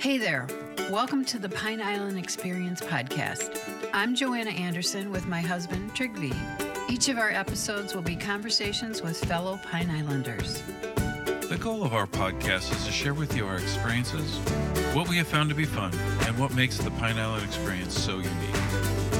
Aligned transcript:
Hey 0.00 0.16
there. 0.16 0.46
Welcome 0.90 1.26
to 1.26 1.38
the 1.38 1.50
Pine 1.50 1.82
Island 1.82 2.18
Experience 2.18 2.80
podcast. 2.80 3.60
I'm 3.92 4.14
Joanna 4.14 4.48
Anderson 4.48 5.10
with 5.10 5.26
my 5.26 5.42
husband, 5.42 5.94
Trigvi. 5.94 6.34
Each 6.90 7.10
of 7.10 7.18
our 7.18 7.28
episodes 7.28 7.94
will 7.94 8.00
be 8.00 8.16
conversations 8.16 9.02
with 9.02 9.22
fellow 9.22 9.60
Pine 9.62 9.90
Islanders. 9.90 10.62
The 11.50 11.58
goal 11.60 11.84
of 11.84 11.92
our 11.92 12.06
podcast 12.06 12.72
is 12.72 12.86
to 12.86 12.90
share 12.90 13.12
with 13.12 13.36
you 13.36 13.46
our 13.46 13.58
experiences, 13.58 14.38
what 14.94 15.06
we 15.06 15.18
have 15.18 15.28
found 15.28 15.50
to 15.50 15.54
be 15.54 15.66
fun, 15.66 15.92
and 16.22 16.38
what 16.38 16.54
makes 16.54 16.78
the 16.78 16.90
Pine 16.92 17.18
Island 17.18 17.44
experience 17.44 18.00
so 18.00 18.20
unique. 18.20 19.19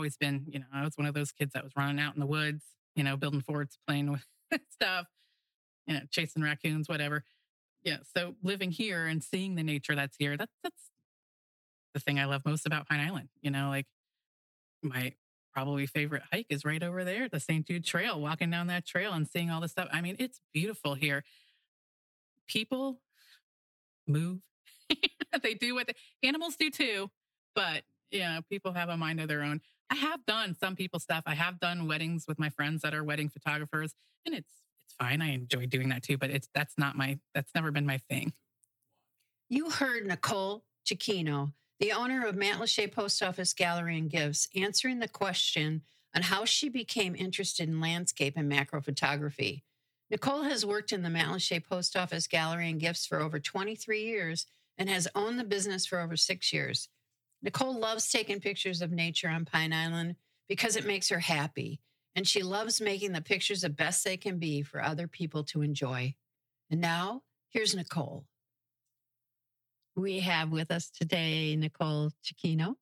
Always 0.00 0.16
been, 0.16 0.46
you 0.48 0.58
know, 0.58 0.64
I 0.72 0.82
was 0.82 0.96
one 0.96 1.06
of 1.06 1.12
those 1.12 1.30
kids 1.30 1.52
that 1.52 1.62
was 1.62 1.76
running 1.76 2.00
out 2.00 2.14
in 2.14 2.20
the 2.20 2.26
woods, 2.26 2.64
you 2.96 3.04
know, 3.04 3.18
building 3.18 3.42
forts, 3.42 3.76
playing 3.86 4.10
with 4.10 4.24
stuff, 4.70 5.06
you 5.86 5.92
know, 5.92 6.00
chasing 6.10 6.42
raccoons, 6.42 6.88
whatever. 6.88 7.22
Yeah. 7.84 7.98
So 8.16 8.34
living 8.42 8.70
here 8.70 9.04
and 9.04 9.22
seeing 9.22 9.56
the 9.56 9.62
nature 9.62 9.94
that's 9.94 10.16
here, 10.16 10.38
that's 10.38 10.54
that's 10.62 10.90
the 11.92 12.00
thing 12.00 12.18
I 12.18 12.24
love 12.24 12.46
most 12.46 12.64
about 12.64 12.88
Pine 12.88 13.00
Island. 13.00 13.28
You 13.42 13.50
know, 13.50 13.68
like 13.68 13.84
my 14.82 15.12
probably 15.52 15.84
favorite 15.84 16.22
hike 16.32 16.46
is 16.48 16.64
right 16.64 16.82
over 16.82 17.04
there, 17.04 17.28
the 17.28 17.40
St. 17.40 17.66
Jude 17.66 17.84
Trail, 17.84 18.18
walking 18.18 18.50
down 18.50 18.68
that 18.68 18.86
trail 18.86 19.12
and 19.12 19.28
seeing 19.28 19.50
all 19.50 19.60
this 19.60 19.72
stuff. 19.72 19.88
I 19.92 20.00
mean, 20.00 20.16
it's 20.18 20.40
beautiful 20.54 20.94
here. 20.94 21.24
People 22.46 23.02
move. 24.08 24.38
they 25.42 25.52
do 25.52 25.74
what 25.74 25.90
animals 26.22 26.56
do 26.56 26.70
too, 26.70 27.10
but 27.54 27.82
you 28.10 28.20
know, 28.20 28.40
people 28.48 28.72
have 28.72 28.88
a 28.88 28.96
mind 28.96 29.20
of 29.20 29.28
their 29.28 29.42
own. 29.42 29.60
I 29.90 29.96
have 29.96 30.24
done 30.24 30.56
some 30.58 30.76
people 30.76 31.00
stuff. 31.00 31.24
I 31.26 31.34
have 31.34 31.58
done 31.58 31.88
weddings 31.88 32.26
with 32.28 32.38
my 32.38 32.48
friends 32.48 32.82
that 32.82 32.94
are 32.94 33.02
wedding 33.02 33.28
photographers, 33.28 33.92
and 34.24 34.34
it's 34.34 34.48
it's 34.86 34.94
fine. 34.94 35.20
I 35.20 35.30
enjoy 35.30 35.66
doing 35.66 35.88
that 35.90 36.02
too, 36.02 36.16
but 36.16 36.30
it's 36.30 36.48
that's 36.54 36.74
not 36.78 36.96
my 36.96 37.18
that's 37.34 37.50
never 37.54 37.70
been 37.70 37.86
my 37.86 37.98
thing. 37.98 38.32
You 39.48 39.70
heard 39.70 40.06
Nicole 40.06 40.64
Cicchino, 40.86 41.52
the 41.80 41.92
owner 41.92 42.26
of 42.26 42.36
Matlacha 42.36 42.90
Post 42.92 43.22
Office 43.22 43.52
Gallery 43.52 43.98
and 43.98 44.10
Gifts, 44.10 44.48
answering 44.54 45.00
the 45.00 45.08
question 45.08 45.82
on 46.14 46.22
how 46.22 46.44
she 46.44 46.68
became 46.68 47.14
interested 47.16 47.68
in 47.68 47.80
landscape 47.80 48.34
and 48.36 48.48
macro 48.48 48.80
photography. 48.80 49.64
Nicole 50.10 50.42
has 50.42 50.66
worked 50.66 50.92
in 50.92 51.02
the 51.02 51.08
Matlacha 51.08 51.64
Post 51.64 51.96
Office 51.96 52.26
Gallery 52.26 52.68
and 52.68 52.80
Gifts 52.80 53.06
for 53.06 53.20
over 53.20 53.38
23 53.38 54.02
years 54.02 54.46
and 54.76 54.88
has 54.88 55.06
owned 55.14 55.38
the 55.38 55.44
business 55.44 55.86
for 55.86 56.00
over 56.00 56.16
six 56.16 56.52
years. 56.52 56.88
Nicole 57.42 57.78
loves 57.78 58.10
taking 58.10 58.40
pictures 58.40 58.82
of 58.82 58.92
nature 58.92 59.28
on 59.28 59.44
Pine 59.44 59.72
Island 59.72 60.16
because 60.48 60.76
it 60.76 60.86
makes 60.86 61.08
her 61.08 61.20
happy, 61.20 61.80
and 62.14 62.26
she 62.26 62.42
loves 62.42 62.80
making 62.80 63.12
the 63.12 63.22
pictures 63.22 63.62
the 63.62 63.70
best 63.70 64.04
they 64.04 64.16
can 64.16 64.38
be 64.38 64.62
for 64.62 64.82
other 64.82 65.06
people 65.06 65.44
to 65.44 65.62
enjoy. 65.62 66.14
And 66.70 66.80
now, 66.80 67.22
here's 67.48 67.74
Nicole. 67.74 68.24
We 69.96 70.20
have 70.20 70.50
with 70.50 70.70
us 70.70 70.90
today 70.90 71.56
Nicole 71.56 72.10
Cicchino. 72.24 72.74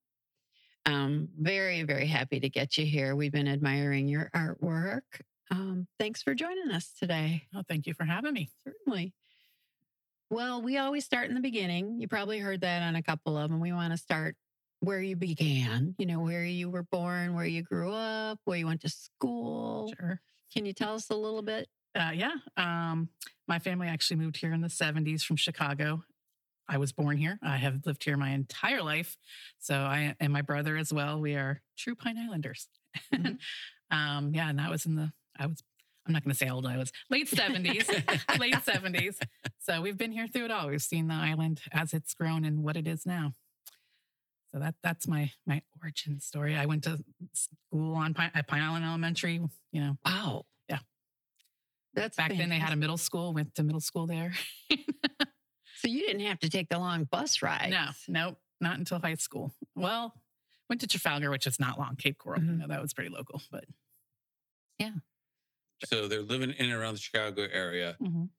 Um, 0.86 1.28
very, 1.38 1.82
very 1.82 2.06
happy 2.06 2.40
to 2.40 2.48
get 2.48 2.78
you 2.78 2.86
here. 2.86 3.14
We've 3.14 3.32
been 3.32 3.48
admiring 3.48 4.08
your 4.08 4.30
artwork. 4.34 5.02
Um, 5.50 5.86
thanks 5.98 6.22
for 6.22 6.34
joining 6.34 6.70
us 6.70 6.92
today. 6.98 7.44
Oh, 7.54 7.62
thank 7.68 7.86
you 7.86 7.94
for 7.94 8.04
having 8.04 8.32
me. 8.32 8.50
Certainly. 8.64 9.12
Well, 10.30 10.62
we 10.62 10.76
always 10.76 11.04
start 11.04 11.28
in 11.28 11.34
the 11.34 11.40
beginning. 11.40 12.00
You 12.00 12.08
probably 12.08 12.38
heard 12.38 12.60
that 12.60 12.82
on 12.82 12.96
a 12.96 13.02
couple 13.02 13.36
of 13.36 13.50
them. 13.50 13.60
We 13.60 13.72
want 13.72 13.92
to 13.92 13.98
start 13.98 14.36
where 14.80 15.00
you 15.00 15.16
began, 15.16 15.94
you 15.98 16.06
know, 16.06 16.20
where 16.20 16.44
you 16.44 16.70
were 16.70 16.84
born, 16.84 17.34
where 17.34 17.44
you 17.44 17.62
grew 17.62 17.92
up, 17.92 18.38
where 18.44 18.58
you 18.58 18.66
went 18.66 18.80
to 18.82 18.88
school. 18.88 19.92
Sure. 19.98 20.20
Can 20.53 20.66
you 20.66 20.72
tell 20.72 20.94
us 20.94 21.10
a 21.10 21.16
little 21.16 21.42
bit? 21.42 21.69
Uh, 21.94 22.10
yeah. 22.14 22.34
Um, 22.56 23.08
my 23.47 23.58
family 23.58 23.88
actually 23.88 24.19
moved 24.19 24.36
here 24.36 24.53
in 24.53 24.60
the 24.60 24.69
70s 24.69 25.22
from 25.22 25.36
Chicago. 25.36 26.04
I 26.69 26.78
was 26.78 26.92
born 26.92 27.16
here. 27.16 27.38
I 27.42 27.56
have 27.56 27.86
lived 27.86 28.04
here 28.04 28.16
my 28.16 28.30
entire 28.30 28.82
life. 28.82 29.16
So 29.58 29.75
I 29.75 30.14
and 30.20 30.32
my 30.32 30.42
brother 30.42 30.76
as 30.76 30.92
well. 30.92 31.19
We 31.19 31.34
are 31.34 31.62
true 31.78 31.94
Pine 31.94 32.19
Islanders. 32.19 32.69
Mhm. 33.12 33.38
um, 33.91 34.34
yeah, 34.34 34.50
and 34.50 34.58
that 34.58 34.70
was 34.70 34.84
in 34.84 34.94
the 34.94 35.10
I 35.38 35.47
was 35.47 35.62
I'm 36.06 36.12
not 36.14 36.24
going 36.24 36.32
to 36.32 36.38
say 36.38 36.47
how 36.47 36.54
old 36.54 36.66
I 36.66 36.78
was. 36.78 36.91
Late 37.10 37.28
70s, 37.30 37.86
late 38.38 38.54
70s. 38.54 39.20
So 39.60 39.82
we've 39.82 39.97
been 39.98 40.10
here 40.12 40.26
through 40.26 40.47
it 40.47 40.50
all. 40.50 40.69
We've 40.69 40.80
seen 40.80 41.08
the 41.08 41.14
island 41.14 41.60
as 41.70 41.92
it's 41.92 42.14
grown 42.14 42.47
and 42.47 42.62
what 42.62 42.78
it 42.78 42.86
is 42.88 43.04
now. 43.04 43.34
So 44.53 44.59
that 44.60 44.75
that's 44.82 45.06
my 45.06 45.31
my 45.47 45.62
origin 45.82 46.20
story. 46.20 46.56
I 46.56 46.66
went 46.66 46.84
to 46.84 47.03
school 47.34 47.94
on 47.94 48.14
Pine, 48.14 48.31
at 48.34 48.47
Pine 48.47 48.62
Island 48.62 48.84
Elementary. 48.84 49.34
You 49.72 49.81
know, 49.81 49.98
Wow. 50.04 50.47
Yeah. 50.69 50.78
That's 51.94 52.16
back 52.16 52.31
then 52.36 52.48
they 52.48 52.59
had 52.59 52.72
a 52.72 52.76
middle 52.76 52.97
school. 52.97 53.32
Went 53.34 53.54
to 53.56 53.62
middle 53.62 53.81
school 53.81 54.06
there. 54.06 54.32
So 55.81 55.86
you 55.86 56.00
didn't 56.00 56.22
have 56.26 56.41
to 56.41 56.48
take 56.50 56.69
the 56.70 56.78
long 56.81 57.04
bus 57.04 57.41
ride. 57.41 57.70
No, 57.70 57.91
nope, 58.09 58.38
not 58.60 58.78
until 58.78 58.98
high 58.98 59.14
school. 59.14 59.54
Well, 59.76 60.12
went 60.69 60.80
to 60.80 60.88
Trafalgar, 60.88 61.30
which 61.30 61.47
is 61.47 61.60
not 61.60 61.78
long. 61.78 61.94
Cape 61.94 62.19
Coral, 62.19 62.42
you 62.42 62.50
Mhm. 62.50 62.59
know, 62.59 62.66
that 62.66 62.82
was 62.82 62.92
pretty 62.92 63.10
local, 63.10 63.41
but 63.53 63.65
yeah. 64.80 64.94
So 65.84 66.09
they're 66.09 66.22
living 66.22 66.50
in 66.50 66.65
and 66.65 66.72
around 66.75 66.94
the 66.94 67.00
Chicago 67.00 67.42
area. 67.53 67.97
Mhm. 68.00 68.30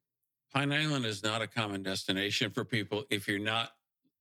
Pine 0.53 0.73
Island 0.73 1.05
is 1.05 1.23
not 1.23 1.41
a 1.41 1.47
common 1.47 1.81
destination 1.81 2.51
for 2.51 2.65
people 2.65 3.05
if 3.09 3.25
you're 3.25 3.39
not 3.39 3.71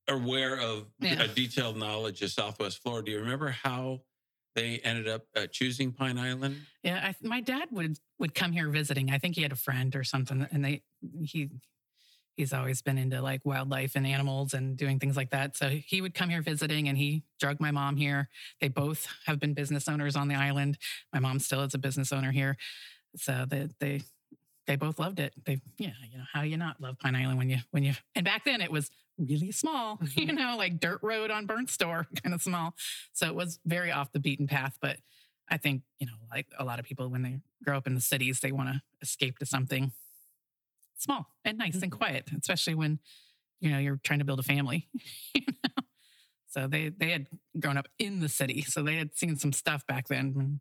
aware 0.08 0.58
of 0.58 0.86
Yeah. 1.00 1.22
a 1.22 1.28
detailed 1.28 1.76
knowledge 1.76 2.22
of 2.22 2.30
Southwest 2.30 2.82
Florida. 2.82 3.06
Do 3.06 3.12
you 3.12 3.18
remember 3.20 3.50
how 3.50 4.00
they 4.54 4.78
ended 4.80 5.06
up 5.08 5.26
uh, 5.36 5.46
choosing 5.46 5.92
Pine 5.92 6.18
Island? 6.18 6.56
yeah, 6.82 7.00
I, 7.12 7.26
my 7.26 7.40
dad 7.40 7.68
would 7.70 7.98
would 8.18 8.34
come 8.34 8.52
here 8.52 8.68
visiting. 8.70 9.10
I 9.10 9.18
think 9.18 9.36
he 9.36 9.42
had 9.42 9.52
a 9.52 9.56
friend 9.56 9.94
or 9.94 10.04
something, 10.04 10.46
and 10.50 10.64
they 10.64 10.82
he 11.22 11.50
he's 12.36 12.52
always 12.52 12.82
been 12.82 12.98
into 12.98 13.20
like 13.20 13.44
wildlife 13.44 13.92
and 13.96 14.06
animals 14.06 14.54
and 14.54 14.76
doing 14.76 14.98
things 14.98 15.16
like 15.16 15.30
that. 15.30 15.56
So 15.56 15.68
he 15.68 16.00
would 16.00 16.14
come 16.14 16.28
here 16.30 16.42
visiting, 16.42 16.88
and 16.88 16.96
he 16.98 17.22
drug 17.40 17.60
my 17.60 17.70
mom 17.70 17.96
here. 17.96 18.28
They 18.60 18.68
both 18.68 19.06
have 19.26 19.38
been 19.38 19.54
business 19.54 19.88
owners 19.88 20.16
on 20.16 20.28
the 20.28 20.34
island. 20.36 20.78
My 21.12 21.18
mom 21.20 21.38
still 21.40 21.62
is 21.62 21.74
a 21.74 21.78
business 21.78 22.12
owner 22.12 22.32
here, 22.32 22.56
so 23.16 23.44
they 23.48 23.68
they 23.80 24.02
they 24.66 24.76
both 24.76 24.98
loved 24.98 25.20
it. 25.20 25.34
They 25.44 25.60
yeah, 25.78 25.92
you 26.10 26.18
know 26.18 26.24
how 26.32 26.42
you 26.42 26.56
not 26.56 26.80
love 26.80 26.98
Pine 26.98 27.14
Island 27.14 27.38
when 27.38 27.50
you 27.50 27.58
when 27.70 27.84
you 27.84 27.94
and 28.16 28.24
back 28.24 28.44
then 28.44 28.60
it 28.60 28.72
was 28.72 28.90
really 29.18 29.52
small, 29.52 29.98
you 30.14 30.26
mm-hmm. 30.26 30.36
know, 30.36 30.56
like 30.56 30.80
dirt 30.80 31.00
road 31.02 31.30
on 31.30 31.46
Burnt 31.46 31.70
Store, 31.70 32.06
kind 32.22 32.34
of 32.34 32.42
small. 32.42 32.74
So 33.12 33.26
it 33.26 33.34
was 33.34 33.58
very 33.64 33.90
off 33.90 34.12
the 34.12 34.20
beaten 34.20 34.46
path, 34.46 34.78
but 34.80 34.98
I 35.50 35.56
think, 35.56 35.82
you 35.98 36.06
know, 36.06 36.12
like 36.30 36.46
a 36.58 36.64
lot 36.64 36.78
of 36.78 36.84
people 36.84 37.08
when 37.08 37.22
they 37.22 37.40
grow 37.64 37.76
up 37.76 37.86
in 37.86 37.94
the 37.94 38.00
cities, 38.00 38.40
they 38.40 38.52
want 38.52 38.68
to 38.68 38.82
escape 39.00 39.38
to 39.38 39.46
something 39.46 39.92
small 40.96 41.26
and 41.44 41.58
nice 41.58 41.74
and 41.74 41.84
mm-hmm. 41.84 41.98
quiet, 41.98 42.28
especially 42.38 42.74
when, 42.74 42.98
you 43.60 43.70
know, 43.70 43.78
you're 43.78 44.00
trying 44.02 44.18
to 44.18 44.24
build 44.24 44.40
a 44.40 44.44
family. 44.44 44.88
you 45.34 45.42
know? 45.46 45.82
So 46.48 46.66
they 46.66 46.88
they 46.88 47.10
had 47.10 47.26
grown 47.58 47.76
up 47.76 47.88
in 47.98 48.20
the 48.20 48.28
city. 48.28 48.62
So 48.62 48.82
they 48.82 48.96
had 48.96 49.14
seen 49.14 49.36
some 49.36 49.52
stuff 49.52 49.86
back 49.86 50.08
then 50.08 50.34
mm, 50.34 50.60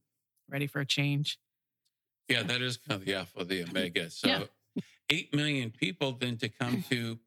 ready 0.50 0.68
for 0.68 0.80
a 0.80 0.86
change. 0.86 1.40
Yeah, 2.28 2.44
that 2.44 2.62
is 2.62 2.78
kind 2.78 3.00
of 3.00 3.06
the 3.06 3.16
alpha 3.16 3.40
of 3.40 3.48
the 3.48 3.64
omega. 3.64 4.10
So 4.10 4.28
Yeah. 4.28 4.44
eight 5.10 5.34
million 5.34 5.72
people 5.72 6.12
then 6.12 6.38
to 6.38 6.50
come 6.50 6.84
to 6.90 7.20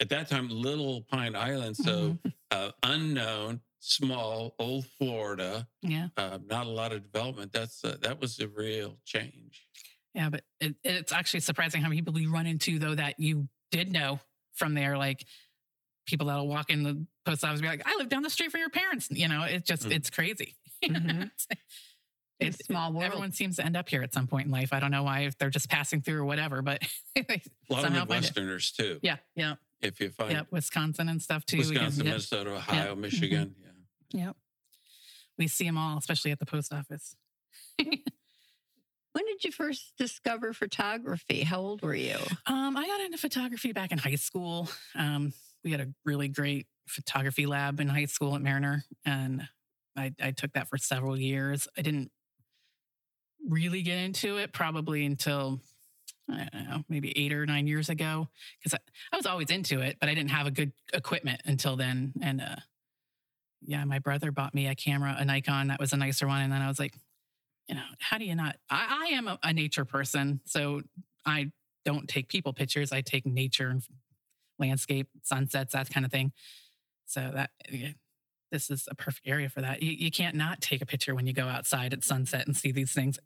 at 0.00 0.08
that 0.10 0.28
time 0.28 0.48
Little 0.48 1.02
Pine 1.02 1.34
Island. 1.36 1.76
So 1.76 2.18
Mhm. 2.24 2.32
uh, 2.50 2.70
unknown, 2.82 3.60
small, 3.80 4.54
old 4.58 4.86
Florida, 4.98 5.68
yeah. 5.82 6.08
uh, 6.16 6.38
not 6.46 6.66
a 6.66 6.70
lot 6.70 6.92
of 6.92 7.02
development. 7.04 7.52
That's 7.52 7.84
uh, 7.84 7.96
that 8.02 8.20
was 8.20 8.38
a 8.40 8.48
real 8.48 8.98
change. 9.04 9.66
Yeah, 10.14 10.30
but 10.30 10.44
it, 10.60 10.74
it's 10.84 11.12
actually 11.12 11.40
surprising 11.40 11.80
how 11.82 11.88
many 11.88 12.00
people 12.02 12.18
you 12.20 12.32
run 12.32 12.46
into 12.46 12.78
though 12.78 12.94
that 12.94 13.18
you 13.20 13.48
did 13.70 13.92
know 13.92 14.20
from 14.54 14.74
there, 14.74 14.96
like 14.98 15.24
people 16.06 16.26
that'll 16.28 16.48
walk 16.48 16.70
in 16.70 16.82
the 16.82 17.06
post 17.26 17.44
office 17.44 17.60
and 17.60 17.62
be 17.62 17.68
like, 17.68 17.82
"I 17.86 17.96
live 17.98 18.08
down 18.08 18.22
the 18.22 18.30
street 18.30 18.50
from 18.50 18.60
your 18.60 18.70
parents." 18.70 19.08
You 19.10 19.28
know, 19.28 19.42
it's 19.44 19.66
just 19.68 19.82
Mm. 19.84 19.92
it's 19.92 20.10
crazy. 20.10 20.56
Mhm. 20.84 21.30
It's 22.40 22.60
a 22.60 22.64
small 22.64 22.92
world. 22.92 23.04
Everyone 23.06 23.32
seems 23.32 23.56
to 23.56 23.64
end 23.66 23.76
up 23.76 23.88
here 23.88 24.00
at 24.02 24.14
some 24.14 24.28
point 24.28 24.46
in 24.46 24.52
life. 24.52 24.72
I 24.72 24.78
don't 24.78 24.92
know 24.92 25.02
why, 25.02 25.22
if 25.22 25.36
they're 25.38 25.50
just 25.50 25.68
passing 25.68 26.02
through 26.02 26.20
or 26.20 26.24
whatever, 26.24 26.62
but 26.62 26.80
they 27.16 27.22
A 27.68 27.72
lot 27.72 27.82
somehow 27.82 28.02
of 28.02 28.08
find 28.08 28.24
it. 28.24 28.32
Midwesterners 28.32 28.72
too. 28.76 29.00
Yeah, 29.02 29.16
yeah, 29.34 29.56
If 29.80 30.00
you 30.00 30.10
find 30.10 30.32
yeah. 30.32 30.42
Wisconsin 30.50 31.08
and 31.08 31.22
stuff 31.22 31.44
too. 31.46 31.58
We 31.58 31.62
can- 31.64 31.72
Wisconsin, 31.74 32.04
yeah, 32.04 32.10
Minnesota, 32.12 32.54
Ohio, 32.56 32.92
Mm-hmm. 32.92 33.00
Michigan. 33.00 33.54
Yeah. 34.10 34.20
yeah. 34.24 34.32
We 35.38 35.46
see 35.46 35.64
them 35.64 35.78
all, 35.78 35.96
especially 35.98 36.32
at 36.32 36.38
the 36.40 36.46
post 36.46 36.72
office. 36.72 37.14
When 39.12 39.24
did 39.26 39.42
you 39.42 39.50
first 39.50 39.94
discover 39.98 40.52
photography? 40.52 41.42
How 41.42 41.58
old 41.58 41.82
were 41.82 41.94
you? 41.94 42.16
Um, 42.46 42.76
I 42.76 42.86
got 42.86 43.00
into 43.00 43.18
photography 43.18 43.72
back 43.72 43.90
in 43.90 43.98
high 43.98 44.14
school. 44.14 44.68
Um, 44.94 45.32
we 45.64 45.72
had 45.72 45.80
a 45.80 45.88
really 46.04 46.28
great 46.28 46.66
photography 46.86 47.44
lab 47.46 47.80
in 47.80 47.88
high 47.88 48.04
school 48.04 48.36
at 48.36 48.42
Mariner, 48.42 48.84
and 49.04 49.48
I, 49.96 50.12
I 50.22 50.30
took 50.30 50.52
that 50.52 50.68
for 50.68 50.76
several 50.78 51.18
years. 51.18 51.66
I 51.76 51.82
didn't 51.82 52.12
really 53.48 53.82
get 53.82 53.98
into 53.98 54.36
it 54.36 54.52
probably 54.52 55.04
until 55.04 55.60
I 56.30 56.48
don't 56.52 56.68
know, 56.68 56.84
maybe 56.88 57.16
eight 57.16 57.32
or 57.32 57.46
nine 57.46 57.66
years 57.66 57.88
ago, 57.88 58.28
because 58.58 58.74
I, 58.74 58.78
I 59.12 59.16
was 59.16 59.26
always 59.26 59.50
into 59.50 59.80
it, 59.80 59.96
but 60.00 60.08
I 60.08 60.14
didn't 60.14 60.30
have 60.30 60.46
a 60.46 60.50
good 60.50 60.72
equipment 60.92 61.40
until 61.44 61.76
then. 61.76 62.12
And 62.22 62.40
uh, 62.40 62.56
yeah, 63.62 63.84
my 63.84 63.98
brother 63.98 64.30
bought 64.30 64.54
me 64.54 64.66
a 64.66 64.74
camera, 64.74 65.16
a 65.18 65.24
Nikon 65.24 65.68
that 65.68 65.80
was 65.80 65.92
a 65.92 65.96
nicer 65.96 66.26
one. 66.26 66.42
And 66.42 66.52
then 66.52 66.62
I 66.62 66.68
was 66.68 66.78
like, 66.78 66.94
you 67.66 67.74
know, 67.74 67.84
how 67.98 68.18
do 68.18 68.24
you 68.24 68.34
not? 68.34 68.56
I, 68.70 69.06
I 69.10 69.14
am 69.14 69.28
a, 69.28 69.38
a 69.42 69.52
nature 69.52 69.84
person. 69.84 70.40
So 70.44 70.82
I 71.24 71.50
don't 71.84 72.08
take 72.08 72.28
people 72.28 72.52
pictures. 72.52 72.92
I 72.92 73.00
take 73.00 73.26
nature 73.26 73.68
and 73.68 73.82
landscape, 74.58 75.08
sunsets, 75.22 75.72
that 75.72 75.90
kind 75.90 76.04
of 76.04 76.12
thing. 76.12 76.32
So 77.06 77.30
that 77.34 77.50
yeah, 77.70 77.92
this 78.52 78.70
is 78.70 78.86
a 78.90 78.94
perfect 78.94 79.26
area 79.26 79.48
for 79.48 79.60
that. 79.60 79.82
You, 79.82 79.92
you 79.92 80.10
can't 80.10 80.36
not 80.36 80.60
take 80.60 80.82
a 80.82 80.86
picture 80.86 81.14
when 81.14 81.26
you 81.26 81.32
go 81.32 81.46
outside 81.46 81.92
at 81.92 82.04
sunset 82.04 82.46
and 82.46 82.56
see 82.56 82.72
these 82.72 82.92
things. 82.92 83.18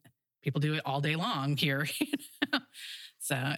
People 0.43 0.61
do 0.61 0.75
it 0.75 0.83
all 0.85 1.00
day 1.00 1.17
long 1.17 1.56
here. 1.56 1.87
So 3.23 3.37
uh, 3.37 3.56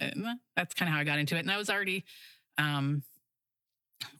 that's 0.55 0.75
kind 0.75 0.87
of 0.87 0.93
how 0.93 0.99
I 0.99 1.03
got 1.03 1.17
into 1.17 1.35
it. 1.35 1.39
And 1.39 1.51
I 1.51 1.57
was 1.57 1.69
already 1.71 2.05
um, 2.59 3.01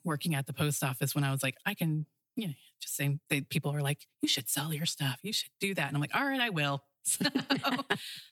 working 0.04 0.34
at 0.34 0.48
the 0.48 0.54
post 0.54 0.84
office 0.84 1.14
when 1.14 1.24
I 1.24 1.32
was 1.32 1.44
like, 1.44 1.56
I 1.66 1.76
can, 1.76 2.08
you 2.36 2.48
know, 2.48 2.54
just 2.82 2.96
saying 2.96 3.20
they, 3.30 3.42
people 3.42 3.72
are 3.72 3.82
like, 3.82 4.08
you 4.22 4.28
should 4.28 4.50
sell 4.50 4.74
your 4.74 4.88
stuff. 4.88 5.20
You 5.22 5.32
should 5.32 5.52
do 5.60 5.76
that. 5.76 5.88
And 5.88 5.96
I'm 5.96 6.02
like, 6.02 6.16
all 6.16 6.26
right, 6.26 6.42
I 6.42 6.50
will. 6.50 6.84
So, 7.08 7.24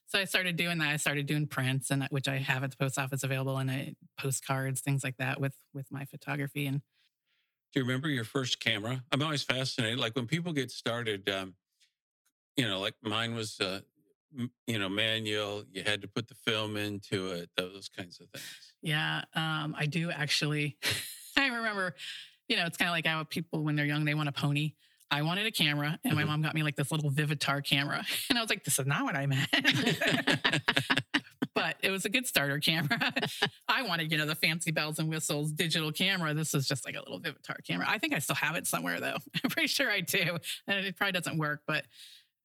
so 0.08 0.20
I 0.20 0.26
started 0.26 0.56
doing 0.56 0.80
that. 0.80 0.90
I 0.90 0.98
started 0.98 1.28
doing 1.28 1.46
prints 1.46 1.92
and 1.92 2.08
which 2.10 2.28
I 2.28 2.38
have 2.38 2.64
at 2.64 2.72
the 2.72 2.78
post 2.78 2.98
office 2.98 3.24
available 3.24 3.60
and 3.60 3.70
I 3.70 3.94
postcards, 4.20 4.82
things 4.82 5.04
like 5.04 5.18
that 5.18 5.40
with, 5.40 5.54
with 5.76 5.86
my 5.92 6.06
photography. 6.06 6.66
And 6.66 6.82
do 7.72 7.80
you 7.80 7.84
remember 7.84 8.10
your 8.10 8.24
first 8.24 8.60
camera? 8.60 9.04
I'm 9.12 9.22
always 9.22 9.44
fascinated. 9.44 10.00
Like 10.00 10.16
when 10.16 10.26
people 10.26 10.54
get 10.54 10.72
started, 10.72 11.30
um, 11.30 11.54
you 12.58 12.68
know, 12.68 12.80
like 12.80 12.96
mine 13.04 13.36
was, 13.36 13.60
uh, 13.62 13.82
you 14.68 14.80
know, 14.80 14.90
manual. 14.90 15.64
You 15.72 15.84
had 15.84 16.02
to 16.02 16.08
put 16.08 16.28
the 16.28 16.36
film 16.36 16.78
into 16.78 17.28
it. 17.32 17.50
Those 17.58 17.90
kinds 17.96 18.20
of 18.20 18.30
things. 18.30 18.74
Yeah, 18.82 19.24
um, 19.36 19.76
I 19.78 19.86
do 19.86 20.10
actually. 20.12 20.78
I 21.38 21.48
remember, 21.48 21.96
you 22.48 22.56
know, 22.58 22.66
it's 22.66 22.78
kind 22.78 22.90
of 22.90 22.94
like 22.94 23.06
how 23.08 23.24
people 23.24 23.64
when 23.64 23.76
they're 23.76 23.86
young 23.86 24.06
they 24.06 24.14
want 24.14 24.30
a 24.30 24.34
pony. 24.34 24.74
I 25.12 25.22
wanted 25.22 25.46
a 25.46 25.52
camera, 25.52 26.00
and 26.04 26.16
my 26.16 26.24
Mhm. 26.24 26.28
mom 26.28 26.42
got 26.42 26.56
me 26.56 26.64
like 26.64 26.76
this 26.76 26.92
little 26.92 27.12
Vivitar 27.12 27.64
camera, 27.64 28.04
and 28.30 28.38
I 28.38 28.42
was 28.42 28.50
like, 28.50 28.64
"This 28.64 28.80
is 28.80 28.86
not 28.88 29.04
what 29.04 29.16
I 29.16 29.28
meant." 29.28 29.48
but 31.56 31.76
it 31.84 31.92
was 31.92 32.04
a 32.06 32.10
good 32.10 32.26
starter 32.26 32.58
camera. 32.60 32.98
I 33.68 33.84
wanted, 33.84 34.12
you 34.12 34.18
know, 34.18 34.26
the 34.26 34.34
fancy 34.36 34.72
bells 34.72 34.98
and 35.00 35.08
whistles 35.10 35.52
digital 35.52 35.92
camera. 35.92 36.34
This 36.34 36.54
was 36.54 36.68
just 36.68 36.84
like 36.86 36.96
a 36.96 37.00
little 37.00 37.20
Vivitar 37.20 37.58
camera. 37.64 37.86
I 37.88 38.00
think 38.00 38.14
I 38.14 38.20
still 38.20 38.36
have 38.36 38.56
it 38.56 38.66
somewhere 38.66 39.00
though. 39.00 39.18
I'm 39.44 39.50
pretty 39.52 39.68
sure 39.68 39.90
I 39.92 40.02
do. 40.02 40.38
And 40.68 40.86
it 40.86 40.96
probably 40.98 41.12
doesn't 41.12 41.38
work, 41.38 41.62
but 41.68 41.86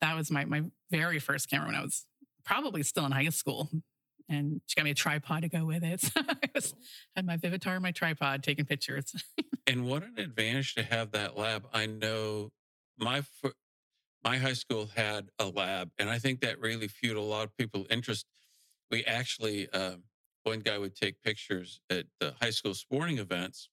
that 0.00 0.16
was 0.16 0.30
my 0.30 0.44
my 0.44 0.62
very 0.90 1.18
first 1.18 1.50
camera 1.50 1.66
when 1.66 1.76
I 1.76 1.82
was 1.82 2.06
probably 2.44 2.82
still 2.82 3.06
in 3.06 3.12
high 3.12 3.28
school. 3.28 3.68
And 4.30 4.60
she 4.66 4.76
got 4.76 4.84
me 4.84 4.90
a 4.90 4.94
tripod 4.94 5.42
to 5.42 5.48
go 5.48 5.64
with 5.64 5.82
it. 5.82 6.02
So 6.14 6.20
I 6.26 6.48
was 6.54 6.74
had 7.16 7.24
my 7.24 7.36
Vivitar 7.36 7.74
and 7.74 7.82
my 7.82 7.92
tripod 7.92 8.42
taking 8.42 8.64
pictures. 8.64 9.12
And 9.66 9.86
what 9.86 10.02
an 10.02 10.14
advantage 10.16 10.74
to 10.76 10.82
have 10.82 11.10
that 11.10 11.36
lab. 11.36 11.66
I 11.74 11.84
know 11.84 12.52
my 12.98 13.22
my 14.24 14.38
high 14.38 14.54
school 14.54 14.88
had 14.96 15.28
a 15.38 15.44
lab, 15.46 15.90
and 15.98 16.08
I 16.08 16.18
think 16.18 16.40
that 16.40 16.58
really 16.58 16.88
fueled 16.88 17.18
a 17.18 17.20
lot 17.20 17.44
of 17.44 17.56
people 17.58 17.86
interest. 17.90 18.24
We 18.90 19.04
actually, 19.04 19.68
uh, 19.70 19.96
one 20.44 20.60
guy 20.60 20.78
would 20.78 20.96
take 20.96 21.22
pictures 21.22 21.82
at 21.90 22.06
the 22.18 22.34
high 22.40 22.48
school 22.48 22.72
sporting 22.72 23.18
events, 23.18 23.68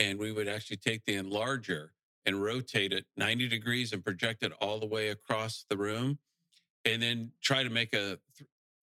and 0.00 0.18
we 0.18 0.32
would 0.32 0.48
actually 0.48 0.78
take 0.78 1.04
the 1.06 1.14
enlarger 1.14 1.90
and 2.26 2.42
rotate 2.42 2.92
it 2.92 3.06
90 3.16 3.48
degrees 3.48 3.92
and 3.92 4.04
project 4.04 4.42
it 4.42 4.52
all 4.60 4.78
the 4.78 4.86
way 4.86 5.08
across 5.08 5.64
the 5.68 5.76
room, 5.76 6.18
and 6.84 7.02
then 7.02 7.32
try 7.42 7.62
to 7.62 7.70
make 7.70 7.94
a, 7.94 8.18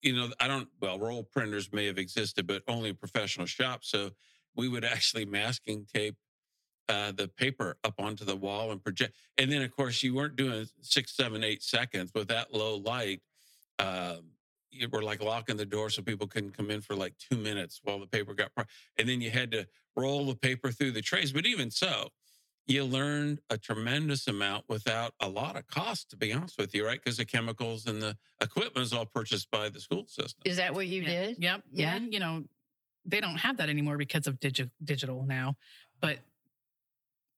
you 0.02 0.16
know, 0.16 0.30
I 0.40 0.48
don't, 0.48 0.68
well, 0.82 1.00
roll 1.00 1.24
printers 1.24 1.72
may 1.72 1.86
have 1.86 1.98
existed, 1.98 2.48
but 2.48 2.64
only 2.68 2.94
professional 2.94 3.46
shops. 3.46 3.90
So 3.90 4.12
we 4.56 4.68
would 4.68 4.86
actually 4.86 5.26
masking 5.26 5.86
tape 5.94 6.16
uh, 6.90 7.12
the 7.12 7.28
paper 7.28 7.78
up 7.84 7.96
onto 8.00 8.24
the 8.24 8.36
wall 8.36 8.72
and 8.72 8.82
project. 8.82 9.16
And 9.38 9.52
then, 9.52 9.62
of 9.62 9.76
course, 9.76 10.02
you 10.04 10.16
weren't 10.16 10.36
doing 10.36 10.68
six, 10.82 11.16
seven, 11.16 11.44
eight 11.44 11.62
seconds 11.62 12.12
with 12.14 12.30
that 12.30 12.54
low 12.54 12.78
light. 12.78 13.22
Um, 13.80 14.32
you 14.72 14.88
were 14.90 15.02
like 15.02 15.22
locking 15.22 15.58
the 15.58 15.66
door 15.66 15.90
so 15.90 16.02
people 16.02 16.28
couldn't 16.28 16.56
come 16.56 16.70
in 16.72 16.82
for 16.82 16.96
like 16.96 17.14
two 17.18 17.38
minutes 17.38 17.82
while 17.84 18.00
the 18.00 18.08
paper 18.08 18.34
got. 18.34 18.54
Pro- 18.56 18.66
and 18.98 19.08
then 19.08 19.22
you 19.22 19.32
had 19.32 19.52
to 19.52 19.68
roll 19.96 20.26
the 20.26 20.36
paper 20.36 20.72
through 20.72 20.92
the 20.92 21.02
trays. 21.02 21.32
But 21.32 21.46
even 21.46 21.72
so, 21.72 22.10
you 22.68 22.84
learned 22.84 23.40
a 23.50 23.58
tremendous 23.58 24.28
amount 24.28 24.66
without 24.68 25.14
a 25.22 25.28
lot 25.30 25.56
of 25.56 25.66
cost, 25.68 26.10
to 26.10 26.18
be 26.18 26.34
honest 26.34 26.58
with 26.58 26.76
you, 26.76 26.86
right? 26.86 27.00
Because 27.04 27.18
the 27.18 27.26
chemicals 27.26 27.86
and 27.88 28.02
the 28.02 28.18
equipment 28.42 28.86
is 28.86 28.94
all 28.94 29.06
purchased 29.06 29.50
by 29.52 29.70
the 29.70 29.80
school 29.80 30.06
system. 30.08 30.42
Is 30.46 30.58
that 30.58 30.74
what 30.74 30.88
you 30.88 31.02
Yeah. 31.02 31.08
did? 31.26 31.38
Yep. 31.44 31.64
Yeah. 31.72 31.96
And, 31.96 32.14
you 32.14 32.20
know, 32.20 32.44
they 33.06 33.22
don't 33.22 33.38
have 33.38 33.58
that 33.58 33.70
anymore 33.70 33.98
because 33.98 34.28
of 34.28 34.40
digi- 34.40 34.70
digital 34.84 35.24
now. 35.26 35.56
But 36.02 36.20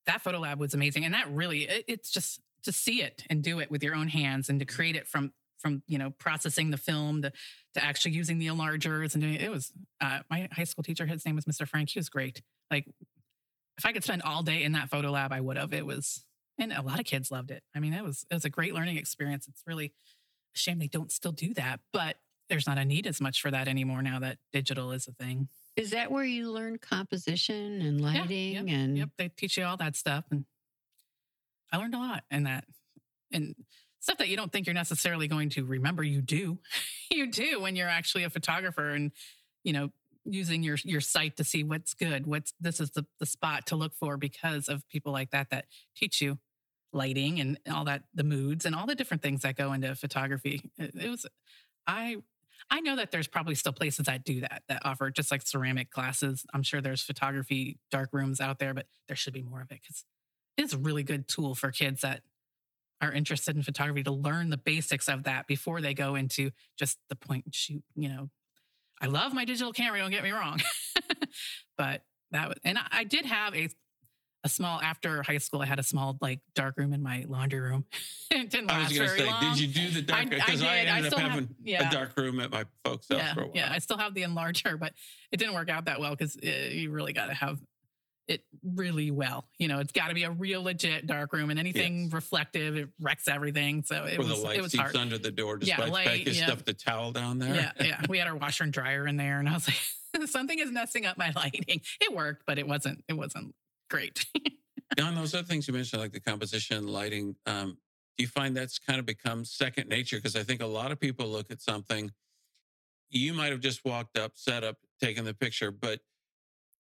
that 0.07 0.21
photo 0.21 0.39
lab 0.39 0.59
was 0.59 0.73
amazing, 0.73 1.05
and 1.05 1.13
that 1.13 1.29
really 1.31 1.63
it, 1.69 1.85
it's 1.87 2.09
just 2.09 2.39
to 2.63 2.71
see 2.71 3.01
it 3.03 3.23
and 3.29 3.43
do 3.43 3.59
it 3.59 3.69
with 3.69 3.83
your 3.83 3.93
own 3.95 4.07
hands 4.07 4.49
and 4.49 4.59
to 4.59 4.65
create 4.65 4.95
it 4.95 5.07
from 5.07 5.31
from 5.59 5.83
you 5.87 5.97
know 5.99 6.09
processing 6.11 6.71
the 6.71 6.77
film 6.77 7.21
to 7.21 7.31
to 7.75 7.83
actually 7.83 8.11
using 8.13 8.39
the 8.39 8.47
enlargers 8.47 9.13
and 9.13 9.21
doing 9.21 9.35
it. 9.35 9.41
It 9.41 9.51
was 9.51 9.71
uh, 10.01 10.19
my 10.29 10.49
high 10.51 10.63
school 10.63 10.83
teacher. 10.83 11.05
His 11.05 11.23
name 11.25 11.35
was 11.35 11.45
Mr. 11.45 11.67
Frank. 11.67 11.89
He 11.91 11.99
was 11.99 12.09
great. 12.09 12.41
Like 12.71 12.87
if 13.79 13.85
I 13.85 13.93
could 13.93 14.03
spend 14.03 14.21
all 14.23 14.43
day 14.43 14.63
in 14.63 14.73
that 14.73 14.89
photo 14.89 15.09
lab, 15.09 15.31
I 15.31 15.39
would 15.39 15.55
have. 15.55 15.73
It 15.73 15.85
was, 15.85 16.25
and 16.57 16.73
a 16.73 16.81
lot 16.81 16.99
of 16.99 17.05
kids 17.05 17.31
loved 17.31 17.49
it. 17.49 17.63
I 17.73 17.79
mean, 17.79 17.93
it 17.93 18.03
was 18.03 18.25
it 18.29 18.33
was 18.33 18.43
a 18.43 18.49
great 18.49 18.73
learning 18.73 18.97
experience. 18.97 19.47
It's 19.47 19.63
really 19.65 19.93
a 20.53 20.57
shame 20.57 20.79
they 20.79 20.87
don't 20.87 21.13
still 21.13 21.31
do 21.31 21.53
that, 21.53 21.79
but 21.93 22.17
there's 22.49 22.67
not 22.67 22.77
a 22.77 22.83
need 22.83 23.07
as 23.07 23.21
much 23.21 23.41
for 23.41 23.49
that 23.51 23.69
anymore 23.69 24.01
now 24.01 24.19
that 24.19 24.37
digital 24.51 24.91
is 24.91 25.07
a 25.07 25.13
thing. 25.13 25.47
Is 25.77 25.91
that 25.91 26.11
where 26.11 26.25
you 26.25 26.51
learn 26.51 26.77
composition 26.77 27.79
and 27.81 28.01
Yeah, 28.01 28.21
lighting 28.21 28.53
yep, 28.53 28.65
and 28.67 28.97
Yep, 28.97 29.09
they 29.17 29.29
teach 29.29 29.55
you 29.55 29.63
all 29.63 29.77
that 29.77 29.95
stuff, 29.95 30.25
and 30.29 30.43
I 31.71 31.77
learned 31.77 31.95
a 31.95 31.99
lot 31.99 32.23
in 32.29 32.43
that, 32.43 32.65
and 33.31 33.55
stuff 34.01 34.17
that 34.17 34.27
you 34.27 34.35
don't 34.35 34.51
think 34.51 34.67
you're 34.67 34.73
necessarily 34.73 35.29
going 35.29 35.51
to 35.51 35.63
remember. 35.63 36.03
You 36.03 36.21
do, 36.21 36.59
you 37.11 37.31
do 37.31 37.61
when 37.61 37.77
you're 37.77 37.87
actually 37.87 38.25
a 38.25 38.29
photographer, 38.29 38.89
and 38.89 39.13
you 39.63 39.71
know 39.71 39.89
using 40.33 40.63
your 40.63 40.77
your 40.83 41.01
sight 41.01 41.37
to 41.37 41.43
see 41.43 41.63
what's 41.63 41.93
good, 41.93 42.25
what's 42.27 42.53
this 42.59 42.79
is 42.79 42.91
the 42.91 43.05
the 43.19 43.25
spot 43.25 43.65
to 43.67 43.75
look 43.75 43.93
for 43.93 44.17
because 44.17 44.67
of 44.67 44.87
people 44.89 45.11
like 45.11 45.31
that 45.31 45.49
that 45.51 45.65
teach 45.95 46.21
you 46.21 46.39
lighting 46.91 47.39
and 47.39 47.59
all 47.71 47.85
that 47.85 48.03
the 48.13 48.23
moods 48.23 48.65
and 48.65 48.75
all 48.75 48.85
the 48.85 48.95
different 48.95 49.21
things 49.21 49.41
that 49.41 49.55
go 49.55 49.73
into 49.73 49.93
photography. 49.95 50.71
It, 50.77 50.95
it 50.95 51.09
was 51.09 51.25
I 51.87 52.17
I 52.69 52.81
know 52.81 52.95
that 52.97 53.11
there's 53.11 53.27
probably 53.27 53.55
still 53.55 53.73
places 53.73 54.05
that 54.05 54.23
do 54.23 54.41
that, 54.41 54.63
that 54.67 54.81
offer 54.85 55.09
just 55.09 55.31
like 55.31 55.45
ceramic 55.45 55.91
classes. 55.91 56.45
I'm 56.53 56.63
sure 56.63 56.81
there's 56.81 57.01
photography 57.01 57.79
dark 57.89 58.09
rooms 58.11 58.41
out 58.41 58.59
there, 58.59 58.73
but 58.73 58.87
there 59.07 59.15
should 59.15 59.33
be 59.33 59.41
more 59.41 59.61
of 59.61 59.71
it 59.71 59.79
because 59.81 60.03
it's 60.57 60.73
a 60.73 60.77
really 60.77 61.03
good 61.03 61.27
tool 61.27 61.55
for 61.55 61.71
kids 61.71 62.01
that 62.01 62.21
are 63.01 63.13
interested 63.13 63.55
in 63.55 63.63
photography 63.63 64.03
to 64.03 64.11
learn 64.11 64.49
the 64.49 64.57
basics 64.57 65.07
of 65.07 65.23
that 65.23 65.47
before 65.47 65.79
they 65.79 65.93
go 65.93 66.15
into 66.15 66.51
just 66.77 66.97
the 67.07 67.15
point 67.15 67.45
and 67.45 67.55
shoot. 67.55 67.83
You 67.95 68.09
know, 68.09 68.29
I 69.01 69.07
love 69.07 69.33
my 69.33 69.45
digital 69.45 69.73
camera, 69.73 69.99
don't 69.99 70.11
get 70.11 70.23
me 70.23 70.31
wrong. 70.31 70.59
but 71.77 72.03
that 72.31 72.49
was, 72.49 72.57
and 72.63 72.77
I, 72.77 72.83
I 72.91 73.03
did 73.03 73.25
have 73.25 73.55
a 73.55 73.69
a 74.43 74.49
small 74.49 74.79
after 74.81 75.21
high 75.21 75.37
school, 75.37 75.61
I 75.61 75.65
had 75.65 75.79
a 75.79 75.83
small 75.83 76.17
like 76.21 76.39
dark 76.55 76.77
room 76.77 76.93
in 76.93 77.03
my 77.03 77.25
laundry 77.27 77.59
room. 77.59 77.85
it 78.31 78.49
didn't 78.49 78.71
I 78.71 78.79
last 78.79 78.89
was 78.89 78.97
going 78.97 79.09
to 79.09 79.15
very 79.15 79.27
say, 79.27 79.33
long. 79.33 79.53
did 79.53 79.59
you 79.59 79.67
do 79.67 79.89
the 79.89 80.01
dark? 80.01 80.21
I 80.21 80.25
Because 80.25 80.63
I, 80.63 80.77
did. 80.79 80.87
I 80.87 80.97
ended 80.97 81.05
up 81.05 81.05
still 81.07 81.19
have- 81.19 81.31
having 81.31 81.55
yeah. 81.63 81.89
a 81.89 81.91
dark 81.91 82.15
room 82.17 82.39
at 82.39 82.49
my 82.51 82.65
folks' 82.85 83.07
house 83.09 83.17
yeah, 83.19 83.33
for 83.33 83.41
a 83.41 83.45
while. 83.47 83.51
yeah, 83.55 83.69
I 83.71 83.79
still 83.79 83.97
have 83.97 84.13
the 84.13 84.21
enlarger, 84.23 84.79
but 84.79 84.93
it 85.31 85.37
didn't 85.37 85.55
work 85.55 85.69
out 85.69 85.85
that 85.85 85.99
well 85.99 86.11
because 86.11 86.37
uh, 86.37 86.69
you 86.71 86.91
really 86.91 87.11
got 87.11 87.25
to 87.27 87.33
have 87.33 87.59
it 88.29 88.43
really 88.63 89.11
well. 89.11 89.45
You 89.57 89.67
know, 89.67 89.79
it's 89.79 89.91
got 89.91 90.07
to 90.09 90.13
be 90.13 90.23
a 90.23 90.31
real 90.31 90.61
legit 90.63 91.07
dark 91.07 91.33
room, 91.33 91.49
and 91.49 91.59
anything 91.59 92.03
Yes. 92.03 92.13
reflective 92.13 92.77
it 92.77 92.89
wrecks 93.01 93.27
everything. 93.27 93.83
So 93.83 94.05
it 94.05 94.17
Where 94.19 94.27
was 94.27 94.37
the 94.39 94.45
light 94.45 94.57
it 94.57 94.61
was 94.61 94.73
hard. 94.73 94.95
under 94.95 95.17
the 95.17 95.31
door, 95.31 95.57
Yeah, 95.61 95.75
despite 95.77 95.77
the 95.77 95.91
fact 95.97 96.05
light, 96.07 96.27
you 96.27 96.33
yeah. 96.33 96.45
stuffed 96.45 96.65
the 96.67 96.73
towel 96.73 97.11
down 97.11 97.39
there. 97.39 97.55
Yeah, 97.55 97.71
yeah. 97.85 98.01
We 98.07 98.19
had 98.19 98.27
our 98.27 98.35
washer 98.37 98.63
and 98.63 98.71
dryer 98.71 99.05
in 99.07 99.17
there, 99.17 99.39
and 99.39 99.49
I 99.49 99.53
was 99.53 99.67
like, 99.67 100.27
something 100.29 100.57
is 100.59 100.71
messing 100.71 101.05
up 101.05 101.17
my 101.17 101.31
lighting. 101.35 101.81
It 101.99 102.13
worked, 102.15 102.43
but 102.45 102.57
it 102.59 102.67
wasn't. 102.67 103.03
It 103.09 103.13
wasn't 103.13 103.53
great. 103.89 104.25
Now, 104.97 105.07
on 105.07 105.15
those 105.15 105.33
other 105.33 105.45
things 105.45 105.67
you 105.67 105.73
mentioned, 105.73 106.01
like 106.01 106.11
the 106.13 106.19
composition, 106.19 106.87
lighting, 106.87 107.35
um, 107.45 107.77
do 108.17 108.23
you 108.23 108.27
find 108.27 108.55
that's 108.55 108.77
kind 108.79 108.99
of 108.99 109.05
become 109.05 109.43
second 109.45 109.87
nature? 109.89 110.17
Because 110.17 110.35
I 110.35 110.43
think 110.43 110.61
a 110.61 110.65
lot 110.67 110.91
of 110.91 110.99
people 110.99 111.27
look 111.27 111.49
at 111.51 111.61
something, 111.61 112.11
you 113.09 113.33
might 113.33 113.51
have 113.51 113.59
just 113.61 113.83
walked 113.85 114.17
up, 114.17 114.33
set 114.35 114.63
up, 114.63 114.77
taken 115.01 115.25
the 115.25 115.33
picture, 115.33 115.71
but 115.71 115.99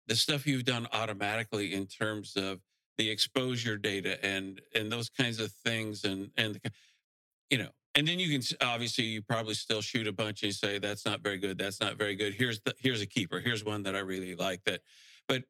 the 0.08 0.16
stuff 0.16 0.46
you've 0.46 0.66
done 0.66 0.88
automatically 0.92 1.74
in 1.74 1.86
terms 1.88 2.36
of 2.36 2.60
the 2.98 3.10
exposure 3.10 3.78
data 3.78 4.24
and 4.24 4.62
and 4.76 4.92
those 4.92 5.10
kinds 5.10 5.40
of 5.40 5.52
things, 5.52 6.04
and 6.04 6.30
and 6.38 6.56
the, 6.56 6.72
you 7.50 7.58
know, 7.58 7.70
and 7.96 8.08
then 8.08 8.20
you 8.20 8.40
can 8.40 8.58
obviously 8.62 9.06
you 9.06 9.22
probably 9.22 9.54
still 9.54 9.82
shoot 9.82 10.08
a 10.08 10.12
bunch 10.12 10.44
and 10.44 10.54
say 10.54 10.80
that's 10.80 11.06
not 11.06 11.22
very 11.22 11.38
good, 11.38 11.58
that's 11.58 11.80
not 11.80 11.98
very 11.98 12.16
good. 12.16 12.34
Here's 12.34 12.60
the 12.62 12.74
here's 12.78 13.02
a 13.02 13.06
keeper. 13.06 13.40
Here's 13.40 13.64
one 13.64 13.84
that 13.84 13.96
I 13.96 14.00
really 14.00 14.36
like. 14.36 14.64
That, 14.66 14.82
but 15.28 15.44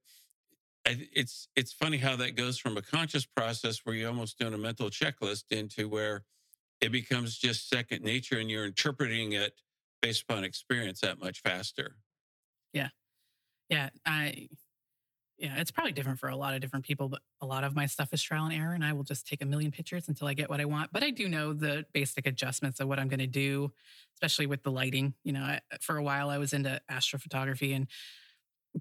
it's 0.85 1.47
it's 1.55 1.71
funny 1.71 1.97
how 1.97 2.15
that 2.17 2.35
goes 2.35 2.57
from 2.57 2.77
a 2.77 2.81
conscious 2.81 3.25
process 3.25 3.79
where 3.83 3.95
you're 3.95 4.09
almost 4.09 4.37
doing 4.37 4.53
a 4.53 4.57
mental 4.57 4.89
checklist 4.89 5.45
into 5.51 5.87
where 5.87 6.23
it 6.81 6.91
becomes 6.91 7.37
just 7.37 7.69
second 7.69 8.03
nature 8.03 8.37
and 8.37 8.51
you're 8.51 8.65
interpreting 8.65 9.31
it 9.31 9.53
based 10.01 10.23
upon 10.23 10.43
experience 10.43 10.99
that 10.99 11.19
much 11.19 11.41
faster. 11.41 11.95
yeah, 12.73 12.89
I 14.05 14.49
yeah, 15.37 15.55
it's 15.57 15.71
probably 15.71 15.91
different 15.91 16.19
for 16.19 16.29
a 16.29 16.35
lot 16.35 16.53
of 16.53 16.61
different 16.61 16.85
people, 16.85 17.09
but 17.09 17.21
a 17.41 17.45
lot 17.45 17.63
of 17.63 17.75
my 17.75 17.85
stuff 17.85 18.13
is 18.13 18.21
trial 18.21 18.45
and 18.45 18.53
error, 18.53 18.73
and 18.73 18.85
I 18.85 18.93
will 18.93 19.03
just 19.03 19.27
take 19.27 19.41
a 19.41 19.45
million 19.45 19.71
pictures 19.71 20.07
until 20.07 20.27
I 20.27 20.33
get 20.33 20.49
what 20.49 20.61
I 20.61 20.65
want. 20.65 20.93
But 20.93 21.03
I 21.03 21.09
do 21.09 21.27
know 21.27 21.53
the 21.53 21.85
basic 21.91 22.27
adjustments 22.27 22.79
of 22.79 22.87
what 22.87 22.99
I'm 22.99 23.09
going 23.09 23.19
to 23.19 23.27
do, 23.27 23.71
especially 24.15 24.45
with 24.45 24.63
the 24.63 24.71
lighting. 24.71 25.15
You 25.23 25.33
know, 25.33 25.41
I, 25.41 25.59
uh, 25.73 25.77
for 25.81 25.97
a 25.97 26.03
while 26.03 26.29
I 26.29 26.37
was 26.37 26.53
into 26.53 26.79
astrophotography 26.89 27.75
and 27.75 27.87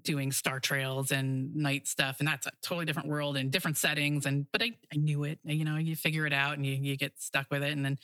doing 0.03 0.31
star 0.31 0.59
trails 0.59 1.11
and 1.11 1.55
night 1.55 1.87
stuff, 1.87 2.17
and 2.19 2.27
that's 2.27 2.47
a 2.47 2.51
totally 2.61 2.85
different 2.85 3.09
world 3.09 3.35
and 3.35 3.51
different 3.51 3.77
settings. 3.77 4.25
And 4.25 4.45
but 4.51 4.63
I, 4.63 4.71
I 4.93 4.97
knew 4.97 5.23
it. 5.23 5.39
You 5.43 5.65
know, 5.65 5.77
you 5.77 5.95
figure 5.95 6.25
it 6.25 6.33
out 6.33 6.53
and 6.55 6.65
you 6.65 6.73
you 6.73 6.95
get 6.97 7.19
stuck 7.21 7.47
with 7.51 7.63
it, 7.63 7.71
and 7.71 7.83
then 7.83 7.97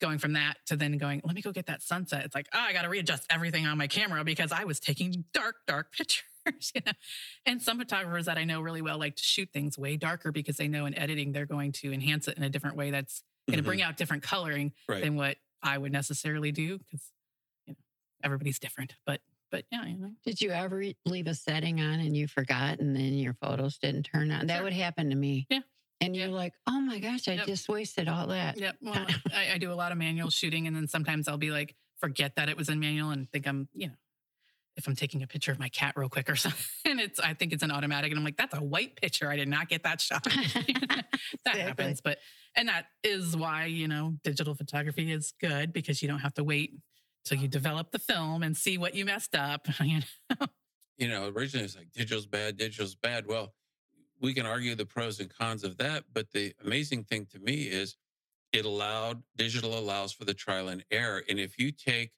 going 0.00 0.18
from 0.18 0.34
that 0.34 0.54
to 0.66 0.76
then 0.76 0.98
going, 0.98 1.20
let 1.24 1.34
me 1.34 1.42
go 1.42 1.52
get 1.52 1.66
that 1.66 1.82
sunset. 1.82 2.24
It's 2.24 2.34
like, 2.34 2.48
oh, 2.52 2.58
I 2.58 2.72
got 2.72 2.82
to 2.82 2.88
readjust 2.88 3.24
everything 3.30 3.66
on 3.66 3.78
my 3.78 3.86
camera 3.86 4.24
because 4.24 4.52
I 4.52 4.64
was 4.64 4.78
taking 4.80 5.24
dark, 5.32 5.56
dark 5.66 5.92
pictures. 5.96 6.24
you 6.74 6.80
know? 6.84 6.92
And 7.46 7.60
some 7.62 7.78
photographers 7.78 8.26
that 8.26 8.38
I 8.38 8.44
know 8.44 8.60
really 8.60 8.82
well 8.82 8.98
like 8.98 9.16
to 9.16 9.22
shoot 9.22 9.48
things 9.52 9.76
way 9.78 9.96
darker 9.96 10.32
because 10.32 10.56
they 10.56 10.68
know 10.68 10.86
in 10.86 10.96
editing 10.96 11.32
they're 11.32 11.46
going 11.46 11.72
to 11.72 11.92
enhance 11.92 12.28
it 12.28 12.36
in 12.36 12.42
a 12.42 12.50
different 12.50 12.76
way 12.76 12.90
that's 12.90 13.22
going 13.48 13.56
to 13.58 13.62
Mhm. 13.62 13.66
bring 13.66 13.82
out 13.82 13.96
different 13.96 14.22
coloring 14.22 14.72
Right. 14.88 15.02
than 15.02 15.16
what 15.16 15.38
I 15.62 15.78
would 15.78 15.92
necessarily 15.92 16.52
do 16.52 16.78
because 16.78 17.10
you 17.66 17.72
know 17.72 17.76
everybody's 18.22 18.58
different. 18.58 18.94
But 19.06 19.20
but 19.50 19.64
yeah, 19.70 19.86
you 19.86 19.96
know. 19.96 20.10
Did 20.24 20.40
you 20.40 20.50
ever 20.50 20.84
leave 21.04 21.28
a 21.28 21.34
setting 21.34 21.80
on 21.80 22.00
and 22.00 22.16
you 22.16 22.26
forgot 22.26 22.80
and 22.80 22.94
then 22.96 23.14
your 23.14 23.32
photos 23.34 23.78
didn't 23.78 24.02
turn 24.02 24.30
on? 24.32 24.48
That 24.48 24.56
Sure. 24.56 24.64
would 24.64 24.72
happen 24.72 25.08
to 25.10 25.16
me. 25.16 25.46
Yeah. 25.48 25.60
And 26.00 26.14
you're 26.14 26.28
like, 26.28 26.52
oh 26.66 26.80
my 26.80 26.98
gosh, 26.98 27.26
I 27.28 27.32
Yep. 27.34 27.46
just 27.46 27.68
wasted 27.68 28.06
all 28.08 28.26
that. 28.28 28.58
Yep. 28.58 28.76
Well, 28.82 29.06
I, 29.34 29.52
I 29.54 29.58
do 29.58 29.72
a 29.72 29.74
lot 29.74 29.92
of 29.92 29.98
manual 29.98 30.30
shooting, 30.30 30.66
and 30.66 30.76
then 30.76 30.88
sometimes 30.88 31.26
I'll 31.28 31.38
be 31.38 31.50
like, 31.50 31.74
forget 31.98 32.36
that 32.36 32.48
it 32.48 32.56
was 32.56 32.68
in 32.68 32.78
manual, 32.80 33.10
and 33.10 33.30
think 33.30 33.46
I'm, 33.48 33.68
you 33.72 33.86
know, 33.88 33.94
if 34.76 34.86
I'm 34.86 34.94
taking 34.94 35.22
a 35.22 35.26
picture 35.26 35.50
of 35.52 35.58
my 35.58 35.70
cat 35.70 35.94
real 35.96 36.10
quick 36.10 36.28
or 36.28 36.36
something, 36.36 36.60
and 36.84 37.00
it's, 37.00 37.18
I 37.18 37.32
think 37.32 37.52
it's 37.54 37.62
an 37.62 37.70
automatic, 37.70 38.10
and 38.10 38.18
I'm 38.18 38.24
like, 38.24 38.36
that's 38.36 38.54
a 38.54 38.62
white 38.62 38.96
picture. 38.96 39.30
I 39.30 39.36
did 39.36 39.48
not 39.48 39.68
get 39.70 39.84
that 39.84 40.00
shot. 40.02 40.22
that 40.24 41.04
Exactly. 41.46 41.60
happens, 41.62 42.00
but 42.02 42.18
and 42.54 42.68
that 42.68 42.86
is 43.02 43.36
why 43.36 43.64
you 43.66 43.88
know 43.88 44.14
digital 44.22 44.54
photography 44.54 45.10
is 45.10 45.32
good 45.40 45.72
because 45.72 46.02
you 46.02 46.08
don't 46.08 46.20
have 46.20 46.34
to 46.34 46.44
wait 46.44 46.74
till 47.24 47.38
you 47.38 47.48
develop 47.48 47.90
the 47.90 47.98
film 47.98 48.42
and 48.42 48.56
see 48.56 48.76
what 48.78 48.94
you 48.94 49.04
messed 49.06 49.34
up. 49.34 49.66
you 49.82 50.00
know? 50.40 50.46
you 50.98 51.08
know, 51.08 51.28
originally 51.34 51.64
it's 51.64 51.76
like 51.76 51.90
digital's 51.92 52.26
bad, 52.26 52.56
digital's 52.58 52.94
bad. 52.94 53.26
Well, 53.26 53.54
we 54.20 54.34
can 54.34 54.46
argue 54.46 54.74
the 54.74 54.86
pros 54.86 55.20
and 55.20 55.30
cons 55.30 55.64
of 55.64 55.76
that, 55.78 56.04
but 56.12 56.30
the 56.32 56.54
amazing 56.64 57.04
thing 57.04 57.26
to 57.26 57.38
me 57.38 57.64
is 57.64 57.96
it 58.52 58.64
allowed 58.64 59.22
digital 59.36 59.78
allows 59.78 60.12
for 60.12 60.24
the 60.24 60.34
trial 60.34 60.68
and 60.68 60.84
error. 60.90 61.22
And 61.28 61.38
if 61.38 61.58
you 61.58 61.72
take 61.72 62.12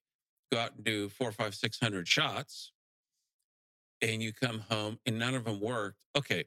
go 0.53 0.59
out 0.59 0.77
and 0.77 0.85
do 0.85 1.09
four, 1.09 1.33
five, 1.33 1.55
six 1.55 1.79
hundred 1.81 2.09
shots, 2.09 2.73
and 4.01 4.23
you 4.23 4.33
come 4.33 4.61
home 4.71 4.99
and 5.07 5.19
none 5.19 5.35
of 5.35 5.45
them 5.45 5.61
worked, 5.61 5.99
okay, 6.17 6.45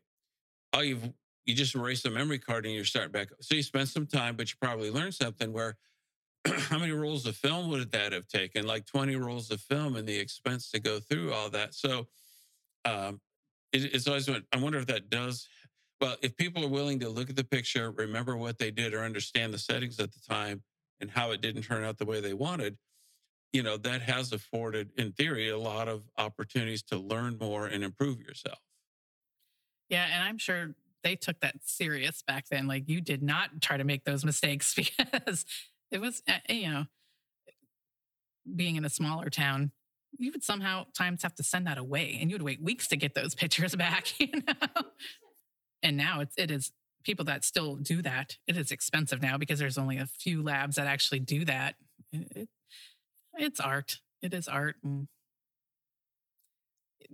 all 0.73 0.83
you've 0.83 1.11
you 1.45 1.55
just 1.55 1.75
erase 1.75 2.03
the 2.03 2.09
memory 2.09 2.39
card 2.39 2.65
and 2.65 2.75
you're 2.75 2.85
starting 2.85 3.11
back. 3.11 3.29
So 3.41 3.55
you 3.55 3.63
spent 3.63 3.89
some 3.89 4.05
time, 4.05 4.35
but 4.35 4.49
you 4.49 4.55
probably 4.61 4.91
learned 4.91 5.15
something 5.15 5.51
where 5.51 5.75
how 6.47 6.77
many 6.77 6.91
rolls 6.91 7.25
of 7.25 7.35
film 7.35 7.69
would 7.69 7.91
that 7.91 8.13
have 8.13 8.27
taken? 8.27 8.65
Like 8.65 8.85
20 8.85 9.15
rolls 9.15 9.49
of 9.51 9.59
film 9.59 9.95
and 9.95 10.07
the 10.07 10.17
expense 10.17 10.69
to 10.71 10.79
go 10.79 10.99
through 10.99 11.33
all 11.33 11.49
that. 11.49 11.73
So 11.73 12.07
um, 12.85 13.21
it, 13.71 13.93
it's 13.93 14.07
always, 14.07 14.29
I 14.29 14.57
wonder 14.57 14.79
if 14.79 14.87
that 14.87 15.09
does, 15.09 15.47
well, 15.99 16.15
if 16.21 16.35
people 16.35 16.65
are 16.65 16.69
willing 16.69 16.99
to 16.99 17.09
look 17.09 17.29
at 17.29 17.35
the 17.35 17.43
picture, 17.43 17.91
remember 17.91 18.35
what 18.35 18.57
they 18.57 18.71
did 18.71 18.93
or 18.93 19.01
understand 19.01 19.53
the 19.53 19.59
settings 19.59 19.99
at 19.99 20.11
the 20.11 20.19
time 20.27 20.63
and 20.99 21.11
how 21.11 21.31
it 21.31 21.41
didn't 21.41 21.63
turn 21.63 21.83
out 21.83 21.97
the 21.97 22.05
way 22.05 22.21
they 22.21 22.33
wanted, 22.33 22.77
you 23.53 23.63
know, 23.63 23.77
that 23.77 24.01
has 24.01 24.31
afforded, 24.31 24.91
in 24.97 25.11
theory, 25.11 25.49
a 25.49 25.57
lot 25.57 25.87
of 25.87 26.03
opportunities 26.17 26.81
to 26.83 26.97
learn 26.97 27.37
more 27.39 27.67
and 27.67 27.83
improve 27.83 28.19
yourself. 28.19 28.59
Yeah, 29.89 30.07
and 30.11 30.23
I'm 30.23 30.37
sure 30.37 30.75
they 31.03 31.15
took 31.15 31.39
that 31.41 31.55
serious 31.63 32.23
back 32.25 32.47
then. 32.49 32.67
Like 32.67 32.87
you 32.87 33.01
did 33.01 33.21
not 33.21 33.61
try 33.61 33.77
to 33.77 33.83
make 33.83 34.05
those 34.05 34.23
mistakes 34.23 34.73
because 34.97 35.45
it 35.91 35.99
was, 35.99 36.23
uh, 36.27 36.33
you 36.49 36.69
know, 36.69 36.85
being 38.55 38.75
in 38.75 38.85
a 38.85 38.89
smaller 38.89 39.29
town, 39.29 39.71
you 40.17 40.31
would 40.31 40.43
somehow 40.43 40.85
times 40.93 41.23
have 41.23 41.35
to 41.35 41.43
send 41.43 41.67
that 41.67 41.77
away, 41.77 42.17
and 42.21 42.29
you 42.29 42.35
would 42.35 42.41
wait 42.43 42.61
weeks 42.61 42.87
to 42.89 42.97
get 42.97 43.13
those 43.15 43.35
pictures 43.43 43.75
back. 43.75 44.19
You 44.19 44.27
know, 44.47 44.81
and 45.83 45.97
now 45.97 46.21
it's 46.21 46.35
it 46.37 46.51
is 46.51 46.71
people 47.03 47.25
that 47.25 47.43
still 47.43 47.75
do 47.75 48.01
that. 48.03 48.37
It 48.47 48.57
is 48.57 48.71
expensive 48.71 49.21
now 49.21 49.37
because 49.37 49.59
there's 49.59 49.77
only 49.77 49.97
a 49.97 50.05
few 50.05 50.43
labs 50.43 50.75
that 50.75 50.87
actually 50.87 51.19
do 51.19 51.45
that. 51.45 51.75
It, 52.11 52.31
it- 52.35 52.49
it's 53.37 53.61
art. 53.61 53.99
It 54.21 54.33
is 54.33 54.49
art, 54.49 54.75
and 54.83 55.07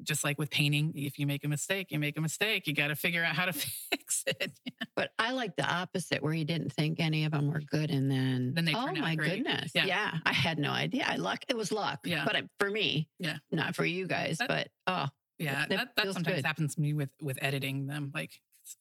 just 0.03 0.23
like 0.23 0.37
with 0.37 0.49
painting, 0.49 0.91
if 0.95 1.17
you 1.19 1.25
make 1.27 1.43
a 1.43 1.47
mistake, 1.47 1.87
you 1.91 1.99
make 1.99 2.17
a 2.17 2.21
mistake. 2.21 2.67
You 2.67 2.73
got 2.73 2.87
to 2.87 2.95
figure 2.95 3.23
out 3.23 3.35
how 3.35 3.45
to 3.45 3.53
fix 3.91 4.23
it. 4.27 4.51
But 4.95 5.11
I 5.19 5.31
like 5.31 5.55
the 5.55 5.65
opposite 5.65 6.21
where 6.23 6.33
he 6.33 6.43
didn't 6.43 6.71
think 6.73 6.99
any 6.99 7.25
of 7.25 7.31
them 7.31 7.51
were 7.51 7.59
good. 7.61 7.89
And 7.91 8.09
then, 8.09 8.53
Then 8.55 8.65
they 8.65 8.73
oh 8.73 8.91
my 8.93 9.15
great. 9.15 9.43
goodness. 9.43 9.71
Yeah. 9.75 9.85
Yeah. 9.85 10.11
I 10.25 10.33
had 10.33 10.59
no 10.59 10.71
idea. 10.71 11.05
I 11.07 11.15
luck. 11.17 11.43
It 11.47 11.57
was 11.57 11.71
luck. 11.71 11.99
Yeah. 12.05 12.25
But 12.25 12.45
for 12.59 12.69
me, 12.69 13.09
Yeah. 13.19 13.37
not 13.51 13.75
for 13.75 13.85
you 13.85 14.07
guys, 14.07 14.37
That- 14.37 14.47
but 14.47 14.67
oh, 14.87 15.07
Yeah, 15.39 15.65
That 15.67 15.69
that, 15.69 15.95
that 15.97 16.13
sometimes 16.13 16.37
good. 16.37 16.45
happens 16.45 16.75
to 16.75 16.81
me 16.81 16.93
with 16.93 17.09
with 17.21 17.37
editing 17.41 17.85
them. 17.87 18.11
Like 18.13 18.31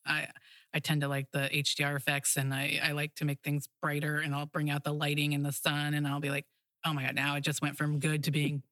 I 0.06 0.28
I 0.74 0.80
tend 0.80 1.02
to 1.02 1.08
like 1.08 1.26
the 1.32 1.48
HDR 1.52 1.96
effects, 1.96 2.36
and 2.36 2.52
I 2.52 2.80
I 2.82 2.92
like 2.92 3.14
to 3.16 3.24
make 3.24 3.40
things 3.42 3.68
brighter, 3.82 4.18
and 4.18 4.34
I'll 4.34 4.46
bring 4.46 4.68
out 4.70 4.82
the 4.84 4.92
lighting 4.92 5.34
and 5.34 5.44
the 5.44 5.52
sun, 5.52 5.94
and 5.94 6.06
I'll 6.08 6.20
be 6.20 6.30
like, 6.30 6.44
oh 6.84 6.92
my 6.92 7.04
god, 7.04 7.14
now 7.14 7.36
it 7.36 7.42
just 7.42 7.60
went 7.62 7.76
from 7.76 7.98
good 7.98 8.24
to 8.24 8.30
being 8.30 8.62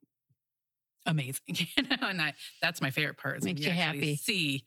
amazing. 1.07 1.43
you 1.49 1.83
know, 1.83 2.09
and 2.09 2.21
I 2.21 2.35
that's 2.63 2.81
my 2.81 2.91
favorite 2.91 3.19
part. 3.19 3.39
Is 3.39 3.45
Makes 3.45 3.63
you 3.63 3.71
actually 3.71 3.81
happy. 3.83 4.17
See 4.17 4.65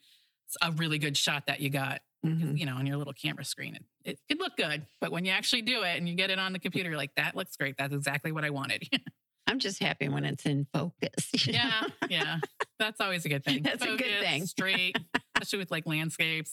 a 0.62 0.72
really 0.72 0.98
good 0.98 1.18
shot 1.18 1.48
that 1.48 1.60
you 1.60 1.70
got, 1.70 2.02
mhm. 2.26 2.58
you 2.58 2.66
know, 2.66 2.76
on 2.76 2.86
your 2.86 2.96
little 2.98 3.14
camera 3.14 3.44
screen. 3.44 3.76
It, 3.76 3.86
it 4.06 4.20
could 4.30 4.40
look 4.40 4.56
good, 4.56 4.86
but 5.02 5.12
when 5.12 5.26
you 5.26 5.32
actually 5.32 5.62
do 5.64 5.84
it 5.84 5.98
and 5.98 6.08
you 6.08 6.16
get 6.16 6.30
it 6.30 6.40
on 6.40 6.54
the 6.54 6.60
computer, 6.60 6.90
you're 6.90 6.98
like 6.98 7.16
that 7.16 7.36
looks 7.36 7.56
great. 7.58 7.76
That's 7.78 7.94
exactly 7.94 8.32
what 8.32 8.46
I 8.46 8.50
wanted. 8.50 8.88
I'm 9.48 9.60
just 9.60 9.82
happy 9.82 10.10
when 10.10 10.26
it's 10.26 10.46
in 10.46 10.68
focus. 10.74 11.32
you 11.48 11.54
know? 11.54 11.60
Yeah, 11.60 11.88
yeah. 12.10 12.38
That's 12.80 13.00
always 13.00 13.24
a 13.26 13.30
good 13.30 13.46
thing. 13.46 13.64
That's 13.64 13.84
a 13.84 13.96
good 13.96 14.20
thing. 14.22 14.46
Straight, 14.46 14.98
especially 15.36 15.60
with 15.60 15.72
like 15.72 15.88
landscapes. 15.88 16.52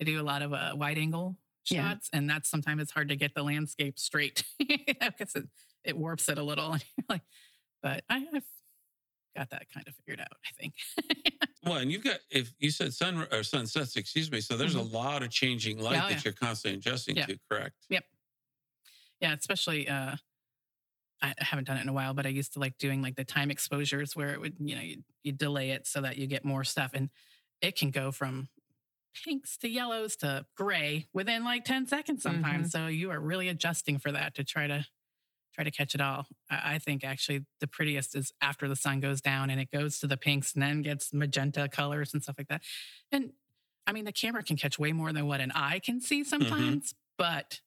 I 0.00 0.04
do 0.04 0.20
a 0.20 0.22
lot 0.22 0.42
of 0.42 0.52
uh, 0.52 0.72
wide 0.74 0.98
angle 0.98 1.36
Yeah. 1.70 1.90
shots, 1.90 2.10
and 2.12 2.28
that's 2.28 2.50
sometimes 2.50 2.82
it's 2.82 2.90
hard 2.90 3.08
to 3.08 3.16
get 3.16 3.34
the 3.34 3.42
landscape 3.42 3.98
straight 3.98 4.44
because 4.58 5.34
it, 5.34 5.44
it 5.84 5.96
warps 5.96 6.28
it 6.28 6.36
a 6.36 6.42
little. 6.42 6.72
And 6.72 6.84
like, 7.08 7.22
but 7.82 8.04
I, 8.10 8.26
I've 8.34 8.42
got 9.36 9.50
that 9.50 9.66
kind 9.72 9.86
of 9.88 9.94
figured 9.96 10.20
out. 10.20 10.36
I 10.46 10.50
think. 10.60 10.74
Well, 11.64 11.76
and 11.76 11.90
you've 11.90 12.04
got 12.04 12.18
if 12.30 12.52
you 12.58 12.70
said 12.70 12.92
sun 12.92 13.26
or 13.32 13.42
sunsets, 13.42 13.96
excuse 13.96 14.30
me. 14.30 14.40
So 14.42 14.56
there's 14.56 14.74
a 14.74 14.82
lot 14.82 15.22
of 15.22 15.30
changing 15.30 15.78
light 15.78 15.94
Yeah, 15.94 16.04
oh, 16.04 16.08
that 16.08 16.14
yeah. 16.16 16.20
you're 16.24 16.32
constantly 16.34 16.78
adjusting 16.78 17.16
Yeah. 17.16 17.26
to. 17.26 17.38
Correct. 17.50 17.74
Yep. 17.88 18.04
Yeah, 19.20 19.34
especially. 19.34 19.88
uh 19.88 20.16
I 21.22 21.32
haven't 21.38 21.64
done 21.66 21.78
it 21.78 21.82
in 21.82 21.88
a 21.88 21.92
while, 21.94 22.12
but 22.12 22.26
I 22.26 22.28
used 22.28 22.52
to 22.52 22.58
like 22.58 22.76
doing 22.76 23.00
like 23.00 23.16
the 23.16 23.24
time 23.24 23.50
exposures 23.50 24.14
where 24.14 24.34
it 24.34 24.40
would, 24.42 24.56
you 24.58 24.74
know, 24.76 24.82
you, 24.82 24.96
you 25.22 25.32
delay 25.32 25.70
it 25.70 25.86
so 25.86 26.02
that 26.02 26.18
you 26.18 26.26
get 26.26 26.44
more 26.44 26.64
stuff, 26.64 26.90
and 26.92 27.08
it 27.62 27.78
can 27.78 27.90
go 27.90 28.12
from 28.12 28.48
pinks 29.24 29.56
to 29.58 29.68
yellows 29.68 30.16
to 30.16 30.44
gray 30.54 31.06
within 31.14 31.42
like 31.44 31.64
10 31.64 31.86
seconds 31.86 32.22
sometimes. 32.22 32.72
So 32.72 32.88
you 32.88 33.10
are 33.10 33.20
really 33.20 33.48
adjusting 33.48 33.98
for 33.98 34.12
that 34.12 34.34
to 34.34 34.44
try 34.44 34.66
to 34.66 34.84
try 35.54 35.64
to 35.64 35.70
catch 35.70 35.94
it 35.94 36.00
all. 36.00 36.26
I, 36.50 36.74
I 36.74 36.78
think 36.78 37.04
actually 37.04 37.44
the 37.60 37.66
prettiest 37.66 38.16
is 38.16 38.32
after 38.40 38.68
the 38.68 38.76
sun 38.76 39.00
goes 39.00 39.20
down 39.20 39.50
and 39.50 39.60
it 39.60 39.70
goes 39.70 39.98
to 40.00 40.06
the 40.06 40.16
pinks 40.16 40.54
and 40.54 40.62
then 40.62 40.82
gets 40.82 41.12
magenta 41.12 41.68
colors 41.68 42.12
and 42.12 42.22
stuff 42.22 42.36
like 42.38 42.48
that. 42.48 42.62
And 43.12 43.32
I 43.86 43.92
mean, 43.92 44.04
the 44.04 44.12
camera 44.12 44.42
can 44.42 44.56
catch 44.56 44.78
way 44.78 44.92
more 44.92 45.12
than 45.12 45.26
what 45.26 45.40
an 45.40 45.52
eye 45.54 45.78
can 45.78 46.00
see 46.00 46.22
mm-hmm. 46.22 46.28
sometimes, 46.28 46.94
but 47.18 47.60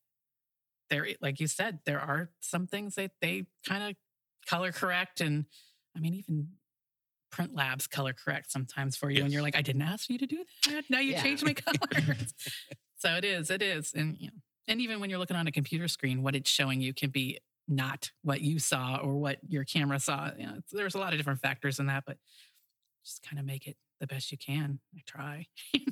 there, 0.90 1.08
like 1.22 1.40
you 1.40 1.48
said, 1.48 1.80
there 1.86 2.00
are 2.00 2.30
some 2.40 2.66
things 2.68 2.96
that 2.96 3.12
they 3.22 3.46
kind 3.68 3.84
of 3.84 3.96
color 4.48 4.72
correct. 4.72 5.22
And 5.22 5.46
I 5.96 6.00
mean, 6.00 6.14
even 6.16 6.50
print 7.30 7.54
labs 7.54 7.88
color 7.88 8.14
correct 8.14 8.52
sometimes 8.52 8.96
for 8.96 9.10
you. 9.10 9.24
And 9.24 9.32
you're 9.32 9.42
like, 9.42 9.58
I 9.58 9.62
didn't 9.62 9.82
ask 9.82 10.10
you 10.10 10.18
to 10.18 10.26
do 10.26 10.44
that. 10.70 10.86
Now 10.90 11.00
you 11.00 11.12
Yeah. 11.12 11.22
changed 11.22 11.44
my 11.44 11.54
colors. 11.54 12.34
so 12.98 13.16
it 13.16 13.26
is, 13.26 13.52
it 13.52 13.62
is. 13.62 13.94
And, 13.94 14.16
you 14.18 14.28
know, 14.28 14.34
and 14.70 14.82
even 14.82 15.00
when 15.00 15.10
you're 15.10 15.20
looking 15.20 15.38
on 15.38 15.48
a 15.48 15.52
computer 15.52 15.88
screen, 15.88 16.24
what 16.24 16.36
it's 16.36 16.50
showing 16.50 16.82
you 16.82 16.94
can 16.94 17.10
be 17.10 17.40
not 17.68 18.12
what 18.22 18.42
you 18.42 18.60
saw 18.60 18.98
or 18.98 19.16
what 19.16 19.40
your 19.48 19.64
camera 19.64 20.00
saw. 20.00 20.32
You 20.38 20.48
know, 20.48 20.60
there's 20.72 20.96
a 20.96 21.00
lot 21.00 21.14
of 21.14 21.20
different 21.20 21.42
factors 21.42 21.80
in 21.80 21.88
that, 21.88 22.04
but 22.06 22.18
just 23.04 23.24
kind 23.24 23.40
of 23.40 23.46
make 23.46 23.68
it 23.68 23.78
the 24.00 24.08
best 24.08 24.32
you 24.32 24.38
can. 24.38 24.80
I 24.96 25.02
try. 25.06 25.48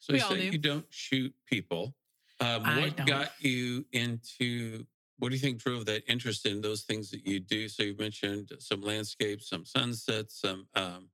So 0.00 0.14
you 0.14 0.20
say 0.20 0.36
do. 0.36 0.44
you 0.44 0.58
don't 0.58 0.86
shoot 0.88 1.32
people. 1.46 1.94
Um, 2.40 2.62
what 2.62 3.06
got 3.06 3.32
you 3.38 3.84
into? 3.92 4.86
What 5.18 5.28
do 5.28 5.34
you 5.34 5.40
think 5.40 5.58
drove 5.58 5.84
that 5.86 6.02
interest 6.10 6.46
in 6.46 6.62
those 6.62 6.84
things 6.84 7.10
that 7.10 7.26
you 7.26 7.38
do? 7.38 7.68
So 7.68 7.82
you 7.82 7.94
mentioned 7.98 8.50
some 8.60 8.80
landscapes, 8.80 9.50
some 9.50 9.66
sunsets, 9.66 10.40
some 10.40 10.66
um, 10.74 11.10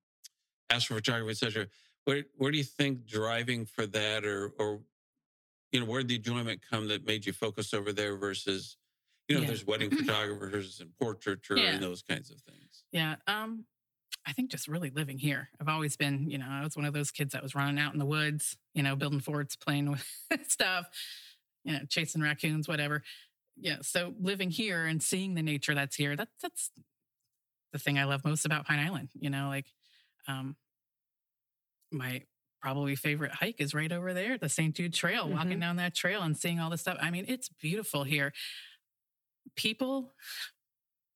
astrophotography, 0.71 1.31
etc. 1.31 1.66
Where 2.05 2.23
where 2.37 2.52
do 2.52 2.59
you 2.59 2.64
think 2.64 3.07
driving 3.07 3.66
for 3.66 3.87
that, 3.87 4.25
or 4.25 4.52
or 4.57 4.83
you 5.73 5.81
know, 5.81 5.87
where 5.87 6.00
did 6.00 6.09
the 6.09 6.16
enjoyment 6.16 6.61
come 6.71 6.88
that 6.88 7.07
made 7.07 7.26
you 7.26 7.33
focus 7.33 7.75
over 7.75 7.93
there 7.93 8.16
versus, 8.16 8.76
you 9.28 9.35
know, 9.37 9.40
Yeah. 9.42 9.47
there's 9.49 9.66
wedding 9.66 9.90
photographers 9.97 10.80
and 10.80 10.95
portraiture 10.99 11.56
Yeah. 11.56 11.75
and 11.75 11.83
those 11.83 12.02
kinds 12.02 12.30
of 12.30 12.40
things. 12.42 12.85
Yeah. 12.92 13.16
Um, 13.26 13.64
I 14.25 14.33
think 14.33 14.50
just 14.50 14.66
really 14.68 14.90
living 14.90 15.18
here. 15.18 15.50
I've 15.61 15.68
always 15.68 15.97
been, 15.97 16.28
you 16.30 16.38
know, 16.38 16.47
I 16.49 16.62
was 16.62 16.76
one 16.76 16.85
of 16.85 16.92
those 16.95 17.11
kids 17.12 17.33
that 17.33 17.42
was 17.42 17.54
running 17.54 17.78
out 17.78 17.92
in 17.92 17.99
the 17.99 18.04
woods, 18.06 18.56
you 18.75 18.83
know, 18.83 18.97
building 18.97 19.21
forts, 19.21 19.54
playing 19.56 19.90
with 19.90 20.04
stuff, 20.49 20.87
you 21.64 21.73
know, 21.73 21.80
chasing 21.88 22.23
raccoons, 22.23 22.66
whatever. 22.68 23.02
Yeah. 23.56 23.78
So 23.83 24.14
living 24.21 24.50
here 24.50 24.85
and 24.85 25.02
seeing 25.02 25.35
the 25.35 25.42
nature 25.42 25.75
that's 25.75 25.97
here, 25.97 26.16
that's 26.16 26.33
that's 26.42 26.71
the 27.73 27.78
thing 27.78 27.99
I 27.99 28.04
love 28.04 28.25
most 28.25 28.45
about 28.45 28.66
Pine 28.66 28.80
Island. 28.80 29.11
You 29.14 29.30
know, 29.30 29.49
like 29.49 29.66
um 30.28 30.56
my 31.92 32.23
probably 32.61 32.97
favorite 32.97 33.33
hike 33.33 33.61
is 33.61 33.75
right 33.75 33.92
over 33.92 34.12
there, 34.12 34.38
the 34.38 34.49
St. 34.49 34.75
Jude 34.75 34.92
Trail, 34.92 35.28
walking 35.28 35.59
Mhm. 35.59 35.61
down 35.61 35.76
that 35.76 35.95
trail 35.95 36.23
and 36.23 36.37
seeing 36.37 36.59
all 36.59 36.68
this 36.71 36.80
stuff. 36.80 36.99
I 37.00 37.11
mean, 37.11 37.25
it's 37.28 37.49
beautiful 37.49 38.02
here. 38.04 38.33
People 39.55 40.15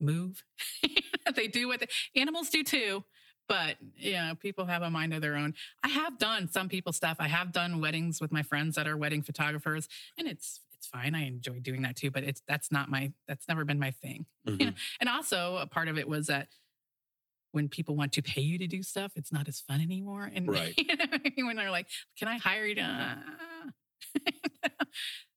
move. 0.01 0.43
they 1.35 1.49
do 1.49 1.69
what 1.69 1.81
they, 1.81 1.89
animals 2.21 2.49
do 2.49 2.63
too, 2.65 3.05
but 3.49 3.77
you 3.97 4.13
know, 4.13 4.35
people 4.39 4.67
have 4.67 4.83
a 4.83 4.91
mind 4.91 5.13
of 5.15 5.21
their 5.21 5.37
own. 5.37 5.55
I 5.83 5.89
have 5.89 6.19
done 6.19 6.49
some 6.51 6.69
people 6.69 6.93
stuff. 6.93 7.17
I 7.21 7.29
have 7.29 7.53
done 7.53 7.81
weddings 7.81 8.21
with 8.21 8.33
my 8.33 8.43
friends 8.43 8.77
that 8.77 8.87
are 8.87 8.97
wedding 8.97 9.23
photographers, 9.23 9.89
and 10.19 10.27
it's 10.29 10.61
it's 10.75 10.87
fine. 10.87 11.15
I 11.15 11.27
enjoy 11.27 11.61
doing 11.61 11.83
that 11.83 11.97
too, 11.97 12.11
but 12.11 12.25
it's 12.25 12.41
that's 12.49 12.73
not 12.73 12.89
my 12.89 13.13
that's 13.29 13.47
never 13.49 13.65
been 13.65 13.79
my 13.79 13.91
thing. 13.91 14.27
Mhm. 14.49 14.61
Yeah. 14.61 14.71
And 15.01 15.09
also, 15.11 15.57
a 15.59 15.67
part 15.67 15.89
of 15.89 15.99
it 15.99 16.09
was 16.09 16.29
that 16.29 16.49
when 17.53 17.69
people 17.69 17.95
want 17.97 18.13
to 18.13 18.23
pay 18.23 18.41
you 18.41 18.57
to 18.59 18.67
do 18.67 18.83
stuff, 18.83 19.13
it's 19.17 19.31
not 19.33 19.49
as 19.49 19.61
fun 19.61 19.81
anymore. 19.83 20.31
And 20.35 20.49
Right. 20.51 20.73
you 20.79 20.85
know, 20.97 21.05
what 21.11 21.21
I 21.27 21.33
mean? 21.37 21.47
when 21.47 21.57
they're 21.57 21.71
like, 21.71 21.89
"Can 22.19 22.29
I 22.29 22.39
hire 22.39 22.65
you?" 22.65 22.77
to 22.77 23.19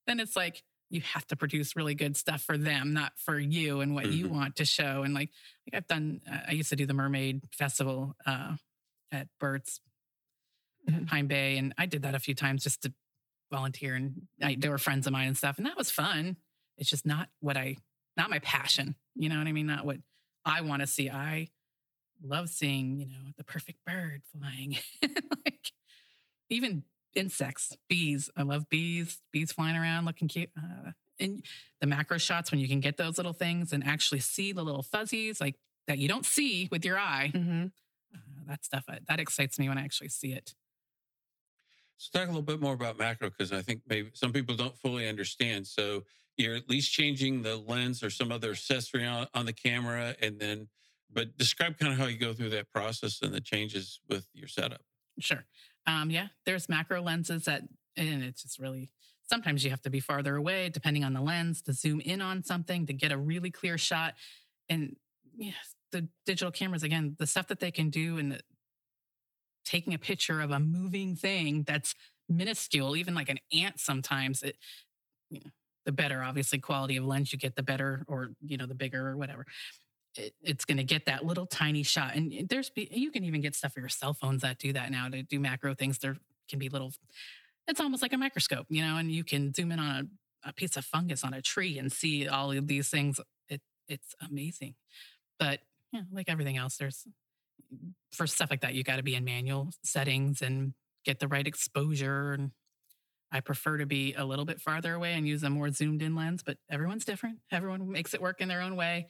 then 0.08 0.20
it's 0.20 0.36
like 0.36 0.64
you 0.94 1.02
have 1.02 1.26
to 1.28 1.36
produce 1.36 1.76
really 1.76 1.96
good 1.96 2.16
stuff 2.16 2.42
for 2.44 2.58
them, 2.58 2.94
not 2.94 3.14
for 3.18 3.40
you 3.40 3.82
and 3.82 3.96
what 3.96 4.12
you 4.12 4.28
Mhm. 4.28 4.30
want 4.30 4.56
to 4.58 4.66
show. 4.66 5.02
And 5.04 5.14
like, 5.14 5.32
like 5.66 5.74
I've 5.76 5.88
done, 5.88 6.22
uh, 6.30 6.42
I 6.50 6.52
used 6.52 6.70
to 6.70 6.76
do 6.76 6.86
the 6.86 6.94
Mermaid 6.94 7.42
Festival 7.52 8.16
uh, 8.26 8.58
at 9.12 9.28
Burt's 9.40 9.82
at 10.88 10.94
Mhm. 10.94 11.08
Pine 11.08 11.28
Bay, 11.28 11.58
and 11.58 11.74
I 11.78 11.86
did 11.88 12.04
that 12.04 12.14
a 12.14 12.20
few 12.20 12.36
times 12.36 12.64
just 12.64 12.84
to 12.84 12.94
volunteer. 13.50 13.96
And 13.96 14.28
I, 14.42 14.56
they 14.56 14.70
were 14.70 14.78
friends 14.78 15.08
of 15.08 15.14
mine 15.14 15.28
and 15.30 15.38
stuff, 15.38 15.58
and 15.58 15.66
that 15.66 15.78
was 15.78 15.90
fun. 15.90 16.38
It's 16.78 16.90
just 16.90 17.06
not 17.06 17.30
what 17.40 17.58
I, 17.58 17.78
not 18.18 18.30
my 18.30 18.40
passion. 18.40 18.96
You 19.16 19.30
know 19.30 19.38
what 19.40 19.48
I 19.48 19.52
mean? 19.52 19.66
Not 19.68 19.86
what 19.86 19.98
I 20.46 20.62
want 20.62 20.82
to 20.82 20.88
see. 20.88 21.10
I 21.10 21.50
love 22.22 22.50
seeing, 22.50 23.00
you 23.00 23.08
know, 23.08 23.32
the 23.38 23.44
perfect 23.44 23.84
bird 23.86 24.22
flying, 24.32 24.78
like 25.46 25.72
even 26.50 26.84
insects, 27.16 27.76
bees. 27.90 28.30
I 28.36 28.44
love 28.44 28.70
bees, 28.70 29.22
bees 29.32 29.52
flying 29.52 29.76
around 29.76 30.06
looking 30.06 30.28
cute. 30.28 30.50
Uh, 30.58 30.92
and 31.20 31.46
the 31.80 31.88
macro 31.88 32.18
shots 32.18 32.52
when 32.52 32.60
you 32.60 32.68
can 32.68 32.80
get 32.80 32.98
those 32.98 33.18
little 33.18 33.34
things 33.34 33.72
and 33.74 33.84
actually 33.84 34.20
see 34.20 34.52
the 34.52 34.64
little 34.64 34.84
fuzzies 34.84 35.40
like 35.40 35.56
that 35.88 35.98
you 35.98 36.08
don't 36.08 36.26
see 36.26 36.68
with 36.72 36.84
your 36.86 36.98
eye. 36.98 37.32
Mhm. 37.34 37.72
Uh, 38.14 38.18
that 38.48 38.66
stuff 38.66 38.84
uh, 38.88 38.98
that 39.08 39.20
excites 39.20 39.60
me 39.60 39.70
when 39.70 39.78
I 39.78 39.84
actually 39.84 40.10
see 40.10 40.34
it. 40.34 40.56
So 41.98 42.20
talk 42.20 42.28
a 42.28 42.32
little 42.32 42.42
bit 42.42 42.60
more 42.60 42.74
about 42.74 42.98
macro 42.98 43.30
because 43.30 43.54
I 43.54 43.62
think 43.62 43.82
maybe 43.88 44.10
some 44.14 44.34
people 44.34 44.56
don't 44.56 44.78
fully 44.78 45.08
understand. 45.08 45.68
So 45.68 46.04
you're 46.38 46.56
at 46.56 46.68
least 46.70 46.92
changing 46.92 47.44
the 47.44 47.58
lens 47.58 48.04
or 48.04 48.10
some 48.10 48.32
other 48.32 48.52
accessory 48.52 49.06
on, 49.06 49.28
on 49.34 49.46
the 49.46 49.54
camera, 49.54 50.16
and 50.22 50.40
then, 50.40 50.68
but 51.12 51.38
describe 51.38 51.78
kind 51.78 51.94
of 51.94 52.00
how 52.00 52.08
you 52.08 52.18
go 52.18 52.34
through 52.34 52.50
that 52.50 52.72
process 52.72 53.22
and 53.22 53.34
the 53.34 53.40
changes 53.40 54.00
with 54.10 54.28
your 54.34 54.48
setup. 54.48 54.82
Sure. 55.20 55.46
Um, 55.86 56.10
yeah, 56.10 56.28
there's 56.46 56.70
macro 56.70 57.02
lenses 57.02 57.46
that, 57.46 57.64
and 57.98 58.24
it's 58.24 58.44
just 58.44 58.60
really, 58.60 58.90
sometimes 59.24 59.64
you 59.64 59.70
have 59.70 59.82
to 59.82 59.90
be 59.90 60.00
farther 60.00 60.36
away 60.36 60.70
depending 60.70 61.04
on 61.04 61.14
the 61.14 61.22
lens 61.22 61.62
to 61.64 61.74
zoom 61.74 62.00
in 62.00 62.22
on 62.22 62.44
something 62.44 62.86
to 62.88 62.94
get 62.94 63.12
a 63.12 63.18
really 63.18 63.52
clear 63.52 63.78
shot. 63.78 64.14
And 64.70 64.96
yes, 65.36 65.76
the 65.92 66.08
digital 66.26 66.52
cameras, 66.52 66.84
again, 66.84 67.16
the 67.20 67.28
stuff 67.28 67.48
that 67.48 67.60
they 67.60 67.72
can 67.72 67.90
do 67.90 68.18
and 68.18 68.42
taking 69.66 69.94
a 69.94 70.00
picture 70.00 70.42
of 70.42 70.52
a 70.52 70.60
moving 70.60 71.16
thing 71.16 71.64
that's 71.64 71.96
minuscule, 72.30 72.96
even 72.96 73.16
like 73.16 73.30
an 73.30 73.40
ant 73.54 73.80
sometimes, 73.80 74.44
it, 74.44 74.58
you 75.30 75.40
know, 75.40 75.52
the 75.86 75.92
better 75.92 76.24
obviously 76.24 76.60
quality 76.60 76.96
of 76.96 77.06
lens 77.06 77.34
you 77.34 77.40
get, 77.40 77.56
the 77.56 77.64
better, 77.64 78.06
or, 78.08 78.32
you 78.42 78.58
know, 78.58 78.66
the 78.66 78.76
bigger 78.76 79.08
or 79.08 79.18
whatever 79.18 79.46
it, 80.16 80.34
it's 80.42 80.66
going 80.66 80.78
to 80.78 80.84
get 80.84 81.06
that 81.06 81.26
little 81.26 81.46
tiny 81.46 81.84
shot. 81.84 82.16
And 82.16 82.34
eh, 82.34 82.44
there's, 82.50 82.72
you 82.76 83.12
can 83.12 83.24
even 83.24 83.42
get 83.42 83.56
stuff 83.56 83.74
for 83.74 83.80
your 83.80 83.90
cell 83.90 84.14
phones 84.14 84.42
that 84.42 84.60
do 84.60 84.74
that 84.74 84.92
now 84.92 85.10
to 85.10 85.24
do 85.24 85.40
macro 85.40 85.74
things. 85.74 85.98
There 86.00 86.18
can 86.50 86.60
be 86.60 86.70
little, 86.70 86.94
it's 87.68 87.80
almost 87.80 88.02
like 88.02 88.14
a 88.14 88.18
microscope, 88.18 88.68
you 88.70 88.82
know, 88.82 88.98
and 88.98 89.12
you 89.12 89.24
can 89.24 89.54
zoom 89.54 89.72
in 89.72 89.80
on 89.80 90.10
a, 90.46 90.50
a 90.50 90.54
piece 90.54 90.78
of 90.78 90.86
fungus 90.86 91.24
on 91.24 91.34
a 91.34 91.42
tree 91.42 91.78
and 91.78 91.92
see 91.92 92.28
all 92.28 92.52
of 92.52 92.68
these 92.68 92.90
things. 92.90 93.20
It, 93.50 93.62
it's 93.88 94.16
amazing. 94.30 94.76
But, 95.40 95.62
yeah, 95.92 96.02
like 96.12 96.30
everything 96.30 96.58
else, 96.58 96.78
there's, 96.78 97.08
for 98.12 98.28
stuff 98.28 98.52
like 98.52 98.62
that, 98.62 98.74
you 98.76 98.84
got 98.84 98.98
to 98.98 99.04
be 99.04 99.16
in 99.16 99.24
manual 99.24 99.72
settings 99.84 100.42
and 100.42 100.74
get 101.06 101.20
the 101.20 101.28
right 101.28 101.48
exposure. 101.48 102.34
And 102.34 102.52
I 103.32 103.40
prefer 103.40 103.78
to 103.78 103.88
be 103.88 104.14
a 104.14 104.26
little 104.26 104.46
bit 104.46 104.62
farther 104.62 104.94
away 104.94 105.14
and 105.14 105.28
use 105.28 105.42
a 105.42 105.50
more 105.50 105.72
zoomed 105.72 106.04
in 106.04 106.16
lens, 106.16 106.44
but 106.44 106.58
everyone's 106.70 107.04
different. 107.04 107.40
Everyone 107.52 107.92
makes 107.92 108.14
it 108.14 108.22
work 108.22 108.42
in 108.42 108.48
their 108.48 108.62
own 108.62 108.76
way. 108.76 109.08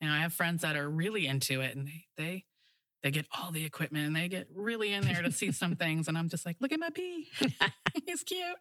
And 0.00 0.10
I 0.10 0.20
have 0.20 0.32
friends 0.32 0.62
that 0.62 0.76
are 0.76 0.88
really 0.88 1.26
into 1.26 1.60
it 1.60 1.74
and 1.76 1.86
they 1.86 2.04
they 2.16 2.44
they 3.02 3.10
get 3.12 3.26
all 3.30 3.52
the 3.52 3.64
equipment 3.64 4.06
and 4.06 4.16
they 4.16 4.26
get 4.28 4.48
really 4.54 4.92
in 4.92 5.04
there 5.04 5.22
to 5.22 5.30
see 5.30 5.52
some 5.52 5.76
things. 5.76 6.08
And 6.08 6.18
I'm 6.18 6.28
just 6.28 6.44
like, 6.44 6.56
look 6.60 6.72
at 6.72 6.80
my 6.80 6.88
bee. 6.90 7.28
He's 8.06 8.22
cute. 8.24 8.56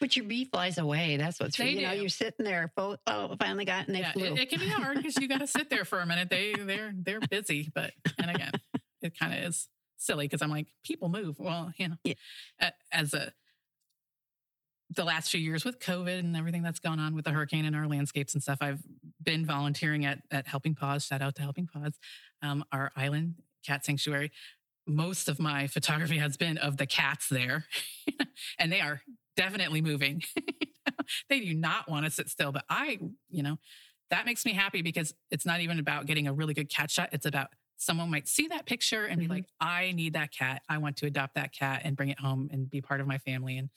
But 0.00 0.16
your 0.16 0.24
bee 0.24 0.46
flies 0.46 0.78
away. 0.78 1.16
That's 1.16 1.38
what's 1.38 1.56
They 1.56 1.70
you 1.70 1.82
know. 1.82 1.92
You're 1.92 2.08
sitting 2.08 2.44
there. 2.44 2.72
Oh, 2.76 2.96
finally 3.38 3.64
got 3.64 3.86
and 3.86 3.94
they 3.94 4.00
yeah, 4.00 4.12
flew. 4.12 4.24
it, 4.24 4.38
it 4.38 4.50
can 4.50 4.60
be 4.60 4.68
hard 4.68 4.96
because 4.96 5.16
you 5.18 5.28
got 5.28 5.40
to 5.40 5.46
sit 5.46 5.68
there 5.70 5.84
for 5.84 6.00
a 6.00 6.06
minute. 6.06 6.30
They 6.30 6.54
they're 6.54 6.92
they're 6.94 7.20
busy, 7.20 7.70
but 7.74 7.92
and 8.18 8.30
again, 8.30 8.52
it 9.02 9.18
kind 9.18 9.34
of 9.34 9.40
is 9.44 9.68
silly 9.98 10.26
because 10.26 10.40
I'm 10.42 10.50
like, 10.50 10.68
people 10.84 11.08
move. 11.08 11.38
Well, 11.38 11.72
you 11.76 11.88
know, 11.88 11.96
Yeah. 12.04 12.70
as 12.92 13.12
a 13.14 13.32
the 14.90 15.04
last 15.04 15.30
few 15.30 15.40
years 15.40 15.64
with 15.64 15.78
COVID 15.80 16.20
and 16.20 16.34
everything 16.36 16.62
that's 16.62 16.78
gone 16.80 16.98
on 16.98 17.14
with 17.14 17.26
the 17.26 17.30
hurricane 17.32 17.66
and 17.66 17.76
our 17.76 17.86
landscapes 17.86 18.32
and 18.32 18.42
stuff, 18.42 18.58
I've 18.62 18.80
been 19.28 19.44
volunteering 19.44 20.06
at 20.06 20.20
at 20.30 20.46
Helping 20.46 20.74
Paws. 20.74 21.04
Shout 21.04 21.20
out 21.20 21.34
to 21.34 21.42
Helping 21.42 21.66
Paws, 21.66 21.98
um, 22.40 22.64
our 22.72 22.90
island 22.96 23.34
cat 23.66 23.84
sanctuary. 23.84 24.32
Most 24.86 25.28
of 25.28 25.38
my 25.38 25.66
photography 25.66 26.16
has 26.16 26.38
been 26.38 26.56
of 26.56 26.78
the 26.78 26.86
cats 26.86 27.28
there, 27.28 27.66
and 28.58 28.72
they 28.72 28.80
are 28.80 29.02
definitely 29.36 29.82
moving. 29.82 30.22
they 31.28 31.40
do 31.40 31.52
not 31.52 31.90
want 31.90 32.06
to 32.06 32.10
sit 32.10 32.30
still, 32.30 32.52
but 32.52 32.64
I, 32.70 32.98
you 33.28 33.42
know, 33.42 33.58
that 34.08 34.24
makes 34.24 34.46
me 34.46 34.54
happy 34.54 34.80
because 34.80 35.12
it's 35.30 35.44
not 35.44 35.60
even 35.60 35.78
about 35.78 36.06
getting 36.06 36.26
a 36.26 36.32
really 36.32 36.54
good 36.54 36.70
cat 36.70 36.90
shot. 36.90 37.10
It's 37.12 37.26
about 37.26 37.48
someone 37.76 38.10
might 38.10 38.26
see 38.26 38.48
that 38.48 38.64
picture 38.64 39.04
and 39.04 39.20
Mhm. 39.20 39.24
be 39.24 39.28
like, 39.28 39.44
I 39.60 39.92
need 39.92 40.14
that 40.14 40.32
cat. 40.32 40.62
I 40.70 40.78
want 40.78 40.96
to 40.96 41.06
adopt 41.06 41.34
that 41.34 41.52
cat 41.52 41.82
and 41.84 41.94
bring 41.98 42.08
it 42.08 42.18
home 42.18 42.48
and 42.50 42.68
be 42.70 42.80
part 42.80 43.02
of 43.02 43.06
my 43.06 43.18
family. 43.18 43.58
And 43.58 43.68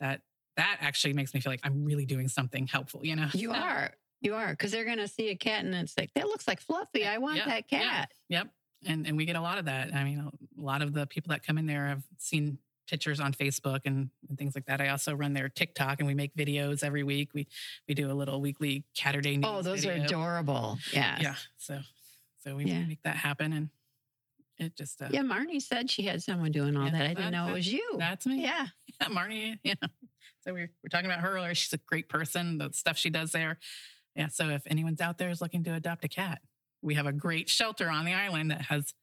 that 0.00 0.22
that 0.56 0.78
actually 0.80 1.12
makes 1.12 1.34
me 1.34 1.40
feel 1.40 1.52
like 1.52 1.60
I'm 1.64 1.84
really 1.84 2.06
doing 2.06 2.28
something 2.28 2.66
helpful, 2.66 3.04
you 3.04 3.14
know? 3.14 3.28
you 3.34 3.52
are. 3.66 3.90
You 4.20 4.34
are 4.34 4.50
because 4.50 4.72
they're 4.72 4.84
going 4.84 4.98
to 4.98 5.08
see 5.08 5.28
a 5.28 5.36
cat 5.36 5.64
and 5.64 5.74
it's 5.74 5.96
like 5.98 6.10
that 6.14 6.26
looks 6.26 6.48
like 6.48 6.60
Fluffy. 6.60 7.06
I 7.06 7.18
want 7.18 7.36
Yeah, 7.36 7.46
that 7.46 7.64
yeah. 7.70 7.80
cat. 7.80 8.12
Yep. 8.28 8.48
And 8.86 9.06
and 9.06 9.16
we 9.16 9.24
get 9.26 9.36
a 9.36 9.40
lot 9.40 9.58
of 9.58 9.66
that. 9.66 9.94
I 9.94 10.04
mean, 10.04 10.18
a 10.20 10.60
lot 10.60 10.82
of 10.82 10.92
the 10.92 11.06
people 11.06 11.30
that 11.30 11.42
come 11.46 11.58
in 11.58 11.66
there 11.66 11.86
have 11.88 12.02
seen 12.18 12.58
pictures 12.88 13.18
on 13.20 13.32
Facebook 13.34 13.80
and, 13.84 14.10
and 14.28 14.38
things 14.38 14.54
like 14.54 14.66
that. 14.66 14.80
I 14.80 14.88
also 14.90 15.12
run 15.14 15.32
their 15.32 15.48
TikTok 15.48 15.98
and 15.98 16.06
we 16.06 16.14
make 16.14 16.34
videos 16.36 16.84
every 16.84 17.02
week. 17.02 17.30
We 17.34 17.46
we 17.88 17.94
do 17.94 18.10
a 18.10 18.14
little 18.14 18.40
weekly 18.40 18.84
Catterday 18.96 19.36
news. 19.36 19.44
Oh, 19.46 19.62
those 19.62 19.84
are 19.84 19.92
adorable. 19.92 20.78
Yeah. 20.92 21.18
Yeah. 21.20 21.34
So 21.56 21.80
so 22.44 22.56
we 22.56 22.64
Yeah. 22.64 22.84
make 22.84 23.02
that 23.02 23.16
happen 23.16 23.52
and 23.52 23.70
it 24.58 24.74
just 24.76 25.02
uh, 25.02 25.08
Yeah, 25.10 25.20
Marnie 25.22 25.60
said 25.60 25.90
she 25.90 26.02
had 26.04 26.22
someone 26.22 26.50
doing 26.52 26.76
all 26.76 26.84
Yeah, 26.86 26.92
that. 26.92 27.02
I 27.02 27.14
didn't 27.14 27.32
know 27.32 27.48
it 27.48 27.52
was 27.52 27.70
you. 27.70 27.96
that's 27.98 28.24
me. 28.26 28.40
Yeah. 28.42 28.66
Marnie, 29.02 29.58
you 29.62 29.74
know. 29.82 29.88
So 30.44 30.54
we 30.54 30.60
we're, 30.60 30.70
we're 30.84 30.88
talking 30.90 31.06
about 31.06 31.20
her 31.20 31.34
earlier. 31.36 31.54
She's 31.54 31.72
a 31.74 31.78
great 31.78 32.08
person, 32.08 32.56
the 32.58 32.70
stuff 32.72 32.96
she 32.96 33.10
does 33.10 33.32
there. 33.32 33.58
Yeah. 34.16 34.28
So 34.28 34.48
if 34.50 34.62
anyone's 34.66 35.00
out 35.00 35.18
there 35.18 35.30
is 35.30 35.40
looking 35.40 35.62
to 35.64 35.74
adopt 35.74 36.04
a 36.04 36.08
cat, 36.08 36.40
we 36.82 36.94
have 36.94 37.06
a 37.06 37.12
great 37.12 37.48
shelter 37.48 37.88
on 37.88 38.04
the 38.04 38.14
island 38.14 38.50
that 38.50 38.62
has 38.62 38.94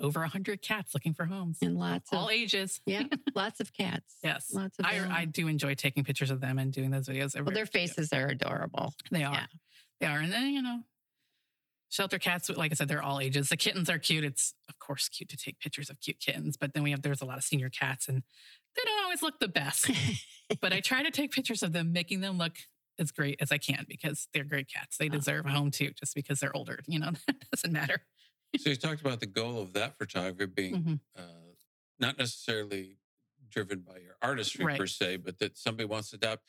over 0.00 0.20
100 0.20 0.62
cats 0.62 0.94
looking 0.94 1.12
for 1.12 1.24
homes, 1.26 1.58
And 1.60 1.76
lots 1.76 2.12
of 2.12 2.18
all 2.18 2.30
ages. 2.30 2.80
yeah, 2.86 3.02
lots 3.34 3.58
of 3.60 3.72
cats. 3.72 4.14
Yes. 4.22 4.52
Lots 4.52 4.78
of 4.78 4.86
I, 4.86 4.98
them. 4.98 5.10
I 5.10 5.24
do 5.24 5.48
enjoy 5.48 5.74
taking 5.74 6.04
pictures 6.04 6.30
of 6.30 6.40
them 6.40 6.58
and 6.58 6.72
doing 6.72 6.90
those 6.90 7.08
videos. 7.08 7.34
Well, 7.34 7.54
their 7.54 7.66
faces 7.66 8.12
are 8.12 8.28
adorable. 8.28 8.94
They 9.10 9.24
are. 9.24 9.34
Yeah. 9.34 9.46
They 10.00 10.06
are. 10.06 10.18
And 10.20 10.32
then, 10.32 10.50
you 10.52 10.62
know, 10.62 10.80
shelter 11.88 12.18
cats, 12.18 12.48
like 12.50 12.70
I 12.70 12.74
said, 12.74 12.86
they're 12.88 13.02
all 13.02 13.20
ages. 13.20 13.48
The 13.48 13.56
kittens 13.56 13.90
are 13.90 13.98
cute. 13.98 14.22
It's, 14.22 14.54
of 14.68 14.78
course, 14.78 15.08
cute 15.08 15.28
to 15.30 15.36
take 15.36 15.58
pictures 15.58 15.90
of 15.90 16.00
cute 16.00 16.20
kittens. 16.20 16.56
But 16.56 16.74
then 16.74 16.82
we 16.84 16.92
have, 16.92 17.02
there's 17.02 17.20
a 17.22 17.24
lot 17.24 17.38
of 17.38 17.44
senior 17.44 17.68
cats 17.68 18.08
and 18.08 18.22
they 18.76 18.82
don't 18.84 19.02
always 19.02 19.22
look 19.22 19.40
the 19.40 19.48
best. 19.48 19.90
but 20.60 20.72
I 20.72 20.78
try 20.80 21.02
to 21.02 21.10
take 21.10 21.32
pictures 21.32 21.64
of 21.64 21.72
them, 21.72 21.92
making 21.92 22.20
them 22.20 22.38
look 22.38 22.52
as 22.98 23.10
great 23.12 23.36
as 23.40 23.52
I 23.52 23.58
can 23.58 23.84
because 23.88 24.28
they're 24.32 24.44
great 24.44 24.68
cats. 24.68 24.96
They 24.96 25.06
Oh. 25.06 25.12
deserve 25.12 25.46
a 25.46 25.50
home 25.50 25.70
too, 25.70 25.90
just 25.92 26.14
because 26.14 26.40
they're 26.40 26.54
older. 26.56 26.80
You 26.86 26.98
know, 27.00 27.12
that 27.26 27.50
doesn't 27.50 27.72
matter. 27.72 28.04
So 28.58 28.70
you 28.70 28.76
talked 28.76 29.00
about 29.00 29.20
the 29.20 29.26
goal 29.26 29.60
of 29.60 29.72
that 29.74 29.98
photography 29.98 30.46
being 30.46 30.74
Mhm. 30.82 31.00
uh, 31.16 31.54
not 31.98 32.18
necessarily 32.18 32.98
driven 33.48 33.80
by 33.80 33.98
your 33.98 34.16
artistry 34.22 34.64
Right. 34.64 34.78
per 34.78 34.86
se, 34.86 35.16
but 35.18 35.38
that 35.38 35.56
somebody 35.56 35.84
wants 35.86 36.10
to 36.10 36.16
adopt. 36.16 36.44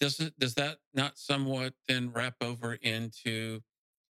Does 0.00 0.18
it, 0.20 0.38
does 0.38 0.54
that 0.54 0.78
not 0.92 1.18
somewhat 1.18 1.74
then 1.86 2.10
wrap 2.12 2.36
over 2.42 2.74
into 2.74 3.62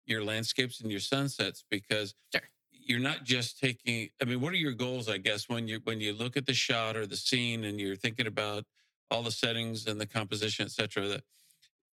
your 0.05 0.23
landscapes 0.23 0.79
and 0.79 0.91
your 0.91 0.99
sunsets? 0.99 1.63
Because 1.69 2.15
Sure. 2.33 2.47
you're 2.71 2.99
not 2.99 3.23
just 3.23 3.59
taking. 3.59 4.09
I 4.21 4.25
mean, 4.25 4.41
what 4.41 4.53
are 4.53 4.57
your 4.57 4.73
goals? 4.73 5.09
I 5.09 5.17
guess 5.17 5.49
when 5.49 5.67
you 5.67 5.79
when 5.83 5.99
you 5.99 6.13
look 6.13 6.37
at 6.37 6.45
the 6.45 6.53
shot 6.53 6.95
or 6.95 7.05
the 7.07 7.17
scene 7.17 7.63
and 7.63 7.79
you're 7.79 7.95
thinking 7.95 8.27
about 8.27 8.65
all 9.09 9.23
the 9.23 9.31
settings 9.31 9.87
and 9.87 9.99
the 9.99 10.05
composition, 10.07 10.65
et 10.65 10.71
cetera, 10.71 11.07
that 11.07 11.23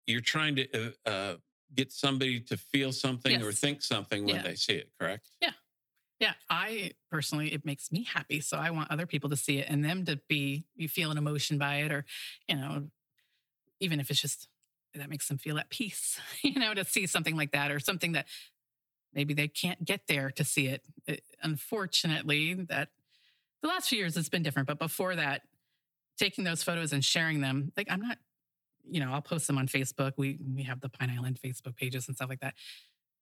you're 0.08 0.22
trying 0.22 0.56
to 0.58 0.68
uh, 1.06 1.10
uh, 1.10 1.36
get 1.76 1.92
somebody 1.92 2.40
to 2.42 2.58
feel 2.58 2.92
something 2.92 3.42
or 3.42 3.52
think 3.52 3.82
something 3.82 4.26
when 4.26 4.36
Yeah. 4.36 4.42
they 4.44 4.56
see 4.56 4.74
it. 4.74 4.92
Correct. 5.00 5.30
Yeah. 5.42 5.52
Yeah, 6.20 6.34
I 6.50 6.92
personally, 7.12 7.54
it 7.54 7.66
makes 7.66 7.92
me 7.92 8.04
happy. 8.04 8.40
So 8.40 8.56
I 8.58 8.70
want 8.72 8.92
other 8.92 9.06
people 9.06 9.30
to 9.32 9.36
see 9.36 9.58
it 9.58 9.68
and 9.70 9.84
them 9.84 10.06
to 10.06 10.20
be, 10.30 10.64
you 10.76 10.88
feel 10.88 11.12
an 11.12 11.18
emotion 11.18 11.58
by 11.58 11.78
it, 11.78 11.92
or, 11.92 12.06
you 12.48 12.56
know, 12.56 12.88
even 13.82 14.00
if 14.00 14.10
it's 14.10 14.22
just 14.22 14.48
that 14.94 15.10
makes 15.10 15.28
them 15.28 15.38
feel 15.38 15.58
at 15.58 15.70
peace, 15.70 16.20
you 16.44 16.54
know, 16.60 16.74
to 16.74 16.86
see 16.86 17.08
something 17.08 17.36
like 17.36 17.52
that 17.52 17.72
or 17.72 17.80
something 17.80 18.14
that 18.14 18.28
maybe 19.14 19.34
they 19.34 19.48
can't 19.48 19.84
get 19.84 20.02
there 20.08 20.30
to 20.32 20.44
see 20.46 20.68
it. 20.68 20.84
It- 21.08 21.24
unfortunately, 21.42 22.54
that 22.54 22.90
the 23.62 23.68
last 23.68 23.90
few 23.90 23.98
years 23.98 24.16
it's 24.16 24.30
been 24.30 24.44
different, 24.44 24.68
but 24.68 24.80
before 24.80 25.16
that, 25.16 25.42
taking 26.18 26.44
those 26.44 26.64
photos 26.64 26.94
and 26.94 27.04
sharing 27.04 27.42
them, 27.42 27.72
like 27.76 27.88
I'm 27.90 28.02
not, 28.02 28.18
you 28.90 29.00
know, 29.00 29.12
I'll 29.12 29.22
post 29.22 29.48
them 29.48 29.58
on 29.58 29.68
Facebook. 29.68 30.14
We 30.18 30.38
we 30.56 30.64
have 30.64 30.82
the 30.82 30.90
Pine 30.90 31.10
Island 31.10 31.40
Facebook 31.44 31.76
pages 31.76 32.08
and 32.08 32.16
stuff 32.16 32.30
like 32.30 32.42
that 32.42 32.56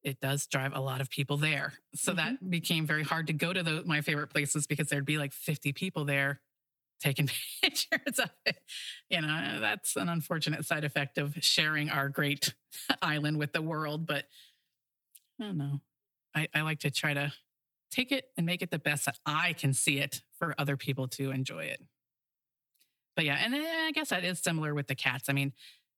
it 0.03 0.19
does 0.19 0.47
drive 0.47 0.73
a 0.75 0.81
lot 0.81 1.01
of 1.01 1.09
people 1.09 1.37
there. 1.37 1.73
So 1.95 2.13
that 2.13 2.33
mm-hmm. 2.33 2.49
became 2.49 2.85
very 2.85 3.03
hard 3.03 3.27
to 3.27 3.33
go 3.33 3.53
to 3.53 3.61
the, 3.63 3.83
my 3.85 4.01
favorite 4.01 4.27
places 4.27 4.67
because 4.67 4.87
there'd 4.87 5.05
be 5.05 5.17
like 5.17 5.33
50 5.33 5.73
people 5.73 6.05
there 6.05 6.41
taking 6.99 7.29
pictures 7.61 8.19
of 8.19 8.29
it. 8.45 8.57
You 9.09 9.21
know, 9.21 9.59
that's 9.59 9.95
an 9.95 10.09
unfortunate 10.09 10.65
side 10.65 10.83
effect 10.83 11.17
of 11.17 11.35
sharing 11.41 11.89
our 11.89 12.09
great 12.09 12.53
island 13.01 13.37
with 13.37 13.53
the 13.53 13.61
world. 13.61 14.07
But 14.07 14.25
I 15.39 15.45
don't 15.45 15.57
know. 15.57 15.81
I, 16.35 16.47
I 16.53 16.61
like 16.61 16.79
to 16.79 16.91
try 16.91 17.13
to 17.13 17.33
take 17.91 18.11
it 18.11 18.25
and 18.37 18.45
make 18.45 18.61
it 18.61 18.71
the 18.71 18.79
best 18.79 19.05
that 19.05 19.19
I 19.25 19.53
can 19.53 19.73
see 19.73 19.99
it 19.99 20.21
for 20.37 20.55
other 20.57 20.77
people 20.77 21.07
to 21.09 21.31
enjoy 21.31 21.65
it. 21.65 21.81
But 23.15 23.25
yeah, 23.25 23.39
and 23.43 23.53
I 23.55 23.91
guess 23.91 24.09
that 24.09 24.23
is 24.23 24.39
similar 24.39 24.73
with 24.73 24.87
the 24.87 24.95
cats. 24.95 25.29
I 25.29 25.33
mean, 25.33 25.53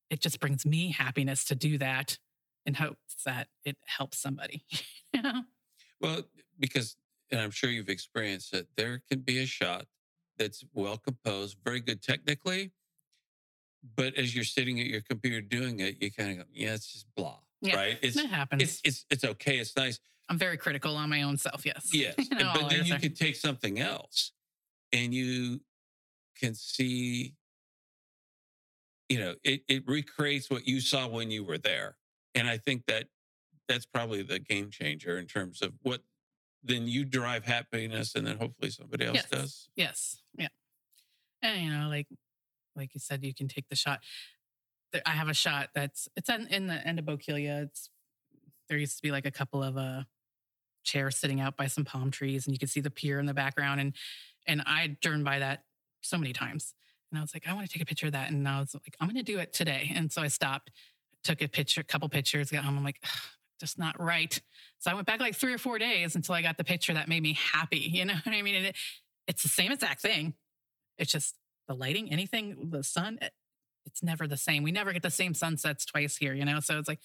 it 0.10 0.20
just 0.20 0.40
brings 0.40 0.66
me 0.66 0.92
happiness 0.92 1.44
to 1.46 1.56
do 1.56 1.78
that 1.78 2.18
in 2.66 2.76
hopes 2.76 3.24
that 3.26 3.48
it 3.66 3.78
helps 3.86 4.20
somebody. 4.20 4.66
you 5.14 5.22
know? 5.22 5.44
Well, 6.02 6.22
because, 6.60 6.96
and 7.32 7.40
I'm 7.40 7.52
sure 7.52 7.70
you've 7.70 7.90
experienced 7.90 8.54
it, 8.54 8.68
there 8.76 9.02
can 9.10 9.20
be 9.20 9.40
a 9.40 9.46
shot 9.46 9.86
that's 10.38 10.64
well 10.74 10.98
composed, 10.98 11.58
very 11.64 11.80
good 11.80 12.02
technically. 12.02 12.72
But 13.96 14.16
as 14.16 14.34
you're 14.34 14.46
sitting 14.46 14.80
at 14.80 14.88
your 14.88 15.02
computer 15.02 15.42
doing 15.42 15.80
it, 15.80 16.02
you 16.02 16.12
kind 16.12 16.32
of 16.32 16.38
go, 16.38 16.44
yeah, 16.54 16.74
it's 16.74 16.92
just 16.92 17.06
blah. 17.16 17.40
Yeah, 17.62 17.76
right? 17.76 18.00
It's, 18.02 18.18
It 18.18 18.30
happens. 18.30 18.62
it's, 18.62 18.82
it's, 18.84 19.06
it's 19.10 19.24
okay. 19.24 19.58
It's 19.58 19.76
nice. 19.76 20.00
I'm 20.30 20.38
very 20.38 20.58
critical 20.58 20.96
on 20.96 21.10
my 21.10 21.24
own 21.24 21.38
self. 21.38 21.66
Yes. 21.66 21.90
Yes. 21.94 22.16
You 22.18 22.38
know, 22.38 22.52
but 22.54 22.70
then 22.70 22.86
you 22.86 22.98
can 22.98 23.14
take 23.14 23.36
something 23.36 23.80
else 23.80 24.32
and 24.92 25.14
you 25.14 25.62
can 26.40 26.54
see, 26.56 27.34
you 29.10 29.20
know, 29.20 29.36
it, 29.44 29.62
it 29.68 29.84
recreates 29.88 30.50
what 30.50 30.68
you 30.68 30.80
saw 30.80 31.08
when 31.08 31.32
you 31.32 31.44
were 31.44 31.58
there. 31.58 31.96
And 32.36 32.48
I 32.48 32.58
think 32.58 32.86
that 32.88 33.06
that's 33.68 33.86
probably 33.86 34.24
the 34.24 34.40
game 34.40 34.70
changer 34.72 35.18
in 35.18 35.26
terms 35.26 35.62
of 35.62 35.74
what 35.82 36.02
then 36.64 36.88
you 36.88 37.06
drive 37.06 37.46
happiness 37.46 38.16
and 38.16 38.26
then 38.26 38.38
hopefully 38.38 38.72
somebody 38.72 39.06
else 39.06 39.16
Yes. 39.16 39.30
does. 39.30 39.70
Yes. 39.76 40.22
Yeah. 40.38 40.48
And 41.42 41.62
you 41.64 41.72
know, 41.72 41.90
like 41.90 42.08
like 42.76 42.94
you 42.94 43.00
said, 43.00 43.24
you 43.24 43.34
can 43.34 43.48
take 43.48 43.68
the 43.70 43.76
shot. 43.76 44.00
I 45.06 45.12
have 45.12 45.28
a 45.28 45.34
shot 45.34 45.70
that's 45.76 46.08
it's 46.16 46.30
in, 46.30 46.48
in 46.48 46.68
the 46.68 46.76
end 46.88 47.00
of 47.00 47.06
Bokeelia. 47.06 47.64
It's 47.64 47.90
there 48.70 48.78
used 48.78 48.96
to 48.98 49.02
be 49.02 49.12
like 49.12 49.26
a 49.26 49.32
couple 49.32 49.62
of 49.62 49.78
uh 49.78 50.04
chairs 50.84 51.18
sitting 51.18 51.40
out 51.40 51.56
by 51.58 51.68
some 51.68 51.86
palm 51.86 52.12
trees, 52.12 52.46
and 52.46 52.54
you 52.54 52.60
could 52.60 52.70
see 52.70 52.80
the 52.82 52.90
pier 52.90 53.20
in 53.20 53.26
the 53.26 53.34
background. 53.34 53.82
And 53.82 53.94
and 54.48 54.62
I 54.66 54.98
driven 55.02 55.24
by 55.24 55.40
that 55.40 55.64
so 56.04 56.18
many 56.18 56.34
times, 56.34 56.74
and 57.12 57.20
I 57.20 57.22
was 57.22 57.34
like, 57.34 57.48
I 57.48 57.54
want 57.54 57.68
to 57.68 57.72
take 57.72 57.82
a 57.82 57.86
picture 57.86 58.08
of 58.08 58.14
that. 58.14 58.32
And 58.32 58.48
I 58.48 58.60
was 58.60 58.74
like, 58.74 58.96
I'm 59.00 59.08
going 59.08 59.24
to 59.24 59.32
do 59.32 59.38
it 59.40 59.54
today. 59.54 59.92
And 59.96 60.12
so 60.12 60.22
I 60.22 60.28
stopped, 60.30 60.72
took 61.24 61.42
a 61.44 61.48
picture, 61.48 61.82
a 61.82 61.84
couple 61.84 62.10
pictures, 62.10 62.50
got 62.50 62.64
home. 62.64 62.76
I'm 62.78 62.84
like, 62.84 63.04
just 63.60 63.78
not 63.78 64.00
right. 64.02 64.42
So 64.80 64.90
I 64.90 64.96
went 64.96 65.06
back 65.06 65.20
like 65.20 65.36
three 65.36 65.54
or 65.54 65.60
four 65.60 65.78
days 65.78 66.16
until 66.16 66.34
I 66.34 66.42
got 66.42 66.58
the 66.58 66.64
picture 66.64 66.94
that 66.96 67.08
made 67.08 67.22
me 67.22 67.38
happy. 67.54 67.78
You 67.94 68.06
know 68.06 68.16
what 68.24 68.34
I 68.34 68.42
mean? 68.42 68.56
It, 68.66 68.76
it's 69.28 69.44
the 69.44 69.50
same 69.50 69.72
exact 69.72 70.02
thing. 70.02 70.34
It's 70.98 71.12
just 71.12 71.36
the 71.68 71.76
lighting, 71.76 72.12
anything, 72.12 72.70
the 72.72 72.84
sun, 72.84 73.20
it- 73.22 73.34
it's 73.86 74.02
never 74.02 74.28
the 74.28 74.38
same. 74.38 74.64
We 74.64 74.72
never 74.72 74.94
get 74.94 75.04
the 75.04 75.12
same 75.12 75.34
sunsets 75.34 75.86
twice 75.86 76.16
here, 76.16 76.34
you 76.34 76.46
know? 76.46 76.62
So 76.62 76.80
it's 76.80 76.88
like, 76.88 77.00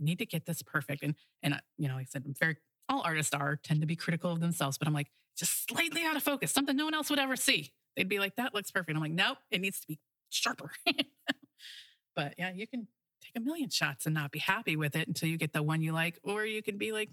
I 0.00 0.04
need 0.04 0.18
to 0.18 0.26
get 0.26 0.46
this 0.46 0.62
perfect. 0.62 1.02
And, 1.02 1.14
and, 1.42 1.54
uh, 1.54 1.58
you 1.76 1.88
know, 1.88 1.94
like 1.94 2.04
I 2.04 2.08
said, 2.10 2.22
I'm 2.26 2.34
very, 2.40 2.56
all 2.88 3.02
artists 3.04 3.34
are, 3.34 3.56
tend 3.56 3.82
to 3.82 3.86
be 3.86 3.96
critical 3.96 4.32
of 4.32 4.40
themselves, 4.40 4.76
but 4.78 4.88
I'm 4.88 4.94
like, 4.94 5.10
just 5.36 5.68
slightly 5.68 6.02
out 6.04 6.16
of 6.16 6.22
focus, 6.22 6.50
something 6.50 6.74
no 6.76 6.84
one 6.86 6.94
else 6.94 7.10
would 7.10 7.18
ever 7.18 7.36
see. 7.36 7.72
They'd 7.96 8.08
be 8.08 8.18
like, 8.18 8.36
that 8.36 8.54
looks 8.54 8.70
perfect. 8.70 8.94
I'm 8.96 9.02
like, 9.02 9.12
nope, 9.12 9.38
it 9.50 9.60
needs 9.60 9.80
to 9.80 9.86
be 9.86 9.98
sharper. 10.30 10.70
but 12.16 12.34
yeah, 12.38 12.50
you 12.52 12.66
can 12.66 12.86
take 13.22 13.32
a 13.36 13.40
million 13.40 13.70
shots 13.70 14.06
and 14.06 14.14
not 14.14 14.30
be 14.30 14.38
happy 14.38 14.76
with 14.76 14.96
it 14.96 15.08
until 15.08 15.28
you 15.28 15.36
get 15.38 15.52
the 15.52 15.62
one 15.62 15.82
you 15.82 15.92
like, 15.92 16.18
or 16.22 16.44
you 16.44 16.62
can 16.62 16.78
be 16.78 16.92
like, 16.92 17.10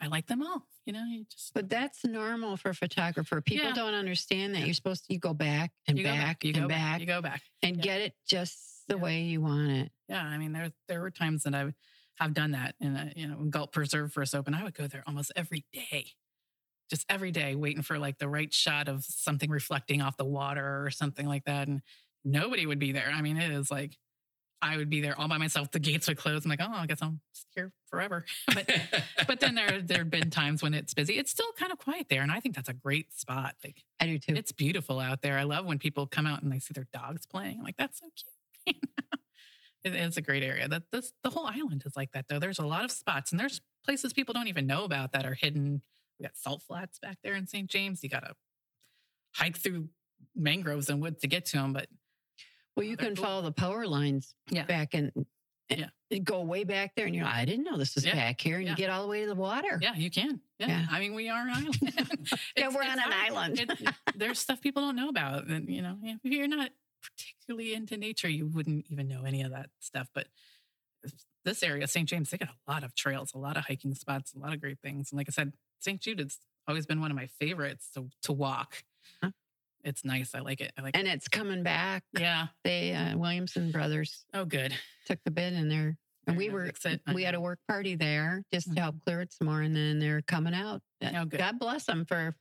I 0.00 0.06
like 0.08 0.26
them 0.26 0.42
all. 0.42 0.66
You 0.86 0.92
know, 0.92 1.04
you 1.04 1.24
just 1.30 1.54
But 1.54 1.68
that's 1.70 2.04
normal 2.04 2.56
for 2.56 2.70
a 2.70 2.74
photographer. 2.74 3.40
People 3.40 3.68
Yeah. 3.68 3.74
don't 3.74 3.94
understand 3.94 4.54
that 4.54 4.60
Yeah. 4.60 4.64
you're 4.66 4.74
supposed 4.74 5.06
to 5.06 5.12
you 5.14 5.18
go 5.18 5.32
back 5.32 5.72
and 5.88 5.96
you 5.98 6.04
go 6.04 6.10
back, 6.10 6.44
you 6.44 6.52
and 6.54 6.62
go 6.64 6.68
back, 6.68 7.00
you 7.00 7.06
go 7.06 7.22
back. 7.22 7.42
and 7.62 7.76
yeah. 7.76 7.82
get 7.82 8.00
it 8.02 8.14
just 8.26 8.86
the 8.88 8.98
way 8.98 9.22
you 9.22 9.40
want 9.40 9.70
it. 9.70 9.92
Yeah, 10.08 10.22
I 10.22 10.36
mean, 10.36 10.52
there 10.52 10.70
there 10.88 11.00
were 11.00 11.10
times 11.10 11.44
that 11.44 11.54
I 11.54 11.72
have 12.20 12.34
done 12.34 12.50
that, 12.52 12.74
and 12.80 12.96
uh, 12.98 13.04
you 13.16 13.26
know, 13.26 13.36
Galt 13.48 13.72
Preserve 13.72 14.12
first 14.12 14.34
opened, 14.34 14.54
I 14.56 14.62
would 14.62 14.74
go 14.74 14.86
there 14.86 15.02
almost 15.06 15.32
every 15.34 15.64
day, 15.72 16.12
just 16.90 17.06
every 17.08 17.30
day, 17.30 17.54
waiting 17.54 17.82
for 17.82 17.98
like 17.98 18.18
the 18.18 18.28
right 18.28 18.52
shot 18.52 18.88
of 18.88 19.04
something 19.04 19.50
reflecting 19.50 20.02
off 20.02 20.16
the 20.16 20.24
water 20.24 20.84
or 20.84 20.90
something 20.90 21.26
like 21.26 21.44
that, 21.44 21.68
and 21.68 21.82
nobody 22.24 22.66
would 22.66 22.78
be 22.78 22.92
there. 22.92 23.10
I 23.12 23.22
mean, 23.22 23.36
it 23.36 23.50
is 23.50 23.70
like 23.70 23.96
I 24.62 24.76
would 24.78 24.88
be 24.88 25.00
there 25.02 25.18
all 25.18 25.28
by 25.28 25.36
myself. 25.38 25.70
The 25.70 25.78
gates 25.78 26.08
would 26.08 26.16
close. 26.16 26.44
I'm 26.44 26.48
like, 26.50 26.60
oh, 26.62 26.72
I 26.72 26.86
guess 26.86 27.02
I'm 27.02 27.20
here 27.54 27.72
forever. 27.88 28.24
But 28.54 28.70
but 29.26 29.40
then 29.40 29.54
there 29.54 29.80
there've 29.82 30.08
been 30.10 30.30
times 30.30 30.62
when 30.62 30.74
it's 30.74 30.94
busy. 30.94 31.18
It's 31.18 31.30
still 31.30 31.52
kind 31.58 31.72
of 31.72 31.78
quiet 31.78 32.06
there, 32.08 32.22
and 32.22 32.30
I 32.32 32.40
think 32.40 32.54
that's 32.54 32.68
a 32.68 32.74
great 32.74 33.12
spot. 33.12 33.54
Like 33.64 33.82
I 34.00 34.06
do 34.06 34.18
too. 34.18 34.34
it's 34.34 34.52
beautiful 34.52 35.00
out 35.00 35.22
there. 35.22 35.38
I 35.38 35.42
love 35.44 35.64
when 35.66 35.78
people 35.78 36.06
come 36.06 36.26
out 36.26 36.42
and 36.42 36.50
they 36.52 36.58
see 36.58 36.72
their 36.74 36.86
dogs 36.92 37.26
playing. 37.26 37.58
I'm 37.58 37.64
like, 37.64 37.76
that's 37.76 38.00
so 38.00 38.06
cute. 38.64 38.76
It- 39.84 39.94
it's 39.94 40.16
a 40.16 40.22
great 40.22 40.42
area. 40.42 40.66
That 40.66 40.84
this 40.90 41.12
the 41.22 41.28
whole 41.28 41.44
island 41.46 41.82
is 41.84 41.94
like 41.94 42.12
that 42.12 42.26
though. 42.28 42.38
There's 42.38 42.58
a 42.58 42.66
lot 42.66 42.84
of 42.86 42.90
spots 42.90 43.32
and 43.32 43.38
there's 43.40 43.60
places 43.84 44.14
people 44.14 44.32
don't 44.32 44.48
even 44.48 44.66
know 44.66 44.84
about 44.84 45.12
that 45.12 45.26
are 45.26 45.34
hidden. 45.34 45.82
We 46.18 46.24
got 46.24 46.36
salt 46.36 46.62
flats 46.62 46.98
back 46.98 47.18
there 47.22 47.34
in 47.34 47.46
St. 47.46 47.68
James. 47.68 48.02
You 48.02 48.08
gotta 48.08 48.34
hike 49.34 49.56
through 49.58 49.88
mangroves 50.36 50.88
and 50.88 51.00
woods 51.00 51.20
to 51.22 51.26
get 51.26 51.44
to 51.46 51.56
them, 51.58 51.72
but 51.72 51.88
well, 52.76 52.86
you 52.86 52.96
can 52.96 53.14
cool. 53.16 53.24
follow 53.24 53.42
the 53.42 53.52
power 53.52 53.86
lines 53.86 54.34
Yeah. 54.50 54.64
back 54.64 54.94
and 54.94 55.12
eh, 55.70 55.76
Yeah. 55.78 55.88
Eh, 56.10 56.18
go 56.18 56.42
way 56.42 56.64
back 56.64 56.94
there, 56.94 57.06
and 57.06 57.14
you're 57.14 57.24
like, 57.24 57.34
I 57.34 57.44
didn't 57.44 57.64
know 57.64 57.76
this 57.76 57.94
was 57.94 58.04
Yeah. 58.04 58.14
back 58.14 58.40
here, 58.40 58.56
and 58.56 58.64
Yeah. 58.64 58.70
you 58.72 58.76
get 58.76 58.90
all 58.90 59.02
the 59.02 59.08
way 59.08 59.22
to 59.22 59.26
the 59.28 59.34
water. 59.34 59.78
yeah, 59.80 59.94
you 59.94 60.10
can. 60.10 60.40
Yeah. 60.58 60.68
Yeah. 60.68 60.86
I 60.90 61.00
mean, 61.00 61.14
we 61.14 61.28
are 61.28 61.46
an 61.48 61.50
island. 61.54 61.78
Yeah, 62.56 62.68
we're 62.68 62.82
on 62.82 62.98
an 62.98 63.12
island. 63.12 63.60
It- 63.60 63.70
there's 64.16 64.38
stuff 64.38 64.60
people 64.60 64.82
don't 64.82 64.96
know 64.96 65.08
about. 65.08 65.46
And, 65.46 65.68
you 65.68 65.82
know, 65.82 65.98
if 66.02 66.18
you're 66.24 66.48
not 66.48 66.70
particularly 67.02 67.74
into 67.74 67.96
nature, 67.96 68.28
you 68.28 68.46
wouldn't 68.46 68.86
even 68.90 69.08
know 69.08 69.24
any 69.24 69.42
of 69.42 69.50
that 69.52 69.70
stuff. 69.80 70.08
But 70.14 70.28
this 71.44 71.62
area, 71.62 71.86
St. 71.86 72.08
James, 72.08 72.30
they 72.30 72.38
got 72.38 72.48
a 72.48 72.70
lot 72.70 72.82
of 72.84 72.94
trails, 72.94 73.34
a 73.34 73.38
lot 73.38 73.56
of 73.56 73.66
hiking 73.66 73.94
spots, 73.94 74.32
a 74.34 74.38
lot 74.38 74.54
of 74.54 74.60
great 74.60 74.80
things. 74.80 75.10
And 75.12 75.18
like 75.18 75.28
I 75.28 75.32
said, 75.32 75.52
St. 75.80 76.00
Jude 76.00 76.20
it's 76.20 76.38
always 76.66 76.86
been 76.86 77.00
one 77.00 77.10
of 77.10 77.16
my 77.16 77.26
favorites 77.26 77.90
to, 77.94 78.08
to 78.22 78.32
walk. 78.32 78.82
Huh. 79.22 79.30
It's 79.84 80.04
nice. 80.04 80.34
I 80.34 80.40
like 80.40 80.60
it. 80.60 80.72
I 80.78 80.82
like 80.82 80.96
and 80.96 81.06
it's 81.06 81.28
coming 81.28 81.62
back. 81.62 82.04
Yeah. 82.18 82.46
They 82.64 82.94
uh, 82.94 83.18
Williamson 83.18 83.70
brothers 83.70 84.24
Oh, 84.32 84.44
good. 84.46 84.72
took 85.06 85.18
the 85.24 85.30
bid 85.30 85.52
in 85.52 85.68
there. 85.68 85.98
And 86.26 86.38
we 86.38 86.48
were. 86.48 86.70
We 87.12 87.22
had 87.22 87.34
a 87.34 87.40
work 87.40 87.58
party 87.68 87.96
there 87.96 88.42
just 88.50 88.74
to 88.74 88.80
help 88.80 88.96
clear 89.04 89.20
it 89.20 89.30
some 89.34 89.46
more, 89.46 89.60
and 89.60 89.76
then 89.76 89.98
they're 89.98 90.22
coming 90.22 90.54
out. 90.54 90.80
Uh, 91.04 91.10
Oh, 91.16 91.24
good. 91.26 91.36
God 91.38 91.58
bless 91.58 91.84
them 91.84 92.06
for 92.06 92.34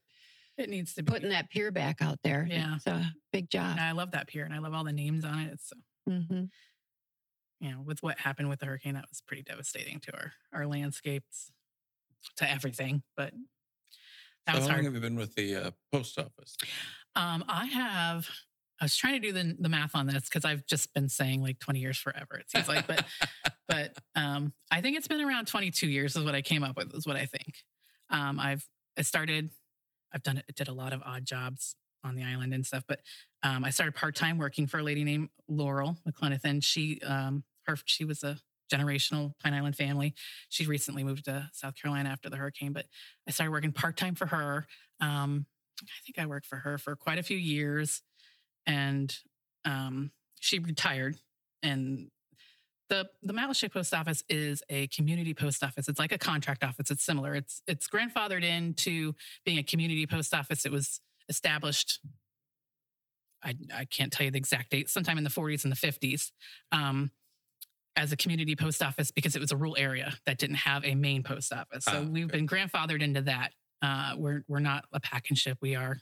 It 0.57 0.69
needs 0.69 0.93
to 0.93 1.03
be. 1.03 1.11
putting 1.11 1.31
that 1.31 1.49
pier 1.49 1.69
back 1.69 2.01
out 2.01 2.17
there. 2.23 2.47
Yeah. 2.49 2.75
it's 2.77 2.87
a 2.87 3.11
big 3.33 3.49
job. 3.49 3.71
And 3.71 3.81
I 3.81 3.91
love 3.91 4.11
that 4.11 4.27
pier 4.29 4.45
and 4.45 4.53
I 4.53 4.59
love 4.59 4.73
all 4.73 4.85
the 4.85 4.93
names 4.93 5.25
on 5.25 5.37
it. 5.41 5.51
It's 5.51 5.67
so 5.67 5.75
hmm 6.07 6.43
you 7.59 7.71
know, 7.71 7.81
with 7.81 8.03
what 8.03 8.19
happened 8.19 8.49
with 8.49 8.59
the 8.59 8.65
hurricane, 8.65 8.93
that 8.95 9.05
was 9.09 9.21
pretty 9.25 9.43
devastating 9.43 9.99
to 10.01 10.13
our 10.13 10.33
our 10.53 10.65
landscapes, 10.67 11.51
to 12.37 12.49
everything. 12.49 13.03
But 13.15 13.33
that 14.45 14.53
so 14.53 14.59
was 14.59 14.67
how 14.67 14.75
long 14.75 14.85
have 14.85 14.93
you 14.93 14.99
been 14.99 15.15
with 15.15 15.35
the 15.35 15.55
uh, 15.55 15.71
post 15.91 16.19
office? 16.19 16.57
Um, 17.15 17.43
I 17.47 17.65
have. 17.65 18.27
I 18.81 18.85
was 18.85 18.97
trying 18.97 19.13
to 19.13 19.19
do 19.19 19.31
the 19.31 19.55
the 19.59 19.69
math 19.69 19.95
on 19.95 20.07
this 20.07 20.23
because 20.23 20.45
I've 20.45 20.65
just 20.65 20.93
been 20.93 21.07
saying 21.07 21.41
like 21.41 21.59
20 21.59 21.79
years 21.79 21.97
forever. 21.97 22.35
It 22.39 22.49
seems 22.49 22.67
like, 22.67 22.87
but 22.87 23.05
but 23.67 23.97
um, 24.15 24.53
I 24.71 24.81
think 24.81 24.97
it's 24.97 25.07
been 25.07 25.21
around 25.21 25.47
22 25.47 25.87
years 25.87 26.15
is 26.15 26.23
what 26.23 26.35
I 26.35 26.41
came 26.41 26.63
up 26.63 26.75
with. 26.75 26.93
Is 26.93 27.07
what 27.07 27.15
I 27.15 27.25
think. 27.25 27.63
Um, 28.09 28.39
I've 28.39 28.65
I 28.97 29.03
started. 29.03 29.49
I've 30.13 30.23
done 30.23 30.37
it. 30.37 30.55
Did 30.55 30.67
a 30.67 30.73
lot 30.73 30.93
of 30.93 31.01
odd 31.05 31.25
jobs 31.25 31.75
on 32.03 32.15
the 32.15 32.23
island 32.23 32.53
and 32.53 32.65
stuff, 32.65 32.83
but 32.87 32.99
um, 33.43 33.63
I 33.63 33.69
started 33.69 33.95
part 33.95 34.15
time 34.15 34.37
working 34.37 34.67
for 34.67 34.79
a 34.79 34.83
lady 34.83 35.03
named 35.03 35.29
Laurel 35.47 35.97
McClenathan. 36.07 36.61
She 36.63 36.99
um, 37.01 37.43
her 37.65 37.77
she 37.85 38.03
was 38.03 38.23
a 38.23 38.37
generational 38.71 39.33
Pine 39.43 39.53
Island 39.53 39.75
family. 39.75 40.13
She 40.49 40.65
recently 40.65 41.03
moved 41.03 41.25
to 41.25 41.49
South 41.53 41.75
Carolina 41.75 42.09
after 42.09 42.29
the 42.29 42.37
hurricane, 42.37 42.73
but 42.73 42.85
I 43.27 43.31
started 43.31 43.51
working 43.51 43.71
part 43.71 43.97
time 43.97 44.15
for 44.15 44.27
her. 44.27 44.67
Um, 44.99 45.45
I 45.81 45.99
think 46.05 46.19
I 46.19 46.25
worked 46.25 46.45
for 46.45 46.57
her 46.57 46.77
for 46.77 46.95
quite 46.95 47.19
a 47.19 47.23
few 47.23 47.37
years, 47.37 48.01
and 48.65 49.15
um, 49.65 50.11
she 50.39 50.59
retired. 50.59 51.17
And 51.61 52.09
the 52.89 53.09
the 53.21 53.33
Matlacha 53.33 53.71
Post 53.71 53.93
Office 53.93 54.23
is 54.29 54.61
a 54.69 54.87
community 54.87 55.33
post 55.33 55.63
office. 55.63 55.87
It's 55.87 55.99
like 55.99 56.11
a 56.11 56.17
contract 56.17 56.63
office. 56.63 56.91
It's 56.91 57.03
similar. 57.03 57.33
It's 57.35 57.61
it's 57.67 57.87
grandfathered 57.87 58.43
into 58.43 59.13
being 59.45 59.57
a 59.57 59.63
community 59.63 60.05
post 60.05 60.33
office. 60.33 60.65
It 60.65 60.71
was 60.71 60.99
established. 61.29 61.99
I, 63.43 63.55
I 63.75 63.85
can't 63.85 64.11
tell 64.11 64.23
you 64.23 64.31
the 64.31 64.37
exact 64.37 64.71
date, 64.71 64.89
sometime 64.89 65.17
in 65.17 65.25
the 65.25 65.29
40s 65.29 65.65
and 65.65 65.71
the 65.71 65.75
50s. 65.75 66.31
Um, 66.71 67.11
as 67.95 68.11
a 68.11 68.17
community 68.17 68.55
post 68.55 68.81
office 68.81 69.11
because 69.11 69.35
it 69.35 69.39
was 69.39 69.51
a 69.51 69.57
rural 69.57 69.75
area 69.77 70.13
that 70.25 70.37
didn't 70.37 70.55
have 70.57 70.83
a 70.83 70.95
main 70.95 71.21
post 71.23 71.53
office. 71.53 71.85
So 71.85 72.03
Ah, 72.05 72.09
we've 72.09 72.25
okay. 72.25 72.37
been 72.37 72.47
grandfathered 72.47 73.01
into 73.01 73.21
that. 73.21 73.51
Uh, 73.81 74.15
we're 74.17 74.43
we're 74.47 74.59
not 74.59 74.85
a 74.91 74.99
pack 74.99 75.25
and 75.29 75.37
ship. 75.37 75.57
We 75.61 75.75
are 75.75 75.99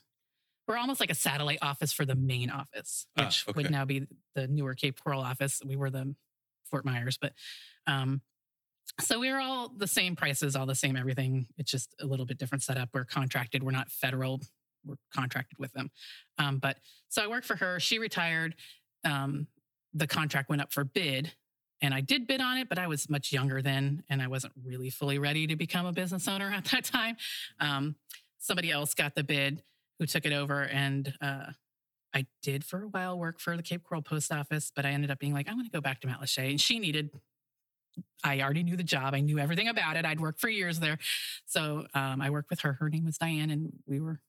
we're 0.67 0.77
almost 0.77 0.99
like 0.99 1.09
a 1.11 1.15
satellite 1.15 1.59
office 1.61 1.91
for 1.91 2.05
the 2.05 2.15
main 2.15 2.49
office, 2.49 3.05
Ah, 3.17 3.25
which 3.25 3.45
okay. 3.47 3.61
would 3.63 3.71
now 3.71 3.83
be 3.85 4.07
the 4.35 4.47
newer 4.47 4.73
Cape 4.73 4.99
Coral 5.03 5.21
office. 5.21 5.61
We 5.65 5.75
were 5.75 5.89
the 5.89 6.15
Fort 6.69 6.85
Myers, 6.85 7.17
but 7.19 7.33
um, 7.87 8.21
so 8.99 9.19
we're 9.19 9.39
all 9.39 9.69
the 9.69 9.87
same 9.87 10.15
prices, 10.15 10.55
all 10.55 10.65
the 10.65 10.75
same 10.75 10.95
everything. 10.95 11.47
It's 11.57 11.71
just 11.71 11.93
a 11.99 12.05
little 12.05 12.25
bit 12.25 12.37
different 12.37 12.63
setup. 12.63 12.89
We're 12.93 13.05
contracted. 13.05 13.63
We're 13.63 13.71
not 13.71 13.89
federal. 13.89 14.41
We're 14.85 14.95
contracted 15.13 15.59
with 15.59 15.73
them. 15.73 15.89
Um, 16.37 16.59
but 16.59 16.77
so 17.09 17.21
I 17.23 17.27
worked 17.27 17.45
for 17.47 17.55
her. 17.57 17.79
She 17.79 17.99
retired. 17.99 18.55
Um, 19.03 19.47
the 19.93 20.07
contract 20.07 20.49
went 20.49 20.61
up 20.61 20.71
for 20.71 20.83
bid, 20.83 21.33
and 21.81 21.93
I 21.93 22.01
did 22.01 22.27
bid 22.27 22.41
on 22.41 22.57
it, 22.57 22.69
but 22.69 22.77
I 22.77 22.87
was 22.87 23.09
much 23.09 23.31
younger 23.31 23.61
then, 23.61 24.03
and 24.09 24.21
I 24.21 24.27
wasn't 24.27 24.53
really 24.63 24.89
fully 24.89 25.17
ready 25.17 25.47
to 25.47 25.55
become 25.55 25.85
a 25.85 25.91
business 25.91 26.27
owner 26.27 26.51
at 26.55 26.65
that 26.65 26.85
time. 26.85 27.17
Um, 27.59 27.95
somebody 28.39 28.71
else 28.71 28.93
got 28.93 29.15
the 29.15 29.23
bid 29.23 29.63
who 29.99 30.05
took 30.05 30.25
it 30.25 30.33
over, 30.33 30.63
and 30.63 31.13
uh, 31.21 31.47
I 32.13 32.25
did 32.41 32.63
for 32.63 32.83
a 32.83 32.87
while 32.87 33.17
work 33.17 33.39
for 33.39 33.55
the 33.57 33.63
Cape 33.63 33.83
Coral 33.83 34.01
Post 34.01 34.31
Office, 34.31 34.71
but 34.75 34.85
I 34.85 34.91
ended 34.91 35.11
up 35.11 35.19
being 35.19 35.33
like, 35.33 35.49
I 35.49 35.53
want 35.53 35.65
to 35.65 35.71
go 35.71 35.81
back 35.81 36.01
to 36.01 36.07
Matlacha. 36.07 36.49
and 36.49 36.61
she 36.61 36.79
needed. 36.79 37.09
I 38.23 38.41
already 38.41 38.63
knew 38.63 38.77
the 38.77 38.83
job. 38.83 39.13
I 39.13 39.19
knew 39.19 39.37
everything 39.39 39.67
about 39.67 39.97
it. 39.97 40.05
I'd 40.05 40.21
worked 40.21 40.39
for 40.39 40.49
years 40.49 40.79
there, 40.79 40.97
so 41.45 41.85
um, 41.93 42.21
I 42.21 42.29
worked 42.29 42.49
with 42.49 42.61
her. 42.61 42.73
Her 42.73 42.89
name 42.89 43.05
was 43.05 43.17
Diane, 43.17 43.49
and 43.49 43.73
we 43.85 43.99
were 43.99 44.19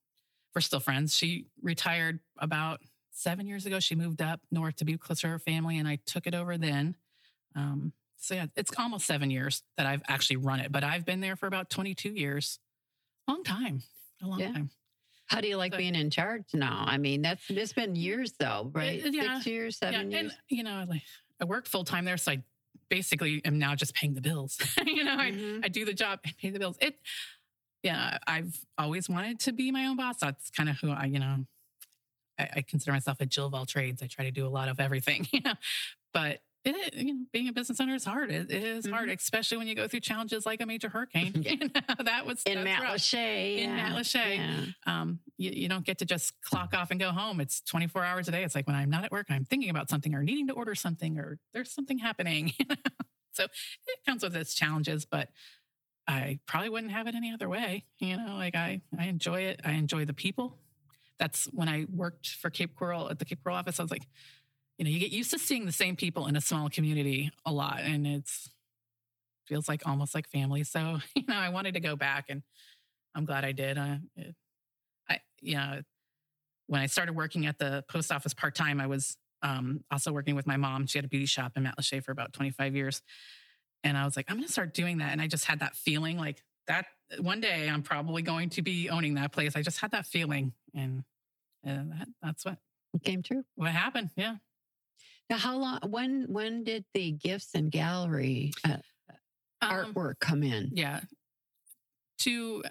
we're 0.55 0.61
still 0.61 0.81
friends. 0.81 1.17
She 1.17 1.47
retired 1.63 2.21
about 2.39 2.81
seven 3.13 3.47
years 3.47 3.67
ago. 3.67 3.79
She 3.81 3.95
moved 3.95 4.21
up 4.21 4.41
north 4.51 4.77
to 4.77 4.85
be 4.85 4.97
closer 4.97 5.23
to 5.23 5.29
her 5.29 5.39
family, 5.39 5.79
and 5.79 5.87
I 5.87 5.99
took 6.07 6.27
it 6.27 6.35
over 6.35 6.59
then. 6.59 6.97
Um, 7.55 7.93
so 8.17 8.35
yeah, 8.35 8.47
it's 8.57 8.71
almost 8.79 9.07
seven 9.07 9.31
years 9.31 9.63
that 9.77 9.87
I've 9.87 10.03
actually 10.09 10.37
run 10.37 10.61
it, 10.61 10.71
but 10.71 10.85
I've 10.85 11.05
been 11.05 11.21
there 11.21 11.35
for 11.37 11.47
about 11.47 11.71
22 11.71 12.11
years. 12.11 12.59
Long 13.29 13.43
time, 13.45 13.83
a 14.23 14.27
long 14.27 14.39
Yeah. 14.41 14.53
time. 14.53 14.71
How 15.27 15.41
do 15.41 15.49
you 15.49 15.57
like 15.57 15.73
So- 15.73 15.79
being 15.79 15.95
in 15.95 16.11
charge 16.11 16.45
now? 16.55 16.85
I 16.87 16.99
mean, 16.99 17.23
that's 17.23 17.43
it's 17.49 17.73
been 17.73 17.97
years 17.97 18.33
though, 18.39 18.71
right? 18.75 19.01
Yeah. 19.05 19.35
Six 19.37 19.47
years, 19.47 19.77
seven 19.79 20.11
yeah, 20.11 20.21
years. 20.21 20.33
and 20.33 20.41
you 20.57 20.63
know, 20.63 20.85
like 20.89 21.03
I 21.41 21.45
work 21.45 21.67
full 21.67 21.85
time 21.85 22.05
there, 22.05 22.17
so 22.17 22.33
I 22.33 22.43
basically 22.89 23.43
am 23.45 23.59
now 23.59 23.75
just 23.75 23.95
paying 23.95 24.15
the 24.15 24.21
bills. 24.21 24.59
you 24.87 25.03
know, 25.05 25.17
I, 25.19 25.31
Mhm. 25.33 25.65
I 25.65 25.69
do 25.69 25.85
the 25.85 25.95
job 25.95 26.21
and 26.25 26.37
pay 26.37 26.51
the 26.51 26.59
bills. 26.59 26.77
It, 26.81 26.99
yeah, 27.83 28.19
I've 28.27 28.65
always 28.79 29.09
wanted 29.09 29.41
to 29.41 29.53
be 29.53 29.71
my 29.73 29.87
own 29.87 29.97
boss. 29.97 30.19
That's 30.19 30.51
kind 30.51 30.69
of 30.69 30.79
who 30.79 30.91
I, 30.91 31.07
you 31.07 31.19
know, 31.19 31.47
I, 32.39 32.49
I 32.57 32.63
consider 32.63 32.93
myself 32.93 33.21
a 33.21 33.27
Jill 33.27 33.47
of 33.47 33.55
all 33.55 33.67
trades. 33.67 34.03
I 34.03 34.07
try 34.07 34.25
to 34.27 34.31
do 34.31 34.47
a 34.47 34.51
lot 34.51 34.69
of 34.69 34.79
everything, 34.79 35.27
you 35.33 35.41
know, 35.41 35.55
but 36.13 36.43
it, 36.65 36.95
you 36.95 37.15
know, 37.15 37.25
being 37.33 37.49
a 37.49 37.53
business 37.53 37.81
owner 37.81 37.95
is 37.95 38.05
hard. 38.05 38.31
It, 38.31 38.51
it 38.51 38.63
is 38.63 38.87
hard, 38.87 39.09
especially 39.09 39.59
when 39.59 39.67
you 39.67 39.75
go 39.75 39.89
through 39.89 40.01
challenges 40.01 40.47
like 40.47 40.61
a 40.61 40.67
major 40.67 40.89
hurricane. 40.93 41.33
Mm-hmm. 41.33 41.43
Yeah. 41.43 41.53
You 41.53 41.59
know, 41.75 42.05
that 42.05 42.27
was 42.27 42.43
in 42.45 42.65
rough. 42.65 42.83
Matlacha. 42.83 43.59
In 43.59 43.71
yeah, 43.71 43.91
Matlacha. 43.91 44.37
yeah. 44.37 44.65
um, 44.87 45.19
you, 45.39 45.51
you 45.51 45.69
don't 45.69 45.85
get 45.85 45.99
to 45.99 46.05
just 46.05 46.41
clock 46.43 46.75
off 46.75 46.91
and 46.91 47.01
go 47.01 47.11
home. 47.11 47.41
It's 47.41 47.61
24 47.63 48.05
hours 48.05 48.29
a 48.29 48.31
day. 48.31 48.45
It's 48.45 48.55
like 48.55 48.67
when 48.67 48.77
I'm 48.77 48.91
not 48.91 49.05
at 49.05 49.11
work, 49.11 49.27
I'm 49.31 49.45
thinking 49.45 49.71
about 49.71 49.91
something 49.91 50.15
or 50.15 50.23
needing 50.23 50.47
to 50.49 50.53
order 50.53 50.75
something 50.75 51.19
or 51.19 51.39
there's 51.53 51.73
something 51.73 51.99
happening. 51.99 52.53
you 52.59 52.67
know? 52.69 52.77
so 53.33 53.45
it 53.45 53.99
comes 54.07 54.23
with 54.23 54.37
its 54.37 54.55
challenges, 54.55 55.05
but 55.05 55.29
I 56.07 56.39
probably 56.47 56.69
wouldn't 56.69 56.93
have 56.93 57.07
it 57.07 57.15
any 57.15 57.33
other 57.33 57.49
way. 57.49 57.85
You 57.99 58.17
know, 58.17 58.35
like 58.37 58.55
I, 58.55 58.83
I 58.99 59.07
enjoy 59.07 59.43
it. 59.43 59.61
I 59.65 59.73
enjoy 59.73 60.05
the 60.05 60.15
people. 60.15 60.59
That's 61.19 61.45
when 61.47 61.69
I 61.69 61.87
worked 61.93 62.31
for 62.31 62.51
Cape 62.51 62.75
Coral 62.75 63.11
at 63.11 63.19
the 63.19 63.25
Cape 63.25 63.43
Coral 63.43 63.57
office. 63.57 63.79
I 63.79 63.83
was 63.83 63.93
like, 63.93 64.07
you 64.79 64.85
know, 64.85 64.91
you 64.91 64.99
get 64.99 65.11
used 65.11 65.31
to 65.31 65.39
seeing 65.39 65.67
the 65.67 65.73
same 65.73 65.97
people 65.97 66.27
in 66.27 66.37
a 66.37 66.41
small 66.41 66.69
community 66.69 67.31
a 67.45 67.53
lot, 67.53 67.81
and 67.83 68.07
it's 68.07 68.51
feels 69.47 69.69
like 69.69 69.83
almost 69.87 70.15
like 70.15 70.29
family. 70.29 70.65
So 70.65 70.99
you 71.15 71.25
know, 71.29 71.37
I 71.37 71.51
wanted 71.51 71.75
to 71.75 71.81
go 71.81 71.97
back, 71.97 72.27
and 72.29 72.43
I'm 73.15 73.25
glad 73.25 73.45
I 73.45 73.53
did. 73.53 73.79
I, 73.79 74.01
it, 74.17 74.35
I, 75.09 75.19
you 75.41 75.57
know, 75.57 75.81
when 76.67 76.81
I 76.81 76.87
started 76.87 77.15
working 77.15 77.47
at 77.47 77.59
the 77.59 77.85
post 77.89 78.11
office 78.11 78.35
part 78.35 78.55
time, 78.55 78.81
I 78.81 78.87
was 78.87 79.17
um, 79.43 79.85
also 79.91 80.13
working 80.13 80.35
with 80.37 80.47
my 80.47 80.57
mom. 80.57 80.87
She 80.87 80.99
had 80.99 81.05
a 81.05 81.09
beauty 81.09 81.27
shop 81.27 81.53
in 81.57 81.65
Matlacha 81.65 82.03
for 82.03 82.13
about 82.13 82.33
25 82.33 82.75
years, 82.75 83.03
and 83.85 83.97
I 83.97 84.05
was 84.05 84.17
like, 84.17 84.27
I'm 84.31 84.37
going 84.37 84.47
to 84.47 84.53
start 84.53 84.75
doing 84.75 84.99
that. 84.99 85.13
And 85.13 85.21
I 85.21 85.27
just 85.27 85.45
had 85.45 85.61
that 85.61 85.77
feeling 85.77 86.17
like 86.19 86.43
that 86.69 86.87
one 87.19 87.41
day 87.41 87.69
I'm 87.69 87.83
probably 87.83 88.23
going 88.23 88.49
to 88.51 88.63
be 88.63 88.89
owning 88.89 89.15
that 89.15 89.33
place. 89.33 89.55
I 89.57 89.63
just 89.63 89.81
had 89.81 89.91
that 89.91 90.07
feeling, 90.07 90.55
and, 90.75 91.05
and 91.63 91.93
that, 91.93 92.09
that's 92.23 92.45
what 92.45 92.59
It 92.95 93.03
came 93.05 93.23
true. 93.23 93.45
what 93.57 93.71
happened. 93.71 94.11
Yeah. 94.17 94.37
Now, 95.33 95.39
how 95.39 95.57
long? 95.57 95.79
When 95.89 96.27
when 96.29 96.63
did 96.63 96.85
the 96.93 97.13
gifts 97.13 97.53
and 97.55 97.71
gallery 97.71 98.53
uh, 98.69 98.77
Um, 99.63 99.95
artwork 99.95 100.21
come 100.21 100.43
in? 100.43 100.73
Yeah. 100.75 101.01
To 102.19 102.63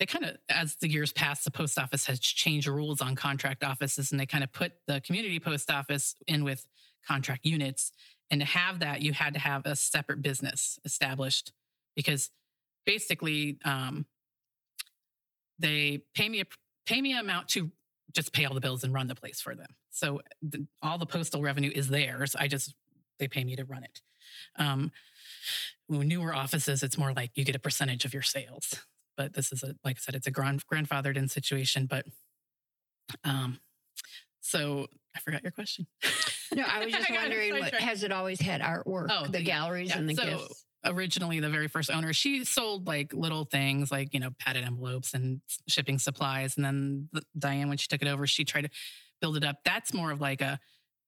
they 0.00 0.06
kind 0.06 0.24
of 0.24 0.38
as 0.48 0.76
the 0.76 0.88
years 0.88 1.12
pass, 1.12 1.44
the 1.44 1.50
post 1.50 1.78
office 1.78 2.06
has 2.06 2.20
changed 2.20 2.68
rules 2.68 3.02
on 3.02 3.16
contract 3.16 3.62
offices 3.62 4.10
and 4.12 4.18
they 4.18 4.24
kind 4.24 4.42
of 4.42 4.50
put 4.50 4.72
the 4.86 5.02
community 5.02 5.38
post 5.38 5.70
office 5.70 6.14
in 6.26 6.42
with 6.42 6.64
contract 7.06 7.44
units. 7.44 7.92
And 8.30 8.40
to 8.40 8.46
have 8.46 8.78
that, 8.78 9.02
you 9.02 9.12
had 9.12 9.34
to 9.34 9.40
have 9.40 9.66
a 9.66 9.76
separate 9.76 10.22
business 10.22 10.78
established 10.86 11.52
because 11.94 12.30
basically 12.86 13.58
um, 13.66 14.06
they 15.58 16.04
pay 16.14 16.30
me 16.30 16.40
a 16.40 16.46
pay 16.86 17.02
me 17.02 17.12
an 17.12 17.18
amount 17.18 17.48
to 17.48 17.70
just 18.14 18.32
pay 18.32 18.46
all 18.46 18.54
the 18.54 18.60
bills 18.62 18.84
and 18.84 18.94
run 18.94 19.06
the 19.06 19.14
place 19.14 19.42
for 19.42 19.54
them. 19.54 19.76
So 19.94 20.20
the, 20.42 20.66
all 20.82 20.98
the 20.98 21.06
postal 21.06 21.40
revenue 21.40 21.70
is 21.72 21.88
theirs. 21.88 22.34
I 22.36 22.48
just 22.48 22.74
they 23.18 23.28
pay 23.28 23.44
me 23.44 23.54
to 23.56 23.64
run 23.64 23.84
it. 23.84 24.00
Um, 24.56 24.90
when 25.86 26.08
newer 26.08 26.34
offices, 26.34 26.82
it's 26.82 26.98
more 26.98 27.12
like 27.12 27.30
you 27.36 27.44
get 27.44 27.54
a 27.54 27.60
percentage 27.60 28.04
of 28.04 28.12
your 28.12 28.22
sales. 28.22 28.74
But 29.16 29.34
this 29.34 29.52
is 29.52 29.62
a, 29.62 29.76
like 29.84 29.96
I 29.96 30.00
said, 30.00 30.16
it's 30.16 30.26
a 30.26 30.32
grand, 30.32 30.64
grandfathered 30.66 31.16
in 31.16 31.28
situation. 31.28 31.86
But 31.86 32.06
um, 33.22 33.60
so 34.40 34.88
I 35.14 35.20
forgot 35.20 35.44
your 35.44 35.52
question. 35.52 35.86
No, 36.52 36.64
I 36.68 36.84
was 36.84 36.92
just 36.92 37.08
got 37.08 37.16
wondering, 37.16 37.52
what, 37.60 37.74
has 37.74 38.02
it 38.02 38.10
always 38.10 38.40
had 38.40 38.60
artwork? 38.62 39.06
Oh, 39.10 39.26
the 39.26 39.32
the- 39.38 39.42
galleries 39.44 39.90
yeah, 39.90 39.98
and 39.98 40.08
the 40.08 40.14
so- 40.16 40.24
gifts. 40.24 40.64
originally 40.84 41.38
the 41.38 41.50
very 41.50 41.68
first 41.68 41.90
owner 41.90 42.12
she 42.12 42.44
sold 42.44 42.86
like 42.86 43.14
little 43.14 43.44
things 43.44 43.90
like 43.90 44.12
you 44.12 44.20
know 44.20 44.30
padded 44.38 44.64
envelopes 44.64 45.14
and 45.14 45.40
shipping 45.66 45.98
supplies 45.98 46.56
and 46.56 46.64
then 46.66 47.08
the, 47.10 47.22
diane 47.38 47.70
when 47.70 47.78
she 47.78 47.86
took 47.88 48.02
it 48.02 48.08
over 48.08 48.26
she 48.26 48.44
tried 48.44 48.62
to 48.62 48.68
build 49.20 49.36
it 49.36 49.44
up. 49.44 49.56
That's 49.64 49.92
more 49.92 50.10
of 50.10 50.20
like 50.20 50.40
a 50.40 50.58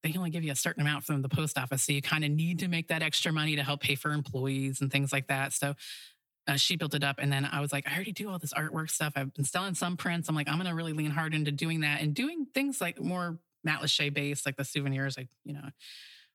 they 0.03 0.13
only 0.17 0.29
give 0.29 0.43
you 0.43 0.51
a 0.51 0.55
certain 0.55 0.81
amount 0.81 1.03
from 1.03 1.21
the 1.21 1.29
post 1.29 1.57
office 1.57 1.83
so 1.83 1.91
you 1.91 2.01
kind 2.01 2.23
of 2.23 2.31
need 2.31 2.59
to 2.59 2.67
make 2.67 2.87
that 2.89 3.01
extra 3.01 3.31
money 3.31 3.55
to 3.55 3.63
help 3.63 3.81
pay 3.81 3.95
for 3.95 4.11
employees 4.11 4.79
and 4.79 4.91
things 4.91 5.11
like 5.11 5.27
that. 5.27 5.53
So 5.53 5.73
uh, 6.47 6.55
she 6.55 6.77
built 6.77 6.93
it 6.93 7.03
up 7.03 7.17
and 7.19 7.29
then 7.29 7.43
i 7.51 7.59
was 7.59 7.73
like 7.73 7.85
i 7.89 7.93
already 7.93 8.13
do 8.13 8.29
all 8.29 8.39
this 8.39 8.53
artwork 8.53 8.89
stuff. 8.89 9.13
I've 9.15 9.33
been 9.33 9.43
selling 9.43 9.73
some 9.73 9.97
prints. 9.97 10.29
I'm 10.29 10.35
like 10.35 10.47
i'm 10.47 10.55
going 10.55 10.69
to 10.69 10.75
really 10.75 10.93
lean 10.93 11.11
hard 11.11 11.33
into 11.33 11.51
doing 11.51 11.81
that 11.81 12.01
and 12.01 12.13
doing 12.13 12.45
things 12.53 12.79
like 12.79 13.01
more 13.01 13.39
matlacha 13.67 14.13
based 14.13 14.45
like 14.45 14.55
the 14.55 14.63
souvenirs 14.63 15.17
like 15.17 15.27
you 15.43 15.53
know 15.53 15.69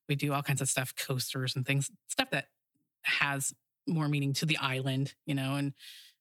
we 0.08 0.16
do 0.16 0.34
all 0.34 0.42
kinds 0.42 0.60
of 0.60 0.68
stuff 0.68 0.92
coasters 0.94 1.56
and 1.56 1.64
things 1.64 1.90
stuff 2.08 2.28
that 2.30 2.48
has 3.04 3.54
more 3.86 4.08
meaning 4.08 4.32
to 4.34 4.46
the 4.46 4.56
island, 4.58 5.14
you 5.26 5.34
know, 5.34 5.54
and 5.54 5.72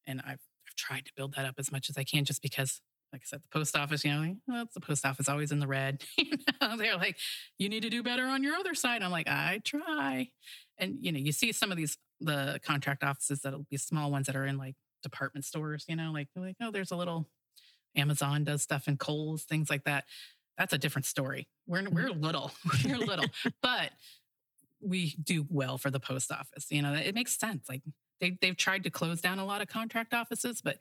and 0.06 0.20
I've 0.20 0.40
I've 0.66 0.76
tried 0.76 1.04
to 1.06 1.12
build 1.16 1.34
that 1.34 1.46
up 1.46 1.54
as 1.58 1.70
much 1.70 1.90
as 1.90 1.96
I 1.96 2.04
can 2.04 2.24
just 2.24 2.42
because 2.42 2.80
like 3.12 3.22
I 3.22 3.26
said, 3.26 3.42
the 3.42 3.58
post 3.58 3.76
office, 3.76 4.04
you 4.04 4.12
know, 4.12 4.20
like, 4.20 4.36
well, 4.48 4.64
the 4.72 4.80
post 4.80 5.04
office 5.04 5.28
always 5.28 5.52
in 5.52 5.60
the 5.60 5.66
red. 5.66 6.02
you 6.18 6.32
know, 6.60 6.76
they're 6.76 6.96
like, 6.96 7.16
you 7.58 7.68
need 7.68 7.82
to 7.82 7.90
do 7.90 8.02
better 8.02 8.24
on 8.24 8.42
your 8.42 8.54
other 8.54 8.74
side. 8.74 9.02
I'm 9.02 9.10
like, 9.10 9.28
I 9.28 9.60
try. 9.64 10.30
And 10.78 10.96
you 11.00 11.12
know, 11.12 11.18
you 11.18 11.32
see 11.32 11.52
some 11.52 11.70
of 11.70 11.76
these 11.76 11.98
the 12.20 12.60
contract 12.64 13.02
offices 13.04 13.40
that'll 13.40 13.66
be 13.70 13.76
small 13.76 14.10
ones 14.10 14.26
that 14.26 14.36
are 14.36 14.46
in 14.46 14.56
like 14.56 14.74
department 15.02 15.44
stores, 15.44 15.84
you 15.88 15.96
know, 15.96 16.10
like 16.12 16.28
like, 16.36 16.56
oh, 16.60 16.70
there's 16.70 16.90
a 16.90 16.96
little 16.96 17.28
Amazon 17.96 18.44
does 18.44 18.62
stuff 18.62 18.88
in 18.88 18.96
Kohl's, 18.96 19.44
things 19.44 19.68
like 19.68 19.84
that. 19.84 20.04
That's 20.56 20.72
a 20.72 20.78
different 20.78 21.06
story. 21.06 21.48
We're 21.66 21.82
we're 21.90 22.08
mm-hmm. 22.08 22.20
little, 22.20 22.52
we're 22.84 22.98
little, 22.98 23.26
but 23.62 23.90
we 24.80 25.14
do 25.22 25.46
well 25.48 25.78
for 25.78 25.90
the 25.90 26.00
post 26.00 26.32
office. 26.32 26.66
You 26.70 26.82
know, 26.82 26.94
it 26.94 27.14
makes 27.14 27.38
sense. 27.38 27.68
Like 27.68 27.82
they 28.20 28.38
they've 28.40 28.56
tried 28.56 28.84
to 28.84 28.90
close 28.90 29.20
down 29.20 29.38
a 29.38 29.44
lot 29.44 29.60
of 29.60 29.68
contract 29.68 30.14
offices, 30.14 30.60
but 30.62 30.78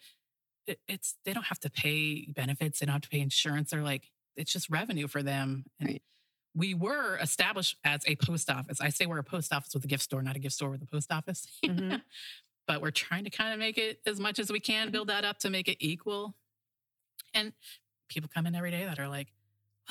it, 0.67 0.79
it's 0.87 1.15
they 1.25 1.33
don't 1.33 1.45
have 1.45 1.59
to 1.61 1.69
pay 1.69 2.25
benefits. 2.31 2.79
They 2.79 2.85
don't 2.85 2.93
have 2.93 3.01
to 3.03 3.09
pay 3.09 3.19
insurance. 3.21 3.71
They're 3.71 3.83
like 3.83 4.09
it's 4.35 4.51
just 4.53 4.69
revenue 4.69 5.07
for 5.07 5.21
them. 5.23 5.65
And 5.79 5.89
Right. 5.89 6.01
we 6.55 6.73
were 6.73 7.17
established 7.17 7.77
as 7.83 8.01
a 8.07 8.15
post 8.15 8.49
office. 8.49 8.79
I 8.79 8.89
say 8.89 9.05
we're 9.05 9.17
a 9.19 9.23
post 9.23 9.51
office 9.53 9.73
with 9.73 9.83
a 9.83 9.87
gift 9.87 10.03
store, 10.03 10.21
not 10.21 10.35
a 10.35 10.39
gift 10.39 10.55
store 10.55 10.69
with 10.69 10.81
a 10.81 10.85
post 10.87 11.11
office. 11.11 11.47
Mhm. 11.65 12.01
but 12.67 12.81
we're 12.81 12.91
trying 12.91 13.23
to 13.25 13.29
kind 13.29 13.51
of 13.53 13.59
make 13.59 13.77
it 13.77 13.99
as 14.05 14.19
much 14.19 14.39
as 14.39 14.49
we 14.51 14.59
can, 14.59 14.91
build 14.91 15.07
that 15.09 15.25
up 15.25 15.39
to 15.39 15.49
make 15.49 15.67
it 15.67 15.77
equal. 15.81 16.35
And 17.33 17.53
people 18.07 18.29
come 18.33 18.45
in 18.47 18.55
every 18.55 18.71
day 18.71 18.85
that 18.85 18.99
are 18.99 19.09
like, 19.09 19.27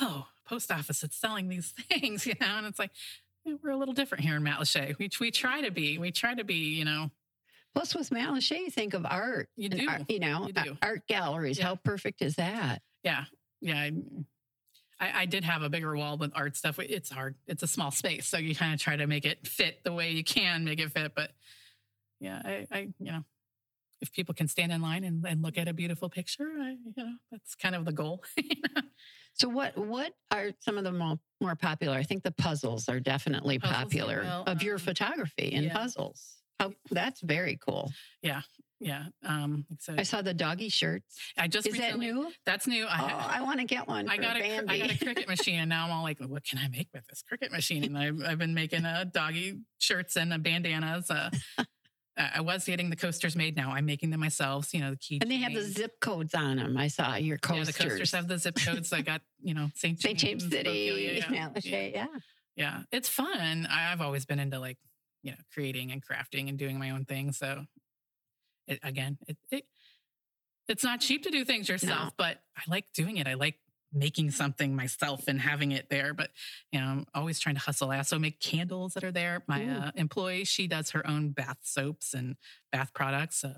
oh, 0.00 0.28
post 0.46 0.70
office, 0.70 1.02
it's 1.02 1.16
selling 1.16 1.48
these 1.48 1.70
things, 1.90 2.26
you 2.26 2.34
know? 2.40 2.46
And 2.56 2.66
it's 2.66 2.78
like, 2.78 2.92
we're 3.62 3.70
a 3.70 3.76
little 3.76 3.94
different 3.94 4.24
here 4.24 4.36
in 4.36 4.42
Matlacha. 4.42 4.96
We, 4.98 5.10
we 5.20 5.30
try 5.30 5.60
to 5.62 5.70
be, 5.70 5.98
we 5.98 6.10
try 6.12 6.34
to 6.34 6.44
be, 6.44 6.54
you 6.76 6.84
know, 6.84 7.10
Plus, 7.74 7.94
with 7.94 8.10
Matt 8.10 8.50
you 8.50 8.70
think 8.70 8.94
of 8.94 9.06
art. 9.06 9.48
You 9.56 9.68
do. 9.68 9.88
art- 9.88 10.10
you 10.10 10.18
know, 10.18 10.46
You 10.46 10.52
do. 10.52 10.78
art 10.82 11.06
galleries. 11.06 11.58
Yeah. 11.58 11.66
How 11.66 11.76
perfect 11.76 12.22
is 12.22 12.36
that? 12.36 12.82
yeah, 13.02 13.24
yeah. 13.60 13.76
I, 13.78 13.92
I, 14.98 15.20
I 15.22 15.26
did 15.26 15.44
have 15.44 15.62
a 15.62 15.70
bigger 15.70 15.96
wall 15.96 16.18
with 16.18 16.32
art 16.34 16.56
stuff. 16.56 16.78
It's 16.78 17.10
hard. 17.10 17.36
It's 17.46 17.62
a 17.62 17.66
small 17.66 17.90
space. 17.90 18.26
So 18.26 18.38
you 18.38 18.54
kind 18.54 18.74
of 18.74 18.80
try 18.80 18.96
to 18.96 19.06
make 19.06 19.24
it 19.24 19.46
fit 19.46 19.82
the 19.84 19.92
way 19.92 20.10
you 20.10 20.24
can 20.24 20.64
make 20.64 20.80
it 20.80 20.90
fit. 20.92 21.12
But 21.14 21.30
yeah, 22.18 22.42
I, 22.44 22.66
I 22.70 22.78
you 22.98 23.12
know, 23.12 23.24
if 24.00 24.12
people 24.12 24.34
can 24.34 24.48
stand 24.48 24.72
in 24.72 24.82
line 24.82 25.04
and, 25.04 25.24
and 25.26 25.42
look 25.42 25.56
at 25.56 25.68
a 25.68 25.72
beautiful 25.72 26.08
picture, 26.08 26.50
I, 26.60 26.70
you 26.70 26.92
know, 26.96 27.12
that's 27.30 27.54
kind 27.54 27.74
of 27.74 27.84
the 27.84 27.92
goal. 27.92 28.24
you 28.36 28.56
know? 28.74 28.82
So, 29.34 29.48
what 29.48 29.76
what 29.78 30.12
are 30.30 30.50
some 30.60 30.76
of 30.76 30.84
the 30.84 30.92
more, 30.92 31.18
more 31.40 31.54
popular? 31.54 31.96
I 31.96 32.02
think 32.02 32.22
the 32.22 32.32
puzzles 32.32 32.88
are 32.88 33.00
definitely 33.00 33.58
Puzzles 33.58 33.76
popular 33.76 34.22
well, 34.22 34.44
of 34.46 34.62
your 34.62 34.74
um, 34.74 34.80
photography 34.80 35.52
and 35.54 35.66
yeah. 35.66 35.72
puzzles. 35.72 36.39
How 36.60 36.72
that's 36.90 37.20
very 37.22 37.58
cool. 37.66 37.90
Yeah. 38.22 38.42
Yeah. 38.82 39.04
Um, 39.24 39.66
so 39.78 39.94
I 39.98 40.04
saw 40.04 40.22
the 40.22 40.32
doggy 40.32 40.68
shirts. 40.68 41.18
I 41.36 41.48
just 41.48 41.66
Is 41.66 41.74
that 41.74 41.80
recently, 41.96 42.12
new? 42.12 42.30
That's 42.46 42.66
new. 42.66 42.86
I, 42.86 43.00
oh, 43.12 43.30
I 43.38 43.42
want 43.42 43.60
to 43.60 43.66
get 43.66 43.86
one. 43.88 44.08
I 44.08 44.16
got 44.16 44.36
a, 44.36 44.40
cr- 44.40 44.64
I 44.68 44.78
got 44.78 44.90
a 44.90 44.94
Cricut 44.94 45.28
machine, 45.34 45.58
and 45.60 45.68
now 45.68 45.84
I'm 45.86 45.90
all 45.90 46.02
like, 46.02 46.18
what 46.20 46.44
can 46.44 46.58
I 46.58 46.68
make 46.68 46.88
with 46.94 47.06
this 47.06 47.22
Cricut 47.30 47.50
machine? 47.50 47.84
And 47.84 47.98
I've, 47.98 48.22
I've 48.26 48.38
been 48.38 48.54
making 48.54 48.84
uh, 48.86 49.04
doggy 49.12 49.58
shirts 49.78 50.16
and 50.16 50.32
uh, 50.32 50.38
bandanas. 50.38 51.10
Uh, 51.10 51.28
I 52.16 52.40
was 52.40 52.64
getting 52.64 52.90
the 52.90 52.96
coasters 52.96 53.36
made. 53.36 53.56
Now 53.56 53.70
I'm 53.72 53.84
making 53.86 54.10
them 54.10 54.20
myself. 54.20 54.72
You 54.74 54.80
know, 54.80 54.90
the 54.92 54.96
key. 54.96 55.18
and 55.22 55.30
they 55.30 55.36
have 55.38 55.52
the 55.54 55.62
zip 55.62 56.00
codes 56.00 56.34
on 56.34 56.56
them. 56.56 56.76
I 56.76 56.88
saw 56.88 57.16
your 57.16 57.36
Yeah, 57.42 57.48
coasters. 57.48 57.76
the 57.76 57.82
coasters 57.84 58.12
have 58.12 58.28
the 58.28 58.38
zip 58.38 58.56
codes. 58.58 58.92
I 58.92 59.00
got 59.02 59.20
you 59.42 59.54
know 59.54 59.68
St. 59.74 60.00
St. 60.00 60.18
James 60.18 60.42
James, 60.44 60.52
City, 60.54 61.20
Bokeelia, 61.20 61.30
yeah, 61.30 61.48
Lachey, 61.50 61.92
yeah. 61.94 62.06
yeah, 62.56 62.80
it's 62.92 63.08
fun. 63.08 63.66
I've 63.70 64.00
always 64.00 64.24
been 64.26 64.38
into 64.38 64.58
like 64.58 64.78
you 65.22 65.32
know 65.32 65.38
creating 65.52 65.92
and 65.92 66.02
crafting 66.04 66.48
and 66.48 66.58
doing 66.58 66.78
my 66.78 66.90
own 66.90 67.04
thing. 67.04 67.32
So 67.32 67.64
it, 68.66 68.78
again, 68.82 69.18
it, 69.26 69.36
it 69.50 69.64
it's 70.68 70.84
not 70.84 71.00
cheap 71.00 71.24
to 71.24 71.30
do 71.30 71.44
things 71.44 71.68
yourself, 71.68 72.06
No. 72.06 72.10
but 72.16 72.38
I 72.56 72.62
like 72.68 72.86
doing 72.94 73.16
it. 73.16 73.26
I 73.26 73.34
like 73.34 73.56
making 73.92 74.30
something 74.30 74.76
myself 74.76 75.24
and 75.26 75.40
having 75.40 75.72
it 75.72 75.90
there. 75.90 76.14
But 76.14 76.30
you 76.70 76.80
know, 76.80 76.86
I'm 76.86 77.06
always 77.14 77.40
trying 77.40 77.56
to 77.56 77.60
hustle. 77.60 77.90
I 77.90 77.96
also 77.98 78.18
make 78.18 78.40
candles 78.40 78.94
that 78.94 79.04
are 79.04 79.10
there. 79.12 79.42
My 79.48 79.66
uh, 79.66 79.90
employee, 79.96 80.44
she 80.44 80.66
does 80.68 80.90
her 80.90 81.06
own 81.06 81.30
bath 81.30 81.58
soaps 81.62 82.14
and 82.14 82.36
bath 82.70 82.92
products. 82.94 83.44
Uh, 83.44 83.54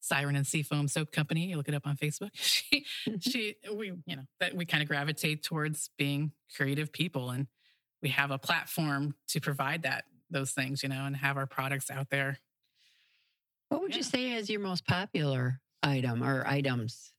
Siren 0.00 0.36
and 0.36 0.46
Seafoam 0.46 0.86
Soap 0.86 1.12
Company. 1.12 1.46
You 1.46 1.56
look 1.56 1.68
it 1.68 1.74
up 1.74 1.86
on 1.86 1.96
Facebook. 1.96 2.30
She, 2.34 2.84
she, 3.20 3.56
we, 3.72 3.92
you 4.06 4.16
know, 4.16 4.24
that 4.40 4.54
we 4.54 4.66
kind 4.66 4.82
of 4.82 4.88
gravitate 4.88 5.42
towards 5.42 5.88
being 5.96 6.32
creative 6.54 6.92
people, 6.92 7.30
and 7.30 7.46
we 8.02 8.10
have 8.10 8.30
a 8.30 8.38
platform 8.38 9.14
to 9.28 9.40
provide 9.40 9.84
that 9.84 10.04
those 10.34 10.50
things, 10.50 10.82
you 10.82 10.90
know, 10.90 11.06
and 11.06 11.16
have 11.16 11.38
our 11.38 11.46
products 11.46 11.90
out 11.90 12.10
there. 12.10 12.38
What 13.70 13.80
would 13.80 13.96
you 13.96 14.02
say 14.02 14.32
is 14.32 14.50
your 14.50 14.60
most 14.60 14.86
popular 14.86 15.60
item 15.82 16.22
or 16.22 16.46
items 16.46 17.12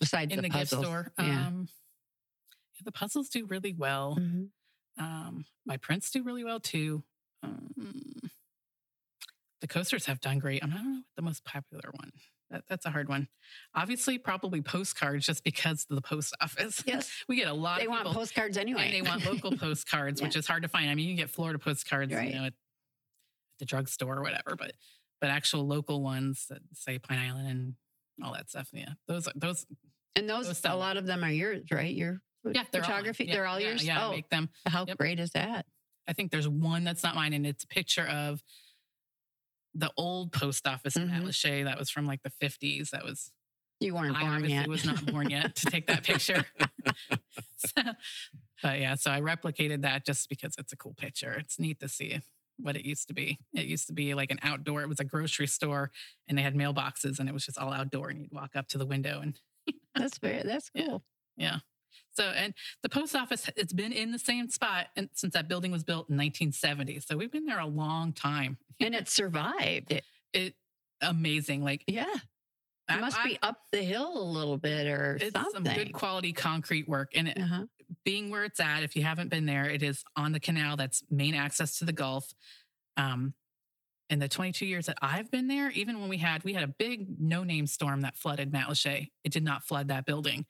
besides 0.00 0.32
in 0.32 0.36
the, 0.38 0.42
the, 0.42 0.48
puzzles? 0.48 0.70
gift 0.70 0.82
store. 0.82 1.12
Yeah. 1.18 1.46
Um, 1.46 1.68
yeah, 2.76 2.82
the 2.84 2.92
puzzles 2.92 3.28
do 3.28 3.44
really 3.44 3.74
well. 3.74 4.16
Mhm. 4.18 4.48
Um, 4.98 5.44
my 5.66 5.76
prints 5.76 6.10
do 6.10 6.22
really 6.22 6.44
well 6.44 6.60
too. 6.60 7.02
Um, 7.42 8.22
the 9.60 9.68
coasters 9.68 10.06
have 10.06 10.20
done 10.20 10.38
great. 10.38 10.62
I 10.62 10.66
don't 10.66 10.74
know 10.76 10.90
what 10.96 11.04
the 11.16 11.22
most 11.22 11.44
popular 11.44 11.90
one. 11.92 12.12
That, 12.54 12.62
that's 12.68 12.86
a 12.86 12.90
hard 12.90 13.08
one. 13.08 13.26
Obviously, 13.74 14.16
probably 14.16 14.62
postcards, 14.62 15.26
just 15.26 15.42
because 15.42 15.86
of 15.90 15.96
the 15.96 16.02
post 16.02 16.34
office. 16.40 16.82
Yes. 16.86 17.10
we 17.28 17.34
get 17.36 17.48
a 17.48 17.52
lot 17.52 17.78
They 17.80 17.86
of 17.86 17.90
want 17.90 18.06
postcards 18.06 18.56
anyway. 18.56 18.84
and 18.84 18.94
they 18.94 19.02
want 19.02 19.26
local 19.26 19.50
postcards, 19.58 20.22
which 20.22 20.36
is 20.36 20.46
hard 20.46 20.62
to 20.62 20.68
find. 20.68 20.88
I 20.88 20.94
mean, 20.94 21.08
you 21.08 21.16
can 21.16 21.22
get 21.24 21.30
Florida 21.30 21.58
postcards, 21.58 22.14
Right. 22.14 22.32
you 22.32 22.38
know, 22.38 22.44
at 22.46 22.52
the 23.58 23.64
drugstore 23.64 24.18
or 24.18 24.22
whatever, 24.22 24.56
but 24.56 24.72
but 25.20 25.30
actual 25.30 25.66
local 25.66 26.02
ones 26.02 26.46
that 26.50 26.58
say 26.74 26.98
Pine 26.98 27.18
Island 27.18 27.48
and 27.48 27.74
all 28.22 28.32
that 28.34 28.48
stuff. 28.50 28.68
Yeah, 28.72 28.90
those 29.08 29.28
those 29.34 29.66
and 30.16 30.28
those, 30.28 30.46
those 30.46 30.60
a 30.64 30.74
lot 30.76 30.96
of 30.96 31.06
them 31.06 31.24
are 31.24 31.30
yours, 31.30 31.64
right? 31.72 31.92
Your 31.94 32.20
yeah, 32.44 32.62
they're 32.70 32.82
all 32.82 32.86
photography, 32.88 33.24
Yeah, 33.24 33.34
they're 33.34 33.46
all 33.46 33.58
yeah, 33.60 33.68
yours. 33.70 33.84
Yeah, 33.84 34.06
oh, 34.06 34.10
make 34.12 34.28
them. 34.28 34.48
how 34.66 34.84
Yep. 34.86 34.98
great 34.98 35.18
is 35.18 35.30
that? 35.30 35.66
I 36.06 36.12
think 36.12 36.30
there's 36.30 36.48
one 36.48 36.84
that's 36.84 37.02
not 37.02 37.14
mine, 37.16 37.32
and 37.32 37.46
it's 37.46 37.64
a 37.64 37.68
picture 37.68 38.06
of 38.06 38.42
the 39.74 39.92
old 39.96 40.32
post 40.32 40.66
office 40.66 40.96
in 40.96 41.08
Mhm. 41.08 41.22
Lachey 41.24 41.64
that 41.64 41.78
was 41.78 41.90
from 41.90 42.06
like 42.06 42.22
the 42.22 42.30
50s. 42.30 42.90
That 42.90 43.04
was 43.04 43.32
You 43.80 43.94
weren't 43.94 44.16
I 44.16 44.20
born 44.20 44.44
yet. 44.48 44.68
was 44.68 44.84
not 44.84 45.04
born 45.06 45.30
yet 45.30 45.56
to 45.56 45.66
take 45.66 45.86
that 45.88 46.04
picture. 46.04 46.44
so, 47.56 47.82
but 48.62 48.78
yeah, 48.80 48.94
so 48.94 49.10
I 49.10 49.20
replicated 49.20 49.82
that 49.82 50.04
just 50.06 50.28
because 50.28 50.54
it's 50.58 50.72
a 50.72 50.76
cool 50.76 50.94
picture. 50.94 51.32
It's 51.34 51.58
neat 51.58 51.80
to 51.80 51.88
see 51.88 52.20
what 52.58 52.76
it 52.76 52.84
used 52.86 53.08
to 53.08 53.14
be. 53.14 53.38
It 53.52 53.66
used 53.66 53.88
to 53.88 53.92
be 53.92 54.14
like 54.14 54.30
an 54.30 54.38
outdoor. 54.42 54.82
It 54.82 54.88
was 54.88 55.00
a 55.00 55.04
grocery 55.04 55.48
store, 55.48 55.90
and 56.28 56.38
they 56.38 56.42
had 56.42 56.54
mailboxes, 56.54 57.18
and 57.18 57.28
it 57.28 57.32
was 57.32 57.44
just 57.44 57.58
all 57.58 57.72
outdoor. 57.72 58.10
And 58.10 58.20
you'd 58.20 58.32
walk 58.32 58.54
up 58.54 58.68
to 58.68 58.78
the 58.78 58.86
window, 58.86 59.20
and 59.20 59.38
that's 59.96 60.18
very 60.18 60.42
that's 60.44 60.70
Yeah. 60.74 60.86
cool. 60.86 61.04
yeah. 61.36 61.58
So, 62.14 62.24
and 62.24 62.54
the 62.82 62.88
post 62.88 63.14
office, 63.14 63.48
it's 63.56 63.72
been 63.72 63.92
in 63.92 64.12
the 64.12 64.18
same 64.18 64.48
spot 64.48 64.86
and 64.96 65.08
since 65.14 65.34
that 65.34 65.48
building 65.48 65.72
was 65.72 65.82
built 65.82 66.08
in 66.08 66.16
1970. 66.16 67.00
So 67.00 67.16
we've 67.16 67.32
been 67.32 67.46
there 67.46 67.60
a 67.60 67.66
long 67.66 68.12
time. 68.12 68.58
And 68.80 68.92
it 68.94 69.08
survived. 69.08 69.92
It, 69.92 70.04
It 70.32 70.54
amazing. 71.00 71.62
Like 71.62 71.84
yeah. 71.86 72.12
It 72.90 73.00
must 73.00 73.18
I- 73.18 73.24
be 73.24 73.38
up 73.42 73.58
the 73.70 73.82
hill 73.82 74.20
a 74.20 74.24
little 74.24 74.58
bit 74.58 74.86
or 74.88 75.16
it's 75.20 75.32
something. 75.32 75.64
some 75.64 75.74
good 75.74 75.92
quality 75.92 76.32
concrete 76.32 76.88
work. 76.88 77.12
And 77.14 77.28
it, 77.28 77.38
uh-huh. 77.38 77.66
being 78.04 78.30
where 78.30 78.44
it's 78.44 78.60
at, 78.60 78.82
if 78.82 78.96
you 78.96 79.04
haven't 79.04 79.30
been 79.30 79.46
there, 79.46 79.70
it 79.70 79.82
is 79.82 80.04
on 80.16 80.32
the 80.32 80.40
canal 80.40 80.76
that's 80.76 81.02
main 81.10 81.34
access 81.34 81.78
to 81.78 81.84
the 81.84 81.92
Gulf. 81.92 82.34
Um, 82.96 83.34
in 84.10 84.18
the 84.18 84.28
22 84.28 84.66
years 84.66 84.86
that 84.86 84.98
I've 85.00 85.30
been 85.30 85.48
there, 85.48 85.70
even 85.70 86.00
when 86.00 86.08
we 86.08 86.18
had 86.18 86.44
we 86.44 86.52
had 86.52 86.62
a 86.62 86.68
big 86.68 87.06
no-name 87.18 87.66
storm 87.66 88.02
that 88.02 88.16
flooded 88.16 88.52
Matlacha, 88.52 89.08
it 89.24 89.32
did 89.32 89.44
not 89.44 89.64
flood 89.64 89.88
that 89.88 90.04
building. 90.04 90.44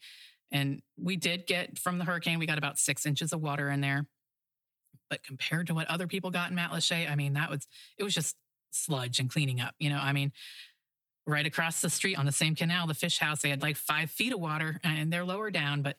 And 0.52 0.82
we 0.96 1.16
did 1.16 1.46
get 1.46 1.78
from 1.78 1.98
the 1.98 2.04
hurricane, 2.04 2.38
we 2.38 2.46
got 2.46 2.58
about 2.58 2.78
six 2.78 3.06
inches 3.06 3.32
of 3.32 3.40
water 3.40 3.70
in 3.70 3.80
there. 3.80 4.06
But 5.10 5.22
compared 5.22 5.66
to 5.68 5.74
what 5.74 5.88
other 5.88 6.06
people 6.06 6.30
got 6.30 6.50
in 6.50 6.56
Matlacha, 6.56 7.10
I 7.10 7.14
mean, 7.14 7.34
that 7.34 7.50
was 7.50 7.66
it 7.98 8.04
was 8.04 8.14
just 8.14 8.36
sludge 8.70 9.18
and 9.18 9.30
cleaning 9.30 9.60
up. 9.60 9.74
You 9.78 9.90
know, 9.90 9.98
I 9.98 10.12
mean, 10.12 10.32
right 11.26 11.46
across 11.46 11.80
the 11.80 11.90
street 11.90 12.18
on 12.18 12.26
the 12.26 12.32
same 12.32 12.54
canal, 12.54 12.86
the 12.86 12.94
fish 12.94 13.18
house, 13.18 13.42
they 13.42 13.50
had 13.50 13.62
like 13.62 13.76
five 13.76 14.10
feet 14.10 14.32
of 14.32 14.40
water 14.40 14.80
and 14.84 15.12
they're 15.12 15.24
lower 15.24 15.50
down, 15.50 15.82
but 15.82 15.96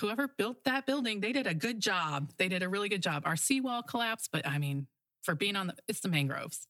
whoever 0.00 0.28
built 0.28 0.64
that 0.64 0.86
building, 0.86 1.20
they 1.20 1.32
did 1.32 1.46
a 1.46 1.54
good 1.54 1.80
job. 1.80 2.32
They 2.38 2.48
did 2.48 2.62
a 2.62 2.68
really 2.68 2.88
good 2.88 3.02
job. 3.02 3.22
Our 3.24 3.36
seawall 3.36 3.82
collapsed, 3.82 4.30
but 4.32 4.46
I 4.46 4.58
mean, 4.58 4.86
for 5.22 5.34
being 5.34 5.56
on 5.56 5.68
the, 5.68 5.74
it's 5.86 6.00
the 6.00 6.08
mangroves. 6.08 6.66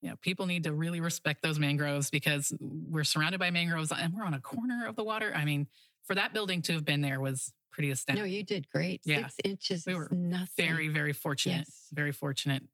You 0.00 0.10
know, 0.10 0.16
people 0.22 0.46
need 0.46 0.64
to 0.64 0.72
really 0.72 1.00
respect 1.00 1.42
those 1.42 1.58
mangroves 1.58 2.10
because 2.10 2.52
we're 2.60 3.04
surrounded 3.04 3.38
by 3.38 3.50
mangroves 3.50 3.92
and 3.92 4.14
we're 4.14 4.24
on 4.24 4.34
a 4.34 4.40
corner 4.40 4.86
of 4.86 4.94
the 4.94 5.02
water. 5.02 5.32
I 5.34 5.44
mean, 5.44 5.66
for 6.08 6.16
that 6.16 6.32
building 6.32 6.62
to 6.62 6.72
have 6.72 6.84
been 6.84 7.00
there 7.02 7.20
was 7.20 7.52
pretty 7.70 7.90
astounding. 7.90 8.24
No, 8.24 8.28
you 8.28 8.42
did 8.42 8.68
great. 8.70 9.02
Yeah. 9.04 9.28
Six 9.28 9.34
inches 9.44 9.84
We 9.86 9.94
were 9.94 10.08
nothing. 10.10 10.66
very, 10.68 10.88
very 10.88 11.12
fortunate, 11.12 11.58
Yes. 11.68 11.86
very 11.92 12.10
fortunate 12.10 12.64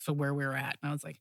for 0.00 0.12
where 0.12 0.34
we 0.34 0.44
were 0.44 0.56
at. 0.56 0.76
And 0.82 0.88
I 0.90 0.92
was 0.92 1.04
like, 1.04 1.20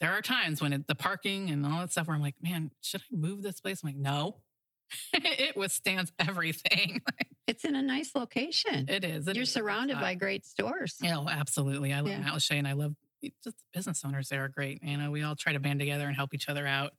there 0.00 0.12
are 0.12 0.22
times 0.22 0.60
when 0.62 0.72
it, 0.72 0.86
the 0.86 0.94
parking 0.94 1.50
and 1.50 1.66
all 1.66 1.80
that 1.80 1.90
stuff 1.90 2.06
where 2.06 2.14
I'm 2.14 2.22
like, 2.22 2.36
man, 2.40 2.70
should 2.82 3.00
I 3.00 3.16
move 3.16 3.42
this 3.42 3.60
place? 3.60 3.82
I'm 3.82 3.88
like, 3.88 3.96
no, 3.96 4.36
it 5.12 5.56
withstands 5.56 6.12
everything. 6.20 7.02
It's 7.48 7.64
in 7.64 7.74
a 7.74 7.80
nice 7.80 8.14
location. 8.14 8.84
it 8.90 9.04
is. 9.04 9.26
it 9.26 9.34
You're 9.34 9.44
is 9.44 9.50
surrounded 9.50 9.98
by 9.98 10.14
great 10.14 10.44
stores. 10.44 10.96
Yeah, 11.02 11.16
oh, 11.16 11.28
absolutely. 11.30 11.94
I 11.94 12.00
love 12.00 12.08
Yeah. 12.10 12.22
Lachey 12.28 12.58
and 12.58 12.68
I 12.68 12.74
love 12.74 12.94
just 13.42 13.56
the 13.56 13.64
business 13.72 14.02
owners 14.04 14.28
there 14.28 14.44
are 14.44 14.48
great. 14.50 14.82
You 14.84 14.98
know, 14.98 15.10
we 15.10 15.22
all 15.22 15.34
try 15.34 15.54
to 15.54 15.58
band 15.58 15.80
together 15.80 16.06
and 16.06 16.14
help 16.14 16.34
each 16.34 16.50
other 16.50 16.66
out. 16.66 16.92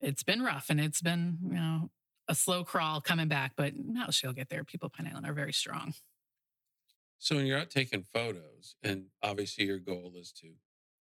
It's 0.00 0.22
been 0.22 0.40
rough 0.40 0.66
and 0.70 0.78
it's 0.80 1.00
been, 1.00 1.38
you 1.48 1.54
know, 1.54 1.90
a 2.28 2.34
slow 2.34 2.64
crawl 2.64 3.00
coming 3.00 3.28
back, 3.28 3.52
but 3.56 3.74
now 3.76 4.08
she'll 4.10 4.32
get 4.32 4.48
there. 4.48 4.64
People 4.64 4.86
of 4.86 4.92
Pine 4.92 5.08
Island 5.08 5.26
are 5.26 5.34
very 5.34 5.52
strong. 5.52 5.94
So 7.18 7.36
when 7.36 7.46
you're 7.46 7.58
out 7.58 7.70
taking 7.70 8.02
photos, 8.02 8.76
and 8.82 9.06
obviously 9.22 9.64
your 9.64 9.78
goal 9.78 10.12
is 10.18 10.32
to 10.40 10.48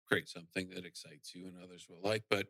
create 0.07 0.29
something 0.29 0.69
that 0.69 0.85
excites 0.85 1.35
you 1.35 1.47
and 1.47 1.55
others 1.61 1.87
will 1.89 1.99
like, 2.01 2.23
but 2.29 2.47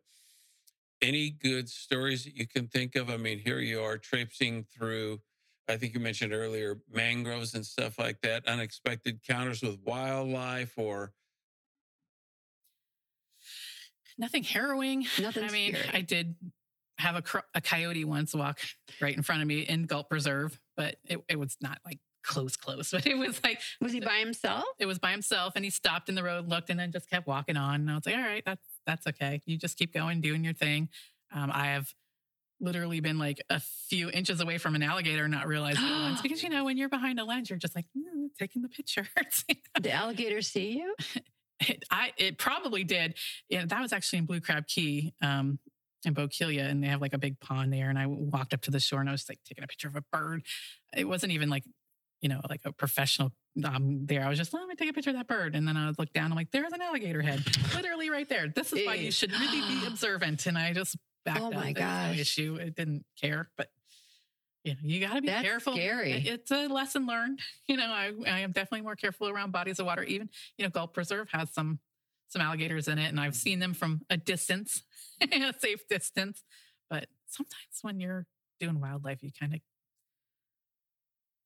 any 1.02 1.30
good 1.30 1.70
stories 1.70 2.24
that 2.24 2.36
you 2.36 2.48
can 2.48 2.68
think 2.68 2.96
of? 2.96 3.10
I 3.10 3.18
mean, 3.18 3.40
here 3.40 3.60
you 3.60 3.82
are 3.82 3.98
traipsing 3.98 4.64
through, 4.64 5.22
I 5.68 5.78
think 5.78 5.94
you 5.94 6.00
mentioned 6.00 6.34
earlier, 6.34 6.80
mangroves 6.92 7.54
and 7.54 7.66
stuff 7.66 8.00
like 8.00 8.22
that, 8.22 8.48
unexpected 8.48 9.20
encounters 9.28 9.62
with 9.62 9.80
wildlife 9.84 10.74
or 10.78 11.14
Nothing 14.20 14.44
harrowing. 14.44 15.06
Nothing 15.22 15.44
I 15.44 15.52
mean, 15.52 15.76
scary. 15.76 15.90
I 15.94 16.02
did 16.02 16.36
have 16.98 17.16
a, 17.16 17.22
cro- 17.22 17.42
a 17.54 17.62
coyote 17.62 18.06
once 18.06 18.34
walk 18.34 18.60
right 19.02 19.16
in 19.16 19.24
front 19.24 19.42
of 19.42 19.48
me 19.48 19.62
in 19.62 19.84
Galt 19.84 20.10
Preserve, 20.10 20.60
but 20.76 20.96
it, 21.06 21.20
it 21.30 21.40
was 21.40 21.58
not 21.62 21.80
like 21.86 22.00
close, 22.24 22.56
close, 22.56 22.92
but 22.94 23.06
it 23.06 23.18
was 23.18 23.42
like 23.44 23.60
Was 23.82 23.92
he 23.94 24.00
by 24.00 24.18
himself? 24.18 24.66
it 24.80 24.86
was 24.86 25.00
by 25.00 25.12
himself 25.12 25.54
and 25.56 25.64
he 25.64 25.72
stopped 25.72 26.10
in 26.10 26.16
the 26.16 26.24
road, 26.24 26.48
looked, 26.50 26.70
and 26.70 26.80
then 26.80 26.92
just 26.92 27.10
kept 27.10 27.28
walking 27.28 27.58
on. 27.58 27.76
And 27.82 27.92
I 27.92 27.96
was 27.96 28.06
like, 28.06 28.16
all 28.16 28.22
right, 28.22 28.44
that's 28.46 28.66
that's 28.86 29.08
okay. 29.08 29.42
You 29.46 29.58
just 29.58 29.78
keep 29.78 29.94
going, 29.94 30.22
doing 30.22 30.44
your 30.44 30.54
thing. 30.54 30.90
Um, 31.34 31.52
I 31.54 31.68
have 31.68 31.94
literally 32.60 33.00
been 33.00 33.20
like 33.20 33.40
a 33.50 33.60
few 33.60 34.10
inches 34.10 34.42
away 34.42 34.58
from 34.58 34.74
an 34.76 34.82
alligator, 34.82 35.28
not 35.28 35.48
realizing 35.48 35.86
it 35.86 35.92
once 35.92 36.22
because 36.24 36.42
you 36.42 36.50
know 36.50 36.64
when 36.66 36.78
you're 36.78 36.90
behind 36.90 37.20
a 37.20 37.24
lens, 37.24 37.50
you're 37.50 37.60
just 37.60 37.76
like 37.76 37.86
"Mm, 37.98 38.30
taking 38.40 38.62
the 38.62 38.70
picture. 38.70 39.08
The 39.80 39.92
alligator 39.92 40.42
see 40.42 40.72
you? 40.80 40.96
it, 41.60 41.84
I 41.92 42.12
it 42.18 42.38
probably 42.38 42.84
did. 42.84 43.16
Yeah, 43.50 43.66
that 43.66 43.80
was 43.82 43.94
actually 43.94 44.20
in 44.20 44.26
Blue 44.26 44.42
Crab 44.42 44.68
Key. 44.68 45.14
Um, 45.22 45.60
in 46.06 46.14
Bokeelia, 46.14 46.70
and 46.70 46.84
they 46.84 46.88
have 46.88 47.02
like 47.02 47.14
a 47.14 47.18
big 47.18 47.40
pond 47.40 47.74
there. 47.74 47.90
And 47.90 47.98
I 47.98 48.06
walked 48.08 48.54
up 48.54 48.62
to 48.62 48.72
the 48.72 48.80
shore 48.80 49.00
and 49.02 49.10
I 49.10 49.12
was 49.12 49.28
like 49.28 49.40
taking 49.46 49.64
a 49.64 49.68
picture 49.68 49.88
of 49.88 49.96
a 49.96 50.04
bird. 50.12 50.44
It 50.96 51.06
wasn't 51.08 51.32
even 51.34 51.50
like, 51.50 51.64
you 52.22 52.30
know, 52.30 52.42
like 52.50 52.62
a 52.66 52.72
professional 52.72 53.32
um, 53.66 54.06
there. 54.06 54.24
I 54.24 54.30
was 54.30 54.38
just, 54.38 54.54
let 54.54 54.68
me 54.68 54.76
take 54.76 54.90
a 54.90 54.94
picture 54.94 55.10
of 55.10 55.16
that 55.16 55.28
bird. 55.28 55.56
And 55.56 55.68
then 55.68 55.76
I 55.78 55.88
would 55.88 55.98
look 56.00 56.14
down. 56.14 56.32
I'm 56.32 56.36
like, 56.38 56.52
there's 56.52 56.72
an 56.74 56.82
alligator 56.82 57.22
head, 57.22 57.44
literally 57.76 58.10
right 58.10 58.28
there. 58.30 58.48
This 58.48 58.72
is 58.74 58.86
why 58.86 58.96
you 58.96 59.12
should 59.12 59.32
really 59.32 59.62
be 59.62 59.86
observant. 59.88 60.46
And 60.46 60.58
I 60.58 60.74
just 60.74 60.96
backed 61.26 61.42
Oh 61.42 61.48
up. 61.48 61.54
my 61.54 61.70
It 61.70 61.78
no 61.80 62.12
issue. 62.20 62.56
It 62.62 62.76
didn't 62.76 63.06
care, 63.20 63.50
but 63.58 63.70
you 64.64 64.74
know, 64.74 64.80
you 64.84 65.00
got 65.00 65.14
to 65.16 65.22
be 65.22 65.28
That's 65.28 65.44
careful. 65.44 65.74
scary. 65.74 66.12
It's 66.14 66.52
a 66.52 66.68
lesson 66.68 67.08
learned. 67.08 67.40
You 67.68 67.78
know, 67.78 67.86
I, 67.88 68.12
I 68.26 68.40
am 68.40 68.52
definitely 68.52 68.82
more 68.82 68.96
careful 68.96 69.28
around 69.30 69.52
bodies 69.52 69.80
of 69.80 69.86
water. 69.86 70.04
Even, 70.04 70.30
you 70.58 70.66
know, 70.66 70.70
Galt 70.70 70.94
Preserve 70.94 71.28
has 71.32 71.54
some 71.54 71.80
some 72.30 72.42
alligators 72.42 72.88
in 72.88 72.98
it, 73.00 73.08
and 73.08 73.20
I've 73.20 73.36
seen 73.36 73.60
them 73.60 73.74
from 73.74 74.02
a 74.10 74.18
distance, 74.18 74.84
a 75.22 75.54
safe 75.60 75.88
distance. 75.88 76.44
But 76.90 77.08
sometimes 77.28 77.80
when 77.82 78.00
you're 78.00 78.26
doing 78.60 78.80
wildlife, 78.80 79.24
you 79.24 79.32
kind 79.38 79.54
of 79.54 79.60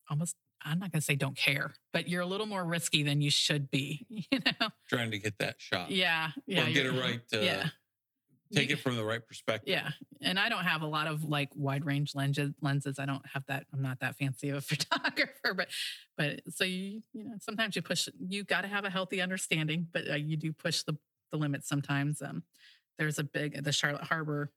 almost 0.10 0.36
I'm 0.64 0.80
not 0.80 0.92
going 0.92 1.00
to 1.00 1.06
say 1.06 1.16
don't 1.16 1.36
care, 1.36 1.74
but 1.92 2.08
you're 2.08 2.22
a 2.22 2.26
little 2.26 2.46
more 2.46 2.64
risky 2.64 3.04
than 3.04 3.22
you 3.22 3.32
should 3.32 3.70
be. 3.72 4.06
You 4.32 4.40
know? 4.46 4.70
Trying 4.88 5.12
to 5.12 5.20
get 5.20 5.38
that 5.40 5.56
shot. 5.58 5.92
Yeah, 5.92 6.30
yeah. 6.46 6.64
or 6.64 6.72
get 6.72 6.86
it 6.86 6.92
right. 6.92 7.20
Uh, 7.34 7.40
yeah. 7.40 7.68
Take 8.54 8.70
it 8.70 8.78
from 8.78 8.96
the 8.96 9.04
right 9.04 9.26
perspective. 9.26 9.70
Yeah, 9.70 9.90
and 10.22 10.38
I 10.38 10.50
don't 10.50 10.64
have 10.64 10.82
a 10.82 10.86
lot 10.86 11.08
of 11.08 11.24
like 11.24 11.50
wide 11.56 11.86
range 11.86 12.14
lenses. 12.16 12.54
Lenses. 12.62 13.00
I 13.00 13.06
don't 13.06 13.26
have 13.34 13.46
that. 13.48 13.66
I'm 13.74 13.82
not 13.82 14.00
that 14.02 14.18
fancy 14.18 14.50
of 14.50 14.58
a 14.58 14.62
photographer, 14.76 15.31
but 15.44 15.68
but 16.18 16.42
so 16.50 16.64
you 16.64 17.02
you 17.14 17.24
know 17.24 17.36
sometimes 17.40 17.76
you 17.76 17.82
push. 17.82 18.08
You 18.20 18.44
got 18.44 18.62
to 18.62 18.68
have 18.68 18.86
a 18.86 18.90
healthy 18.90 19.22
understanding, 19.22 19.88
but 19.92 20.10
uh, 20.10 20.16
you 20.16 20.38
do 20.38 20.54
push 20.54 20.84
the 20.84 20.98
the 21.32 21.38
limits 21.38 21.68
sometimes. 21.68 22.22
Um, 22.22 22.44
there's 22.98 23.20
a 23.20 23.24
big 23.24 23.64
the 23.64 23.72
Charlotte 23.72 24.04
Harbor 24.04 24.52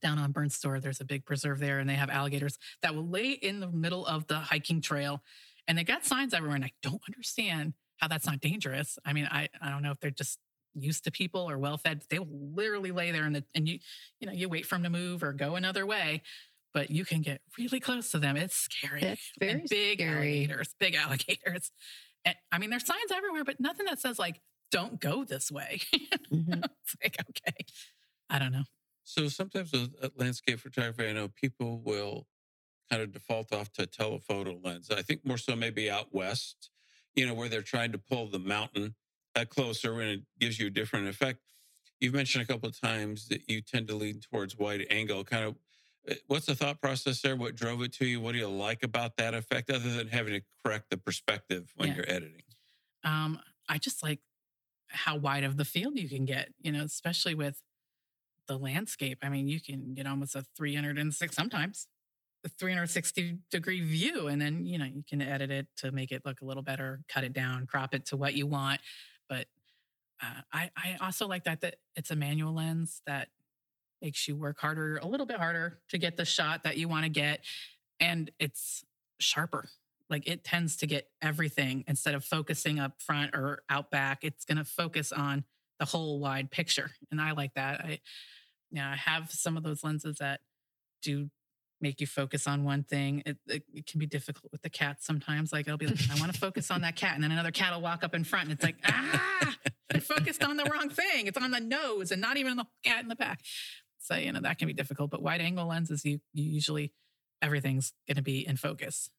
down 0.00 0.18
on 0.18 0.32
Burnt 0.32 0.52
Store. 0.52 0.80
There's 0.80 1.00
a 1.00 1.04
big 1.04 1.24
preserve 1.24 1.58
there, 1.58 1.78
and 1.78 1.88
they 1.88 1.94
have 1.94 2.10
alligators 2.10 2.58
that 2.82 2.94
will 2.94 3.08
lay 3.08 3.30
in 3.30 3.60
the 3.60 3.68
middle 3.68 4.06
of 4.06 4.26
the 4.26 4.38
hiking 4.38 4.80
trail, 4.80 5.22
and 5.66 5.76
they 5.76 5.84
got 5.84 6.04
signs 6.04 6.34
everywhere. 6.34 6.56
And 6.56 6.64
I 6.64 6.72
don't 6.82 7.02
understand 7.08 7.74
how 7.96 8.08
that's 8.08 8.26
not 8.26 8.40
dangerous. 8.40 8.98
I 9.04 9.12
mean, 9.12 9.28
I 9.30 9.48
I 9.60 9.70
don't 9.70 9.82
know 9.82 9.90
if 9.90 10.00
they're 10.00 10.10
just 10.10 10.38
used 10.74 11.04
to 11.04 11.10
people 11.10 11.48
or 11.48 11.58
well 11.58 11.76
fed. 11.76 12.02
They 12.08 12.18
will 12.18 12.52
literally 12.54 12.92
lay 12.92 13.10
there, 13.10 13.24
and 13.24 13.36
the, 13.36 13.44
and 13.54 13.68
you 13.68 13.78
you 14.20 14.26
know 14.26 14.32
you 14.32 14.48
wait 14.48 14.66
for 14.66 14.76
them 14.76 14.84
to 14.84 14.90
move 14.90 15.22
or 15.22 15.32
go 15.32 15.56
another 15.56 15.86
way, 15.86 16.22
but 16.74 16.90
you 16.90 17.04
can 17.04 17.22
get 17.22 17.40
really 17.58 17.80
close 17.80 18.10
to 18.12 18.18
them. 18.18 18.36
It's 18.36 18.56
scary. 18.56 19.00
That's 19.00 19.32
very 19.38 19.52
and 19.52 19.68
big 19.68 19.98
scary. 19.98 20.16
alligators, 20.44 20.74
big 20.78 20.94
alligators. 21.04 21.70
And 22.24 22.34
I 22.52 22.58
mean, 22.58 22.70
there's 22.70 22.86
signs 22.86 23.10
everywhere, 23.14 23.44
but 23.44 23.60
nothing 23.60 23.86
that 23.86 23.98
says 24.00 24.18
like 24.18 24.40
don't 24.70 25.00
go 25.00 25.24
this 25.24 25.50
way. 25.50 25.80
Mhm. 26.32 26.62
it's 26.62 26.96
like 27.02 27.16
okay, 27.30 27.64
I 28.28 28.38
don't 28.38 28.52
know. 28.52 28.64
So 29.04 29.28
sometimes 29.28 29.72
with 29.72 29.94
uh, 30.02 30.10
landscape 30.16 30.60
photography, 30.60 31.08
I 31.08 31.12
know 31.14 31.28
people 31.28 31.78
will 31.80 32.26
kind 32.90 33.00
of 33.02 33.12
default 33.12 33.52
off 33.52 33.72
to 33.74 33.86
telephoto 33.86 34.58
lens. 34.62 34.90
I 34.90 35.00
think 35.02 35.24
more 35.24 35.38
so 35.38 35.56
maybe 35.56 35.90
out 35.90 36.12
west, 36.14 36.68
you 37.14 37.26
know, 37.26 37.32
where 37.34 37.48
they're 37.48 37.62
trying 37.62 37.92
to 37.92 37.98
pull 37.98 38.26
the 38.28 38.38
mountain 38.38 38.94
uh, 39.36 39.44
closer 39.46 40.00
and 40.00 40.10
it 40.10 40.20
gives 40.38 40.58
you 40.58 40.66
a 40.66 40.70
different 40.70 41.08
effect. 41.08 41.40
You've 42.00 42.14
mentioned 42.14 42.42
a 42.44 42.46
couple 42.46 42.68
of 42.68 42.78
times 42.78 43.28
that 43.28 43.48
you 43.48 43.60
tend 43.62 43.88
to 43.88 43.94
lean 43.94 44.20
towards 44.20 44.56
wide 44.56 44.86
angle. 44.90 45.24
Kind 45.24 45.44
of, 45.44 45.54
what's 46.26 46.46
the 46.46 46.54
thought 46.54 46.80
process 46.80 47.20
there? 47.22 47.36
What 47.36 47.54
drove 47.56 47.82
it 47.82 47.92
to 47.94 48.06
you? 48.06 48.20
What 48.20 48.32
do 48.32 48.38
you 48.38 48.48
like 48.48 48.82
about 48.82 49.16
that 49.16 49.34
effect, 49.34 49.70
other 49.70 49.92
than 49.92 50.08
having 50.08 50.34
to 50.34 50.42
correct 50.64 50.90
the 50.90 50.96
perspective 50.96 51.72
when 51.76 51.88
Yeah. 51.90 51.96
you're 51.96 52.10
editing? 52.10 52.42
Um, 53.04 53.40
I 53.68 53.78
just 53.78 54.02
like 54.02 54.20
how 54.88 55.16
wide 55.16 55.44
of 55.44 55.56
the 55.56 55.64
field 55.64 55.98
you 55.98 56.08
can 56.08 56.24
get, 56.24 56.52
you 56.60 56.72
know, 56.72 56.84
especially 56.84 57.34
with 57.34 57.62
the 58.46 58.58
landscape. 58.58 59.18
I 59.22 59.28
mean, 59.28 59.46
you 59.48 59.60
can 59.60 59.94
get 59.94 60.06
almost 60.06 60.34
a 60.34 60.42
306 60.56 61.34
sometimes 61.36 61.86
a 62.44 62.48
360 62.48 63.38
degree 63.50 63.80
view 63.80 64.28
and 64.28 64.40
then 64.40 64.64
you 64.64 64.78
know 64.78 64.84
you 64.84 65.02
can 65.08 65.20
edit 65.20 65.50
it 65.50 65.66
to 65.76 65.90
make 65.90 66.12
it 66.12 66.24
look 66.24 66.40
a 66.40 66.44
little 66.44 66.62
better 66.62 67.00
cut 67.08 67.24
it 67.24 67.32
down 67.32 67.66
crop 67.66 67.92
it 67.92 68.06
to 68.06 68.16
what 68.16 68.32
you 68.34 68.46
want 68.46 68.80
but 69.28 69.46
uh, 70.22 70.40
I, 70.52 70.70
I 70.76 70.96
also 71.00 71.26
like 71.26 71.44
that 71.44 71.62
that 71.62 71.76
it's 71.96 72.12
a 72.12 72.16
manual 72.16 72.54
lens 72.54 73.02
that 73.08 73.28
makes 74.02 74.28
you 74.28 74.36
work 74.36 74.58
harder 74.60 74.96
a 74.98 75.06
little 75.06 75.26
bit 75.26 75.38
harder 75.38 75.78
to 75.90 75.98
get 75.98 76.16
the 76.16 76.24
shot 76.24 76.64
that 76.64 76.76
you 76.76 76.88
want 76.88 77.04
to 77.04 77.10
get 77.10 77.44
and 78.00 78.30
it's 78.38 78.84
sharper. 79.18 79.68
Like 80.08 80.26
it 80.26 80.44
tends 80.44 80.76
to 80.78 80.86
get 80.86 81.08
everything 81.20 81.84
instead 81.86 82.14
of 82.14 82.24
focusing 82.24 82.78
up 82.78 83.00
front 83.00 83.34
or 83.34 83.62
out 83.68 83.90
back 83.90 84.24
it's 84.24 84.44
going 84.44 84.58
to 84.58 84.64
focus 84.64 85.12
on 85.12 85.44
the 85.78 85.84
whole 85.84 86.18
wide 86.18 86.50
picture 86.50 86.90
and 87.10 87.20
i 87.20 87.32
like 87.32 87.54
that 87.54 87.80
i 87.80 88.00
yeah 88.70 88.90
i 88.90 88.96
have 88.96 89.30
some 89.30 89.56
of 89.56 89.62
those 89.62 89.84
lenses 89.84 90.18
that 90.18 90.40
do 91.02 91.30
make 91.80 92.00
you 92.00 92.06
focus 92.06 92.48
on 92.48 92.64
one 92.64 92.82
thing 92.82 93.22
it, 93.24 93.36
it, 93.46 93.62
it 93.72 93.86
can 93.86 94.00
be 94.00 94.06
difficult 94.06 94.50
with 94.50 94.62
the 94.62 94.70
cats 94.70 95.06
sometimes 95.06 95.52
like 95.52 95.68
i'll 95.68 95.76
be 95.76 95.86
like 95.86 95.98
i 96.10 96.18
want 96.18 96.32
to 96.32 96.38
focus 96.38 96.70
on 96.70 96.80
that 96.80 96.96
cat 96.96 97.14
and 97.14 97.22
then 97.22 97.30
another 97.30 97.52
cat 97.52 97.72
will 97.72 97.80
walk 97.80 98.02
up 98.02 98.14
in 98.14 98.24
front 98.24 98.44
and 98.44 98.52
it's 98.52 98.64
like 98.64 98.76
ah 98.86 99.54
i 99.94 100.00
focused 100.00 100.42
on 100.42 100.56
the 100.56 100.64
wrong 100.64 100.88
thing 100.88 101.26
it's 101.28 101.38
on 101.38 101.50
the 101.52 101.60
nose 101.60 102.10
and 102.10 102.20
not 102.20 102.36
even 102.36 102.56
the 102.56 102.66
cat 102.82 103.02
in 103.02 103.08
the 103.08 103.16
back 103.16 103.40
so 104.08 104.16
you 104.16 104.32
know 104.32 104.40
that 104.40 104.58
can 104.58 104.66
be 104.66 104.74
difficult 104.74 105.10
but 105.10 105.22
wide 105.22 105.40
angle 105.40 105.66
lenses 105.66 106.04
you, 106.04 106.20
you 106.32 106.44
usually 106.44 106.92
everything's 107.42 107.92
going 108.06 108.16
to 108.16 108.22
be 108.22 108.46
in 108.46 108.56
focus 108.56 109.10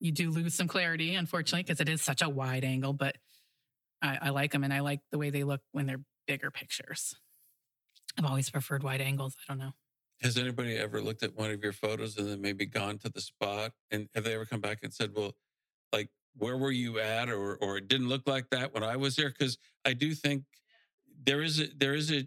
you 0.00 0.12
do 0.12 0.30
lose 0.30 0.54
some 0.54 0.68
clarity, 0.68 1.14
unfortunately, 1.14 1.62
because 1.62 1.80
it 1.80 1.88
is 1.88 2.02
such 2.02 2.22
a 2.22 2.28
wide 2.28 2.64
angle, 2.64 2.92
but 2.92 3.16
I, 4.02 4.18
I 4.22 4.28
like 4.30 4.52
them 4.52 4.64
and 4.64 4.72
I 4.72 4.80
like 4.80 5.00
the 5.10 5.18
way 5.18 5.30
they 5.30 5.44
look 5.44 5.60
when 5.72 5.86
they're 5.86 6.02
bigger 6.26 6.50
pictures. 6.50 7.16
I've 8.18 8.24
always 8.24 8.50
preferred 8.50 8.82
wide 8.82 9.00
angles. 9.00 9.34
I 9.36 9.52
don't 9.52 9.58
know. 9.58 9.72
Has 10.22 10.38
anybody 10.38 10.76
ever 10.76 11.00
looked 11.00 11.22
at 11.22 11.36
one 11.36 11.50
of 11.50 11.62
your 11.62 11.72
photos 11.72 12.16
and 12.16 12.28
then 12.28 12.40
maybe 12.40 12.64
gone 12.66 12.98
to 12.98 13.10
the 13.10 13.20
spot? 13.20 13.72
And 13.90 14.08
have 14.14 14.24
they 14.24 14.34
ever 14.34 14.46
come 14.46 14.60
back 14.60 14.78
and 14.82 14.92
said, 14.92 15.10
well, 15.14 15.32
like, 15.92 16.08
where 16.36 16.56
were 16.56 16.70
you 16.70 16.98
at? 16.98 17.28
Or, 17.28 17.56
or 17.56 17.78
it 17.78 17.88
didn't 17.88 18.08
look 18.08 18.26
like 18.26 18.48
that 18.50 18.72
when 18.72 18.82
I 18.82 18.96
was 18.96 19.16
there? 19.16 19.28
Because 19.28 19.58
I 19.84 19.92
do 19.92 20.14
think 20.14 20.44
there 21.24 21.42
is 21.42 21.60
a, 21.60 21.66
there 21.76 21.94
is 21.94 22.10
a, 22.10 22.26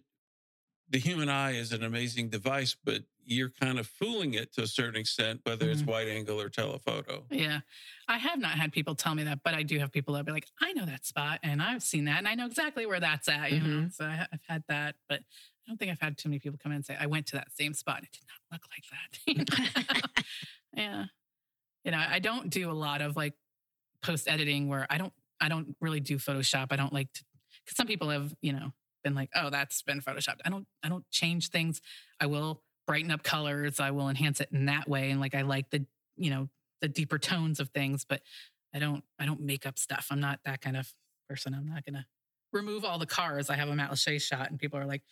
the 0.90 0.98
human 1.00 1.30
eye 1.30 1.52
is 1.52 1.72
an 1.72 1.84
amazing 1.84 2.30
device, 2.30 2.76
but 2.84 3.04
you're 3.24 3.50
kind 3.52 3.78
of 3.78 3.86
fooling 3.88 4.34
it 4.34 4.52
to 4.54 4.64
a 4.64 4.68
certain 4.68 5.00
extent, 5.00 5.40
whether 5.44 5.70
it's 5.70 5.84
Mhm. 5.84 5.88
wide 5.88 6.08
angle 6.08 6.42
or 6.42 6.50
telephoto. 6.50 7.26
Yeah. 7.30 7.60
I 8.08 8.18
have 8.18 8.40
not 8.40 8.54
had 8.58 8.72
people 8.72 8.96
tell 8.96 9.14
me 9.14 9.24
that, 9.24 9.44
but 9.44 9.54
I 9.54 9.62
do 9.62 9.78
have 9.78 9.92
people 9.92 10.16
that 10.16 10.26
be 10.26 10.32
like, 10.32 10.48
I 10.60 10.74
know 10.74 10.86
that 10.88 11.06
spot 11.06 11.40
and 11.44 11.62
I've 11.62 11.84
seen 11.84 12.06
that 12.06 12.18
and 12.18 12.28
I 12.28 12.34
know 12.34 12.48
exactly 12.48 12.88
where 12.88 13.00
that's 13.00 13.28
at. 13.28 13.52
You 13.52 13.60
know, 13.60 13.90
so 13.92 14.06
I, 14.06 14.26
I've 14.34 14.42
had 14.48 14.64
that, 14.68 14.96
but 15.08 15.20
I 15.20 15.68
don't 15.72 15.78
think 15.78 15.92
I've 15.92 16.00
had 16.02 16.18
too 16.18 16.30
many 16.30 16.40
people 16.40 16.58
come 16.62 16.72
in 16.72 16.78
and 16.78 16.86
say, 16.86 16.98
I 17.00 17.06
went 17.06 17.28
to 17.28 17.36
that 17.36 17.52
same 17.56 17.76
spot. 17.76 18.02
It 18.02 18.10
did 18.12 18.24
not 18.28 18.60
look 18.60 18.66
like 18.72 19.50
that. 19.94 20.12
yeah. 20.76 21.06
You 21.86 21.92
know, 21.92 22.04
I 22.10 22.18
don't 22.18 22.50
do 22.50 22.72
a 22.72 22.74
lot 22.74 23.02
of 23.02 23.16
like 23.16 23.34
post 24.02 24.28
editing 24.28 24.68
where 24.70 24.88
I 24.90 24.98
don't, 24.98 25.14
I 25.40 25.50
don't 25.50 25.76
really 25.80 26.00
do 26.00 26.18
Photoshop. 26.18 26.68
I 26.72 26.76
don't 26.78 26.92
like 26.94 27.14
to, 27.14 27.24
because 27.64 27.78
some 27.78 27.86
people 27.88 28.10
have, 28.10 28.34
you 28.42 28.54
know, 28.54 28.74
been 29.04 29.16
like, 29.16 29.30
oh, 29.36 29.50
that's 29.50 29.82
been 29.82 30.02
Photoshopped. 30.02 30.42
I 30.46 30.50
don't, 30.50 30.68
I 30.84 30.90
don't 30.90 31.10
change 31.10 31.50
things. 31.50 31.82
I 32.20 32.26
will 32.26 32.62
brighten 32.88 33.12
up 33.12 33.24
colors. 33.24 33.80
I 33.80 33.92
will 33.92 34.10
enhance 34.10 34.42
it 34.42 34.50
in 34.52 34.66
that 34.66 34.88
way. 34.88 35.12
And 35.12 35.20
like, 35.20 35.36
I 35.36 35.42
like 35.42 35.70
the, 35.70 35.86
you 36.18 36.30
know, 36.30 36.50
the 36.82 36.88
deeper 36.88 37.18
tones 37.18 37.60
of 37.60 37.70
things, 37.70 38.06
but 38.08 38.22
I 38.74 38.80
don't, 38.80 39.04
I 39.20 39.26
don't 39.26 39.42
make 39.42 39.66
up 39.66 39.78
stuff. 39.78 40.08
I'm 40.12 40.20
not 40.20 40.40
that 40.46 40.62
kind 40.62 40.78
of 40.78 40.92
person. 41.28 41.54
I'm 41.54 41.68
not 41.68 41.86
to 41.86 42.06
remove 42.52 42.86
all 42.86 42.98
the 42.98 43.06
cars. 43.06 43.50
I 43.50 43.56
have 43.56 43.70
a 43.70 43.74
Matlacha 43.74 44.22
shot 44.22 44.50
and 44.50 44.60
people 44.60 44.80
are 44.80 44.86
like, 44.86 45.04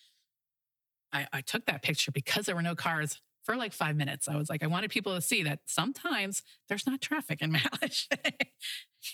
I, 1.13 1.27
I 1.31 1.41
took 1.41 1.65
that 1.65 1.83
picture 1.83 2.11
because 2.11 2.45
there 2.45 2.55
were 2.55 2.61
no 2.61 2.75
cars 2.75 3.21
for 3.43 3.55
like 3.55 3.73
five 3.73 3.95
minutes. 3.95 4.27
I 4.27 4.35
was 4.35 4.49
like, 4.49 4.63
I 4.63 4.67
wanted 4.67 4.91
people 4.91 5.15
to 5.15 5.21
see 5.21 5.43
that 5.43 5.59
sometimes 5.65 6.43
there's 6.67 6.85
not 6.85 6.99
traffic 6.99 7.41
in 7.41 7.51
Matt 7.51 7.71
Lachey. 7.81 8.17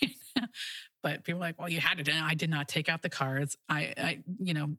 You 0.00 0.08
know? 0.36 0.46
But 1.04 1.22
people 1.22 1.38
are 1.38 1.46
like, 1.46 1.60
well, 1.60 1.68
you 1.68 1.80
had 1.80 2.02
to. 2.02 2.12
I 2.12 2.32
did 2.34 2.48
not 2.48 2.66
take 2.66 2.88
out 2.88 3.02
the 3.02 3.10
cards. 3.10 3.58
I, 3.68 3.92
I, 3.96 4.18
you 4.40 4.54
know, 4.54 4.70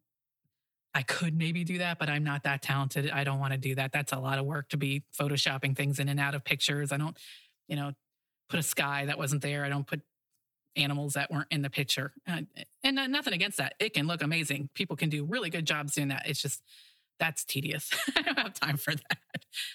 I 0.96 1.04
could 1.04 1.38
maybe 1.38 1.64
do 1.64 1.78
that, 1.78 2.00
but 2.00 2.10
I'm 2.10 2.24
not 2.24 2.44
that 2.44 2.64
talented. 2.64 3.12
I 3.12 3.24
don't 3.24 3.40
want 3.40 3.54
to 3.54 3.60
do 3.60 3.76
that. 3.76 3.92
That's 3.92 4.12
a 4.12 4.18
lot 4.18 4.40
of 4.40 4.46
work 4.46 4.70
to 4.70 4.78
be 4.78 5.04
photoshopping 5.18 5.78
things 5.78 6.00
in 6.00 6.10
and 6.10 6.20
out 6.20 6.34
of 6.34 6.44
pictures. 6.44 6.92
I 6.92 6.98
don't, 6.98 7.16
you 7.68 7.76
know, 7.76 7.92
put 8.50 8.60
a 8.60 8.64
sky 8.64 9.06
that 9.06 9.20
wasn't 9.20 9.44
there. 9.44 9.64
I 9.64 9.70
don't 9.70 9.86
put 9.86 10.02
animals 10.76 11.14
that 11.14 11.30
weren't 11.30 11.48
in 11.52 11.62
the 11.62 11.70
picture. 11.70 12.12
Uh, 12.28 12.42
and 12.84 12.98
uh, 12.98 13.06
nothing 13.06 13.34
against 13.34 13.60
that. 13.60 13.76
It 13.80 13.94
can 13.94 14.08
look 14.08 14.24
amazing. 14.24 14.70
People 14.74 14.96
can 14.96 15.10
do 15.10 15.26
really 15.26 15.52
good 15.52 15.66
jobs 15.66 15.94
doing 15.94 16.08
that. 16.08 16.24
It's 16.26 16.42
just 16.42 16.64
that's 17.20 17.46
tedious. 17.46 17.92
I 18.16 18.24
don't 18.24 18.40
have 18.40 18.54
time 18.56 18.78
for 18.78 18.96
that. 18.96 19.18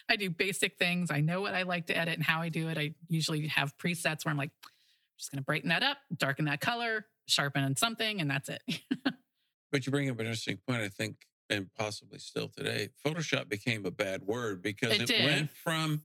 I 0.09 0.17
do 0.17 0.31
basic 0.31 0.79
things. 0.79 1.13
I 1.13 1.21
know 1.21 1.41
what 1.43 1.55
I 1.55 1.63
like 1.63 1.87
to 1.87 1.97
edit 1.97 2.15
and 2.15 2.25
how 2.25 2.43
I 2.43 2.49
do 2.49 2.69
it. 2.69 2.77
I 2.77 2.95
usually 3.09 3.47
have 3.47 3.79
presets 3.79 4.25
where 4.25 4.33
I'm 4.33 4.37
like, 4.37 4.51
just 5.21 5.31
going 5.31 5.39
to 5.39 5.45
brighten 5.45 5.68
that 5.68 5.83
up, 5.83 5.99
darken 6.16 6.47
that 6.47 6.61
color, 6.61 7.07
sharpen 7.29 7.62
on 7.62 7.77
something, 7.77 8.21
and 8.21 8.31
that's 8.31 8.49
it. 8.49 8.62
But 9.73 9.87
you 9.87 9.93
bring 9.93 10.11
up 10.11 10.18
an 10.18 10.27
interesting 10.27 10.59
point, 10.66 10.83
I 10.83 10.89
think, 10.89 11.14
and 11.49 11.73
possibly 11.79 12.18
still 12.18 12.49
today. 12.49 12.89
Photoshop 13.07 13.49
became 13.49 13.87
a 13.87 13.93
bad 13.93 14.25
word 14.25 14.62
because 14.62 15.01
It 15.01 15.11
it, 15.11 15.25
went 15.25 15.49
from 15.49 16.03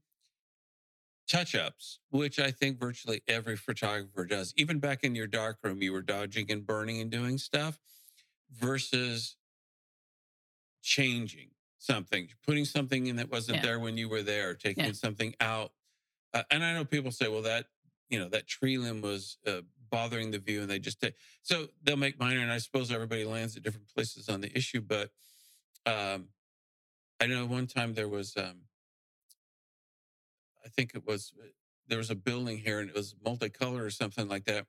touch 1.28 1.56
ups, 1.56 1.98
which 2.10 2.38
I 2.38 2.52
think 2.52 2.78
virtually 2.78 3.22
every 3.26 3.56
photographer 3.56 4.24
does. 4.24 4.54
Even 4.56 4.78
back 4.78 5.02
in 5.02 5.16
your 5.16 5.26
darkroom, 5.26 5.82
you 5.82 5.92
were 5.92 6.00
dodging 6.02 6.48
and 6.52 6.64
burning 6.64 7.00
and 7.00 7.10
doing 7.10 7.38
stuff 7.38 7.80
versus 8.52 9.34
changing 10.82 11.50
something, 11.78 12.28
putting 12.46 12.64
something 12.64 13.08
in 13.08 13.16
that 13.16 13.30
wasn't 13.32 13.56
Yeah. 13.56 13.62
there 13.62 13.80
when 13.80 13.96
you 13.96 14.08
were 14.08 14.22
there, 14.22 14.54
taking 14.54 14.84
Yeah. 14.84 14.92
something 14.92 15.34
out. 15.40 15.72
Uh, 16.32 16.44
and 16.52 16.62
I 16.64 16.72
know 16.72 16.84
people 16.84 17.10
say, 17.10 17.26
well, 17.26 17.42
that, 17.42 17.66
you 18.08 18.18
know, 18.18 18.28
that 18.28 18.46
tree 18.46 18.78
limb 18.78 19.00
was 19.00 19.38
uh, 19.46 19.60
bothering 19.90 20.30
the 20.30 20.38
view 20.38 20.60
and 20.62 20.70
they 20.70 20.78
just 20.78 21.00
take, 21.00 21.14
so 21.42 21.66
they'll 21.82 21.96
make 21.96 22.18
minor. 22.18 22.40
And 22.40 22.52
I 22.52 22.58
suppose 22.58 22.92
everybody 22.92 23.24
lands 23.24 23.56
at 23.56 23.62
different 23.62 23.88
places 23.88 24.28
on 24.28 24.40
the 24.40 24.56
issue. 24.56 24.80
But 24.80 25.10
um, 25.86 26.28
I 27.20 27.26
know 27.26 27.46
one 27.46 27.66
time 27.66 27.94
there 27.94 28.08
was, 28.08 28.36
um, 28.36 28.62
I 30.64 30.68
think 30.68 30.92
it 30.94 31.06
was, 31.06 31.32
uh, 31.40 31.46
there 31.88 31.98
was 31.98 32.10
a 32.10 32.14
building 32.16 32.58
here 32.58 32.80
and 32.80 32.88
it 32.90 32.94
was 32.96 33.14
multicolored 33.24 33.84
or 33.84 33.90
something 33.90 34.28
like 34.28 34.44
that. 34.44 34.66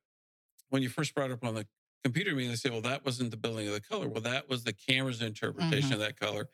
When 0.69 0.81
you 0.83 0.89
first 0.89 1.15
brought 1.15 1.29
it 1.31 1.33
up 1.33 1.43
on 1.45 1.55
the 1.55 1.65
computer 2.03 2.33
meeting, 2.35 2.51
they 2.51 2.55
say, 2.57 2.69
well, 2.69 2.81
that 2.81 3.05
wasn't 3.05 3.31
the 3.31 3.37
building 3.37 3.67
of 3.67 3.73
the 3.73 3.81
color. 3.81 4.07
Well, 4.07 4.21
that 4.21 4.47
was 4.49 4.63
the 4.63 4.73
camera's 4.73 5.21
interpretation 5.21 5.93
of 5.93 5.99
that 5.99 6.19
color. 6.19 6.49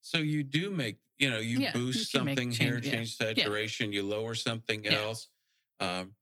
So 0.00 0.18
you 0.18 0.42
do 0.42 0.70
make, 0.70 0.96
you 1.18 1.30
know, 1.30 1.38
you 1.38 1.58
Mm-hmm. 1.58 1.62
Yeah, 1.62 1.68
you 1.68 1.84
boost 1.86 2.14
make 2.14 2.20
something 2.26 2.50
here, 2.50 2.80
change- 2.80 2.86
yeah. 2.86 2.92
change 2.92 3.16
saturation, 3.16 3.92
you 3.92 4.02
lower 4.02 4.34
something 4.34 4.82
Yeah. 4.84 4.94
else. 5.02 5.28
Um, 5.80 6.14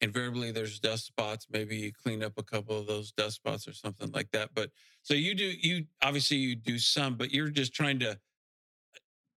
invariably, 0.00 0.50
there's 0.52 0.78
dust 0.80 1.06
spots. 1.06 1.46
Maybe 1.50 1.76
you 1.76 1.92
clean 1.92 2.22
up 2.22 2.32
a 2.38 2.42
couple 2.42 2.78
of 2.78 2.86
those 2.86 3.12
dust 3.12 3.36
spots 3.36 3.66
or 3.68 3.72
something 3.72 4.10
like 4.12 4.30
that. 4.32 4.50
But 4.54 4.70
so 5.02 5.14
you 5.14 5.34
do, 5.34 5.44
you 5.44 5.86
obviously 6.02 6.38
you 6.38 6.56
do 6.56 6.78
some, 6.78 7.16
but 7.16 7.30
you're 7.32 7.48
just 7.50 7.74
trying 7.74 7.98
to. 8.00 8.18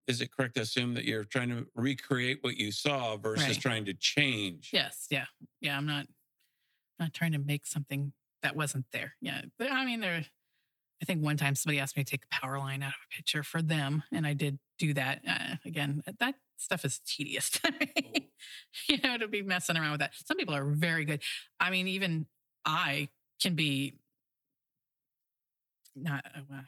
Is 0.06 0.20
it 0.20 0.30
correct 0.30 0.56
to 0.56 0.60
assume 0.60 0.92
that 0.94 1.04
you're 1.04 1.24
trying 1.24 1.48
to 1.48 1.66
recreate 1.74 2.38
what 2.42 2.58
you 2.58 2.72
saw 2.72 3.16
versus 3.16 3.46
Right. 3.48 3.60
trying 3.60 3.84
to 3.86 3.94
change? 3.94 4.68
yes, 4.70 5.06
yeah, 5.10 5.24
yeah. 5.62 5.76
I'm 5.78 5.86
not 5.86 6.06
not 6.98 7.12
trying 7.14 7.32
to 7.32 7.38
make 7.38 7.66
something 7.66 8.12
that 8.42 8.54
wasn't 8.54 8.84
there. 8.92 9.16
Yeah, 9.22 9.42
but, 9.58 9.72
I 9.72 9.84
mean, 9.86 10.00
there. 10.00 10.26
I 11.02 11.04
think 11.06 11.22
one 11.24 11.36
time 11.38 11.54
somebody 11.54 11.80
asked 11.80 11.96
me 11.96 12.04
to 12.04 12.10
take 12.10 12.24
a 12.24 12.40
power 12.40 12.58
line 12.58 12.82
out 12.82 12.88
of 12.90 12.94
a 13.10 13.14
picture 13.16 13.42
for 13.42 13.60
them, 13.62 14.02
and 14.12 14.26
I 14.26 14.32
did 14.34 14.58
do 14.78 14.92
that. 14.94 15.22
Uh, 15.26 15.56
again, 15.64 16.02
that 16.18 16.34
stuff 16.56 16.84
is 16.84 17.00
tedious 17.06 17.50
to 17.60 17.72
me. 17.72 18.23
you 18.88 18.98
know, 19.02 19.18
to 19.18 19.28
be 19.28 19.42
messing 19.42 19.76
around 19.76 19.92
with 19.92 20.00
that. 20.00 20.12
Some 20.24 20.36
people 20.36 20.54
are 20.54 20.64
very 20.64 21.04
good. 21.04 21.22
I 21.60 21.70
mean, 21.70 21.88
even 21.88 22.26
I 22.64 23.08
can 23.40 23.54
be 23.54 23.94
not. 25.96 26.24
Uh, 26.34 26.62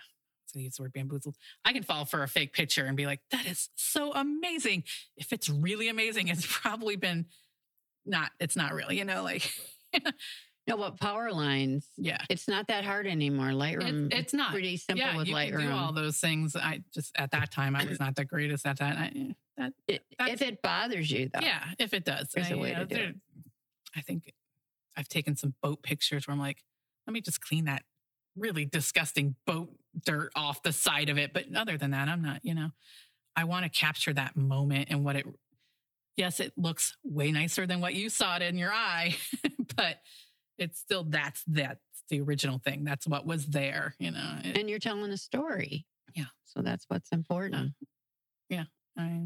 to 0.52 0.60
use 0.60 0.76
the 0.76 0.82
word 0.82 0.92
bamboozled. 0.92 1.36
I 1.64 1.72
can 1.72 1.82
fall 1.82 2.04
for 2.04 2.22
a 2.22 2.28
fake 2.28 2.52
picture 2.52 2.84
and 2.84 2.96
be 2.96 3.06
like, 3.06 3.20
"That 3.30 3.46
is 3.46 3.68
so 3.74 4.12
amazing." 4.12 4.84
If 5.16 5.32
it's 5.32 5.48
really 5.48 5.88
amazing, 5.88 6.28
it's 6.28 6.46
probably 6.62 6.96
been 6.96 7.26
not. 8.04 8.30
It's 8.40 8.56
not 8.56 8.72
really. 8.72 8.98
You 8.98 9.04
know, 9.04 9.22
like 9.22 9.50
No, 10.68 10.76
but 10.76 10.98
power 10.98 11.30
lines, 11.30 11.86
yeah. 11.96 12.18
it's 12.28 12.48
not 12.48 12.66
that 12.68 12.84
hard 12.84 13.06
anymore. 13.06 13.48
Lightroom, 13.48 14.12
it's 14.12 14.34
not. 14.34 14.50
pretty 14.50 14.76
simple 14.76 15.06
yeah, 15.06 15.16
with 15.16 15.28
you 15.28 15.34
can 15.34 15.60
do 15.60 15.70
all 15.70 15.92
those 15.92 16.18
things. 16.18 16.56
I 16.56 16.82
just 16.92 17.14
at 17.16 17.30
that 17.30 17.52
time 17.52 17.76
I 17.76 17.84
was 17.84 18.00
not 18.00 18.16
the 18.16 18.24
greatest 18.24 18.66
at 18.66 18.78
that. 18.78 18.96
I, 18.96 19.34
that 19.56 19.72
It- 19.86 20.04
if 20.20 20.42
it 20.42 20.62
bothers 20.62 21.10
you, 21.10 21.30
though. 21.32 21.40
yeah, 21.40 21.62
if 21.78 21.94
it 21.94 22.04
does, 22.04 22.28
There's 22.34 22.48
I, 22.48 22.50
a 22.50 22.56
you 22.56 22.62
way 22.62 22.74
uh, 22.74 22.80
to 22.80 22.84
do 22.86 22.96
it. 22.96 23.14
I 23.94 24.00
think 24.00 24.32
I've 24.96 25.08
taken 25.08 25.36
some 25.36 25.54
boat 25.62 25.82
pictures 25.82 26.26
where 26.26 26.32
I'm 26.32 26.40
like, 26.40 26.64
let 27.06 27.12
me 27.14 27.20
just 27.20 27.40
clean 27.40 27.66
that 27.66 27.82
really 28.36 28.64
disgusting 28.64 29.36
boat 29.46 29.70
dirt 30.04 30.32
off 30.34 30.62
the 30.62 30.72
side 30.72 31.08
of 31.08 31.16
it. 31.16 31.32
But 31.32 31.44
other 31.54 31.78
than 31.78 31.92
that, 31.92 32.08
I'm 32.08 32.22
not. 32.22 32.40
You 32.44 32.54
know, 32.54 32.70
I 33.36 33.44
want 33.44 33.64
to 33.64 33.70
capture 33.70 34.12
that 34.14 34.36
moment 34.36 34.88
and 34.90 35.04
what 35.04 35.14
it. 35.16 35.26
Yes, 36.16 36.40
it 36.40 36.52
looks 36.56 36.96
way 37.04 37.30
nicer 37.30 37.66
than 37.66 37.80
what 37.80 37.94
you 37.94 38.08
saw 38.08 38.36
it 38.36 38.42
in 38.42 38.56
your 38.58 38.72
eye, 38.72 39.16
but 39.76 40.00
it's 40.58 40.78
still 40.78 41.04
that's 41.04 41.42
that's 41.46 41.80
the 42.08 42.20
original 42.20 42.58
thing. 42.58 42.84
That's 42.84 43.06
what 43.06 43.26
was 43.26 43.46
there. 43.46 43.94
You 43.98 44.12
know, 44.12 44.38
It- 44.44 44.56
And 44.58 44.70
you're 44.70 44.78
telling 44.78 45.10
a 45.12 45.16
story. 45.16 45.86
Yeah. 46.14 46.26
So 46.44 46.62
that's 46.62 46.84
what's 46.88 47.10
important. 47.10 47.72
Yeah. 48.48 48.64
I, 48.96 49.22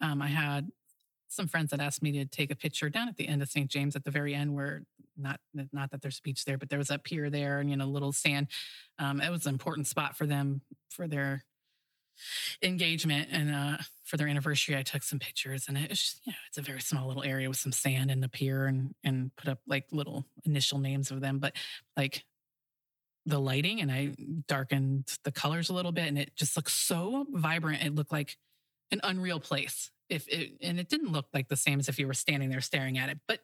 um, 0.00 0.20
I 0.20 0.26
had 0.28 0.70
some 1.28 1.48
friends 1.48 1.70
that 1.70 1.80
asked 1.80 2.02
me 2.02 2.12
to 2.12 2.26
take 2.26 2.50
a 2.50 2.56
picture 2.56 2.90
down 2.90 3.08
at 3.08 3.16
the 3.16 3.26
end 3.28 3.40
of 3.42 3.48
St. 3.48 3.70
James 3.70 3.96
at 3.96 4.04
the 4.04 4.10
very 4.10 4.34
end, 4.34 4.54
where 4.54 4.82
not 5.16 5.40
not 5.72 5.90
that 5.92 6.02
there's 6.02 6.18
a 6.18 6.22
beach 6.22 6.44
there, 6.44 6.58
but 6.58 6.68
there 6.68 6.78
was 6.78 6.90
a 6.90 6.98
pier 6.98 7.30
there 7.30 7.60
and 7.60 7.70
you 7.70 7.76
know 7.76 7.86
little 7.86 8.12
sand. 8.12 8.48
Um, 8.98 9.20
it 9.20 9.30
was 9.30 9.46
an 9.46 9.54
important 9.54 9.86
spot 9.86 10.16
for 10.16 10.26
them 10.26 10.60
for 10.90 11.06
their 11.08 11.44
engagement 12.62 13.28
and 13.32 13.54
uh, 13.54 13.76
for 14.04 14.16
their 14.16 14.28
anniversary. 14.28 14.76
I 14.76 14.82
took 14.82 15.02
some 15.02 15.18
pictures, 15.18 15.66
and 15.68 15.76
it's 15.76 16.20
you 16.24 16.32
know 16.32 16.38
it's 16.48 16.58
a 16.58 16.62
very 16.62 16.80
small 16.80 17.08
little 17.08 17.24
area 17.24 17.48
with 17.48 17.58
some 17.58 17.72
sand 17.72 18.10
and 18.10 18.22
the 18.22 18.28
pier, 18.28 18.66
and 18.66 18.94
and 19.04 19.34
put 19.36 19.48
up 19.48 19.60
like 19.66 19.86
little 19.92 20.26
initial 20.44 20.78
names 20.78 21.10
of 21.10 21.20
them, 21.20 21.38
but 21.38 21.54
like 21.96 22.24
the 23.26 23.38
lighting 23.38 23.80
and 23.80 23.90
I 23.90 24.14
darkened 24.48 25.18
the 25.24 25.32
colors 25.32 25.70
a 25.70 25.74
little 25.74 25.92
bit 25.92 26.06
and 26.06 26.18
it 26.18 26.36
just 26.36 26.56
looks 26.56 26.74
so 26.74 27.26
vibrant. 27.30 27.82
It 27.82 27.94
looked 27.94 28.12
like 28.12 28.36
an 28.90 29.00
unreal 29.02 29.40
place. 29.40 29.90
If 30.10 30.28
it 30.28 30.52
and 30.60 30.78
it 30.78 30.88
didn't 30.88 31.12
look 31.12 31.26
like 31.32 31.48
the 31.48 31.56
same 31.56 31.78
as 31.80 31.88
if 31.88 31.98
you 31.98 32.06
were 32.06 32.14
standing 32.14 32.50
there 32.50 32.60
staring 32.60 32.98
at 32.98 33.08
it, 33.08 33.18
but 33.26 33.40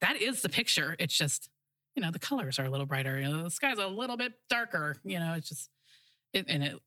that 0.00 0.16
is 0.16 0.40
the 0.40 0.48
picture. 0.48 0.96
It's 0.98 1.16
just, 1.16 1.50
you 1.94 2.02
know, 2.02 2.10
the 2.10 2.18
colors 2.18 2.58
are 2.58 2.64
a 2.64 2.70
little 2.70 2.86
brighter. 2.86 3.20
You 3.20 3.28
know, 3.28 3.42
the 3.44 3.50
sky's 3.50 3.78
a 3.78 3.86
little 3.86 4.16
bit 4.16 4.32
darker. 4.48 4.96
You 5.04 5.18
know, 5.18 5.34
it's 5.34 5.50
just 5.50 5.68
it 6.32 6.46
and 6.48 6.64
it 6.64 6.80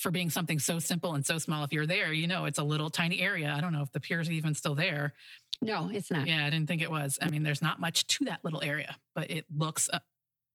for 0.00 0.10
being 0.10 0.30
something 0.30 0.58
so 0.58 0.78
simple 0.78 1.14
and 1.14 1.24
so 1.24 1.38
small, 1.38 1.62
if 1.64 1.72
you're 1.72 1.86
there, 1.86 2.12
you 2.12 2.26
know, 2.26 2.46
it's 2.46 2.58
a 2.58 2.62
little 2.64 2.90
tiny 2.90 3.20
area. 3.20 3.52
I 3.56 3.60
don't 3.60 3.72
know 3.72 3.82
if 3.82 3.92
the 3.92 4.00
pier's 4.00 4.30
even 4.30 4.54
still 4.54 4.74
there. 4.74 5.12
No, 5.62 5.90
it's 5.92 6.10
not. 6.10 6.26
Yeah, 6.26 6.46
I 6.46 6.50
didn't 6.50 6.68
think 6.68 6.80
it 6.82 6.90
was. 6.90 7.18
I 7.20 7.28
mean, 7.30 7.42
there's 7.42 7.60
not 7.62 7.78
much 7.80 8.06
to 8.06 8.24
that 8.24 8.40
little 8.42 8.62
area, 8.62 8.96
but 9.14 9.30
it 9.30 9.44
looks, 9.54 9.90
uh, 9.92 9.98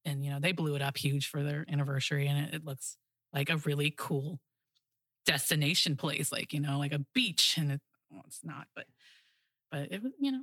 and 0.04 0.24
you 0.26 0.32
know, 0.32 0.39
they 0.39 0.52
blew 0.52 0.76
it 0.76 0.82
up 0.82 0.98
huge 0.98 1.28
for 1.28 1.43
their 1.43 1.66
anniversary, 1.72 2.28
and 2.28 2.48
it, 2.48 2.56
it 2.56 2.66
looks 2.66 2.98
like 3.34 3.50
a 3.50 3.58
really 3.58 3.93
cool 3.96 4.39
destination 5.26 5.96
place, 5.96 6.32
like 6.32 6.54
you 6.54 6.60
know, 6.60 6.78
like 6.80 6.91
a 6.93 7.06
beach, 7.14 7.56
and 7.58 7.72
it, 7.74 7.82
well, 8.10 8.24
it's 8.28 8.43
not, 8.43 8.68
but 8.76 8.86
but 9.72 9.91
it 9.91 10.02
was, 10.04 10.12
you 10.20 10.32
know, 10.32 10.41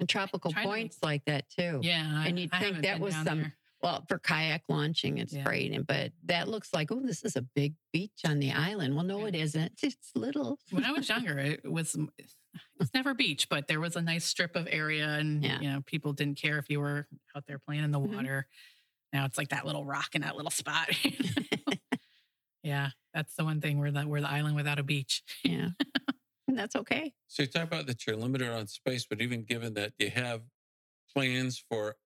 And 0.00 0.08
tropical 0.08 0.50
to 0.50 0.56
make- 0.56 0.64
points 0.66 0.98
like 1.02 1.24
that 1.26 1.48
too. 1.50 1.80
yeah. 1.82 2.24
And 2.24 2.38
you'd 2.38 2.50
I 2.52 2.60
think 2.60 2.82
that 2.82 3.00
was 3.00 3.14
some- 3.14 3.24
there. 3.24 3.56
Well, 3.82 4.04
for 4.08 4.18
kayak 4.18 4.62
launching, 4.68 5.18
it's 5.18 5.32
Yeah. 5.34 5.44
great. 5.44 5.72
And 5.72 5.86
but 5.86 6.12
that 6.24 6.48
looks 6.48 6.72
like, 6.72 6.90
oh, 6.90 7.00
this 7.00 7.24
is 7.24 7.36
a 7.36 7.42
big 7.42 7.74
beach 7.92 8.22
on 8.24 8.38
the 8.38 8.52
island. 8.52 8.94
Well, 8.96 9.04
no, 9.04 9.20
Yeah. 9.20 9.26
it 9.28 9.34
isn't. 9.36 9.72
It's 9.82 10.10
little. 10.14 10.58
when 10.70 10.84
I 10.84 10.92
was 10.92 11.08
younger, 11.08 11.38
it 11.38 11.70
was 11.70 11.94
it's 12.80 12.94
never 12.94 13.12
beach, 13.12 13.48
but 13.50 13.68
there 13.68 13.80
was 13.80 13.96
a 13.96 14.00
nice 14.02 14.24
strip 14.24 14.56
of 14.56 14.66
area, 14.70 15.06
and 15.06 15.44
Yeah. 15.44 15.60
you 15.60 15.70
know, 15.70 15.82
people 15.82 16.12
didn't 16.14 16.38
care 16.40 16.58
if 16.58 16.70
you 16.70 16.80
were 16.80 17.06
out 17.34 17.44
there 17.46 17.58
playing 17.58 17.84
in 17.84 17.90
the 17.90 18.00
Mhm. 18.00 18.14
water. 18.14 18.48
Now 19.12 19.24
it's 19.26 19.36
like 19.38 19.50
that 19.50 19.66
little 19.66 19.84
rock 19.84 20.14
in 20.14 20.22
that 20.22 20.36
little 20.36 20.50
spot. 20.50 20.88
yeah, 22.62 22.90
that's 23.14 23.34
the 23.36 23.44
one 23.44 23.60
thing 23.60 23.78
where 23.78 23.90
the 23.92 24.06
we're 24.06 24.20
the 24.20 24.28
island 24.30 24.56
without 24.56 24.78
a 24.78 24.82
beach. 24.82 25.22
Yeah. 25.44 25.70
and 26.48 26.58
that's 26.58 26.76
okay. 26.76 27.12
So 27.28 27.42
you 27.42 27.48
talk 27.48 27.64
about 27.64 27.86
that 27.86 28.06
you're 28.06 28.16
limited 28.16 28.48
on 28.50 28.66
space, 28.68 29.04
but 29.08 29.20
even 29.20 29.44
given 29.44 29.74
that 29.74 29.92
you 29.98 30.10
have 30.10 30.42
plans 31.12 31.62
for 31.68 31.96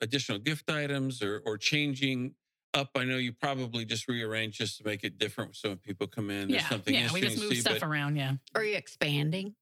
additional 0.00 0.38
gift 0.38 0.70
items 0.70 1.22
or 1.22 1.42
or 1.46 1.56
changing 1.58 2.34
up, 2.74 2.90
I 2.96 3.04
know 3.04 3.16
you 3.18 3.32
probably 3.32 3.84
just 3.84 4.08
rearrange 4.08 4.58
just 4.58 4.78
to 4.78 4.84
make 4.84 5.04
it 5.04 5.16
different. 5.18 5.54
So 5.56 5.68
when 5.70 5.78
people 5.78 6.06
come 6.08 6.28
in, 6.30 6.48
there's 6.48 6.62
yeah, 6.62 6.68
something 6.68 6.92
yeah, 6.94 7.12
we 7.12 7.20
interesting 7.20 7.22
just 7.30 7.36
to 7.36 7.42
move 7.44 7.52
see. 7.54 7.60
stuff 7.60 7.80
But 7.80 7.86
around. 7.86 8.16
Yeah. 8.16 8.32
Are 8.54 8.64
you 8.64 8.74
expanding? 8.76 9.54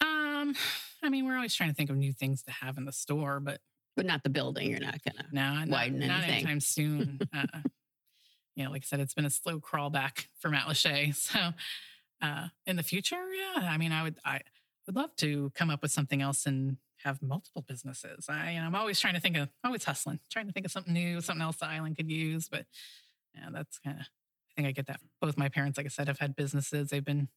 Um, 0.00 0.54
I 1.02 1.08
mean, 1.10 1.26
we're 1.26 1.36
always 1.36 1.54
trying 1.54 1.68
to 1.70 1.74
think 1.74 1.90
of 1.90 1.96
new 1.96 2.12
things 2.12 2.42
to 2.44 2.50
have 2.50 2.78
in 2.78 2.84
the 2.86 2.92
store, 2.92 3.40
but 3.40 3.60
But 3.96 4.06
not 4.06 4.22
the 4.22 4.30
building. 4.30 4.70
You're 4.70 4.80
not 4.80 5.00
gonna. 5.04 5.28
no, 5.32 5.54
not, 5.64 5.68
Widen 5.68 5.98
not 6.00 6.22
anything. 6.22 6.34
anytime 6.36 6.60
soon. 6.60 7.20
uh, 7.34 7.46
you 8.56 8.64
know, 8.64 8.70
like 8.70 8.82
I 8.82 8.86
said, 8.86 9.00
it's 9.00 9.14
been 9.14 9.24
a 9.26 9.30
slow 9.30 9.60
crawl 9.60 9.90
back 9.90 10.28
for 10.40 10.48
Matlacha. 10.50 11.14
So, 11.16 11.50
uh, 12.22 12.48
in 12.66 12.76
the 12.76 12.82
future, 12.82 13.22
yeah, 13.34 13.68
I 13.68 13.76
mean, 13.76 13.92
I 13.92 14.02
would, 14.02 14.16
I 14.24 14.40
would 14.86 14.96
love 14.96 15.14
to 15.16 15.50
come 15.54 15.68
up 15.68 15.82
with 15.82 15.90
something 15.90 16.22
else 16.22 16.46
and 16.46 16.78
have 17.04 17.20
multiple 17.22 17.62
businesses. 17.66 18.26
I, 18.28 18.52
you 18.52 18.60
know, 18.60 18.66
I'm 18.66 18.74
always 18.74 18.98
trying 18.98 19.14
to 19.14 19.20
think 19.20 19.36
of, 19.36 19.48
always 19.64 19.84
hustling, 19.84 20.20
trying 20.30 20.46
to 20.46 20.52
think 20.52 20.66
of 20.66 20.72
something 20.72 20.92
new, 20.92 21.20
something 21.20 21.42
else 21.42 21.56
the 21.56 21.66
island 21.66 21.96
could 21.96 22.10
use. 22.10 22.48
But 22.48 22.64
yeah, 23.34 23.48
that's 23.52 23.78
kind 23.78 24.00
of, 24.00 24.06
I 24.06 24.52
think 24.56 24.68
I 24.68 24.72
get 24.72 24.86
that. 24.86 25.00
Both 25.20 25.36
my 25.36 25.48
parents, 25.48 25.76
like 25.76 25.86
I 25.86 25.90
said, 25.90 26.08
have 26.08 26.18
had 26.18 26.34
businesses. 26.34 26.88
They've 26.88 27.04
been 27.04 27.28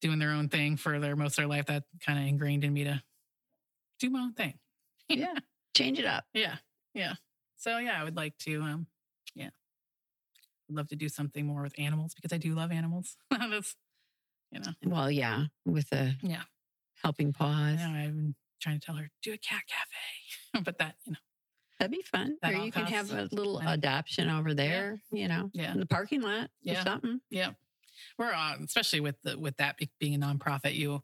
doing 0.00 0.18
their 0.18 0.30
own 0.30 0.48
thing 0.48 0.76
for 0.76 0.98
their 0.98 1.16
most 1.16 1.32
of 1.32 1.36
their 1.36 1.46
life. 1.46 1.66
That 1.66 1.84
kind 2.04 2.18
of 2.18 2.26
ingrained 2.26 2.64
in 2.64 2.72
me 2.72 2.84
to 2.84 3.02
do 4.00 4.10
my 4.10 4.20
own 4.20 4.32
thing. 4.34 4.54
Yeah. 5.08 5.34
Change 5.76 5.98
it 5.98 6.06
up. 6.06 6.24
Yeah. 6.32 6.56
Yeah. 6.94 7.14
So 7.56 7.76
yeah, 7.78 8.00
I 8.00 8.04
would 8.04 8.16
like 8.16 8.36
to 8.38 8.62
um 8.62 8.86
yeah, 9.34 9.50
I'd 10.70 10.74
love 10.76 10.88
to 10.88 10.96
do 10.96 11.08
something 11.08 11.46
more 11.46 11.62
with 11.62 11.74
animals 11.78 12.14
because 12.14 12.32
I 12.32 12.38
do 12.38 12.54
love 12.54 12.72
animals. 12.72 13.16
That's, 13.30 13.76
you 14.50 14.60
know, 14.60 14.72
Well, 14.84 15.10
yeah, 15.10 15.44
with 15.66 15.90
the 15.90 16.14
Yeah. 16.22 16.42
helping 17.02 17.32
paws. 17.32 17.78
know 17.78 17.88
I've 17.90 18.16
been 18.16 18.34
trying 18.62 18.80
to 18.80 18.86
tell 18.86 18.94
her 18.96 19.10
do 19.22 19.32
a 19.32 19.38
cat 19.38 19.62
cafe, 19.66 20.62
but 20.64 20.78
that 20.78 20.94
you 21.04 21.12
know, 21.12 21.18
That'd 21.78 21.90
be 21.98 22.02
fun. 22.02 22.36
That 22.42 22.52
or 22.54 22.56
you 22.58 22.70
can 22.70 22.86
have 22.86 23.10
a 23.10 23.28
little 23.32 23.54
money. 23.60 23.72
adoption 23.72 24.30
over 24.30 24.54
there, 24.54 25.02
you 25.10 25.26
know, 25.28 25.50
Yeah. 25.52 25.72
in 25.72 25.80
the 25.80 25.86
parking 25.86 26.20
lot 26.22 26.44
or 26.44 26.48
Yeah. 26.62 26.84
something. 26.84 27.20
yeah, 27.28 27.52
we're 28.18 28.32
on, 28.32 28.62
especially 28.62 29.00
with 29.00 29.20
the 29.22 29.36
with 29.38 29.56
that 29.56 29.78
being 29.98 30.14
a 30.14 30.18
nonprofit, 30.18 30.74
you 30.76 31.02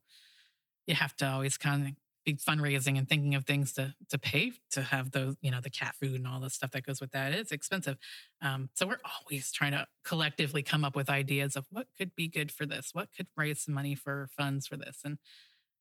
you 0.86 0.94
have 0.94 1.14
to 1.16 1.26
always 1.28 1.58
kind 1.58 1.86
of 1.88 1.92
be 2.24 2.34
fundraising 2.34 2.96
and 2.98 3.08
thinking 3.08 3.34
of 3.34 3.44
things 3.44 3.72
to 3.72 3.94
to 4.10 4.18
pay 4.18 4.52
to 4.70 4.82
have 4.82 5.10
those 5.10 5.34
you 5.40 5.50
know 5.50 5.60
the 5.60 5.70
cat 5.70 5.96
food 5.96 6.14
and 6.14 6.26
all 6.28 6.38
the 6.40 6.50
stuff 6.50 6.70
that 6.72 6.84
goes 6.86 7.00
with 7.00 7.10
that. 7.10 7.32
It's 7.32 7.50
expensive, 7.52 7.96
um, 8.40 8.68
so 8.74 8.86
we're 8.86 9.00
always 9.04 9.50
trying 9.50 9.72
to 9.72 9.86
collectively 10.04 10.62
come 10.62 10.84
up 10.84 10.94
with 10.94 11.10
ideas 11.10 11.56
of 11.56 11.66
what 11.70 11.88
could 11.96 12.14
be 12.14 12.28
good 12.28 12.52
for 12.52 12.66
this, 12.66 12.90
what 12.92 13.08
could 13.16 13.26
raise 13.36 13.62
some 13.62 13.74
money 13.74 13.94
for 13.96 14.28
funds 14.36 14.66
for 14.68 14.76
this, 14.76 14.98
and 15.04 15.18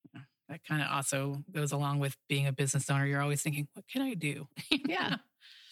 you 0.04 0.20
know, 0.20 0.26
that 0.50 0.64
kind 0.66 0.82
of 0.82 0.88
also 0.92 1.44
goes 1.52 1.72
along 1.72 2.00
with 2.00 2.16
being 2.30 2.48
a 2.48 2.52
business 2.54 2.90
owner. 2.90 3.06
You're 3.06 3.22
always 3.22 3.42
thinking, 3.42 3.68
what 3.74 3.86
can 3.88 4.02
I 4.02 4.14
do? 4.14 4.48
Yeah. 4.88 5.18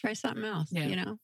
Try 0.01 0.13
something 0.13 0.43
else, 0.43 0.69
Yeah. 0.71 0.85
you 0.87 0.95
know. 0.97 1.17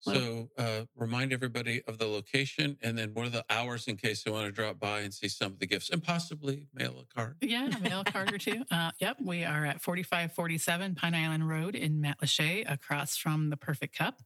So 0.00 0.50
uh, 0.56 0.82
remind 0.94 1.32
everybody 1.32 1.82
of 1.88 1.98
the 1.98 2.06
location 2.06 2.76
and 2.80 2.96
then 2.96 3.10
what 3.14 3.26
are 3.26 3.30
the 3.30 3.44
hours 3.50 3.88
in 3.88 3.96
case 3.96 4.22
they 4.22 4.30
want 4.30 4.46
to 4.46 4.52
drop 4.52 4.78
by 4.78 5.00
and 5.00 5.12
see 5.12 5.26
some 5.26 5.52
of 5.52 5.58
the 5.58 5.66
gifts 5.66 5.90
and 5.90 6.00
possibly 6.02 6.66
mail 6.74 7.02
a 7.10 7.14
card. 7.14 7.36
Yeah, 7.40 7.68
mail 7.80 8.02
a 8.02 8.04
card 8.04 8.32
or 8.32 8.38
two. 8.38 8.62
Uh, 8.70 8.92
yep, 9.00 9.16
we 9.20 9.42
are 9.42 9.64
at 9.64 9.80
4547 9.80 10.94
Pine 10.94 11.14
Island 11.14 11.48
Road 11.48 11.74
in 11.74 12.00
Matlacha, 12.00 12.70
across 12.70 13.16
from 13.16 13.50
the 13.50 13.56
Perfect 13.56 13.96
Cup. 13.96 14.20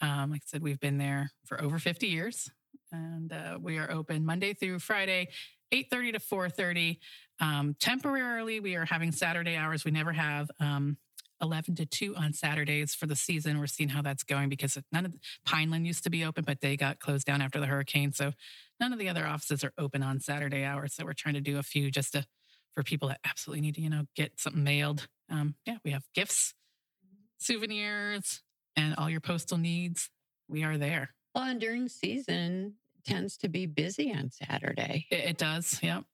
Um, 0.00 0.30
like 0.32 0.40
I 0.40 0.46
said, 0.46 0.62
we've 0.62 0.80
been 0.80 0.98
there 0.98 1.30
for 1.44 1.60
over 1.62 1.78
50 1.78 2.08
years, 2.08 2.50
and 2.90 3.32
uh, 3.32 3.58
we 3.60 3.78
are 3.78 3.90
open 3.92 4.24
Monday 4.24 4.54
through 4.54 4.80
Friday, 4.80 5.28
8:30 5.72 6.12
to 6.12 6.20
4:30. 6.20 6.98
Um, 7.40 7.74
temporarily, 7.80 8.60
we 8.60 8.76
are 8.76 8.84
having 8.84 9.12
Saturday 9.12 9.56
hours. 9.56 9.84
We 9.84 9.90
never 9.90 10.12
have. 10.12 10.50
Um, 10.60 10.98
11 11.42 11.74
to 11.74 11.84
2 11.84 12.14
on 12.14 12.32
Saturdays 12.32 12.94
for 12.94 13.06
the 13.06 13.16
season. 13.16 13.58
We're 13.58 13.66
seeing 13.66 13.88
how 13.88 14.00
that's 14.00 14.22
going 14.22 14.48
because 14.48 14.78
none 14.92 15.04
of 15.04 15.16
Pineland 15.44 15.88
used 15.88 16.04
to 16.04 16.10
be 16.10 16.24
open, 16.24 16.44
but 16.44 16.60
they 16.60 16.76
got 16.76 17.00
closed 17.00 17.26
down 17.26 17.42
after 17.42 17.58
the 17.58 17.66
hurricane. 17.66 18.12
So 18.12 18.32
none 18.78 18.92
of 18.92 19.00
the 19.00 19.08
other 19.08 19.26
offices 19.26 19.64
are 19.64 19.72
open 19.76 20.04
on 20.04 20.20
Saturday 20.20 20.62
hours. 20.62 20.94
So 20.94 21.04
we're 21.04 21.14
trying 21.14 21.34
to 21.34 21.40
do 21.40 21.58
a 21.58 21.64
few 21.64 21.90
just 21.90 22.12
to 22.12 22.24
for 22.72 22.82
people 22.82 23.08
that 23.08 23.20
absolutely 23.24 23.60
need 23.60 23.74
to, 23.74 23.82
you 23.82 23.90
know, 23.90 24.04
get 24.16 24.40
something 24.40 24.64
mailed. 24.64 25.08
Um, 25.28 25.56
yeah, 25.66 25.76
we 25.84 25.90
have 25.90 26.04
gifts, 26.14 26.54
souvenirs, 27.38 28.40
and 28.76 28.94
all 28.96 29.10
your 29.10 29.20
postal 29.20 29.58
needs. 29.58 30.08
We 30.48 30.64
are 30.64 30.78
there. 30.78 31.10
Well, 31.34 31.44
and 31.44 31.60
during 31.60 31.88
season 31.88 32.74
tends 33.04 33.36
to 33.38 33.48
be 33.48 33.66
busy 33.66 34.12
on 34.12 34.30
Saturday. 34.30 35.06
It, 35.10 35.30
it 35.30 35.38
does. 35.38 35.78
Yep. 35.82 36.04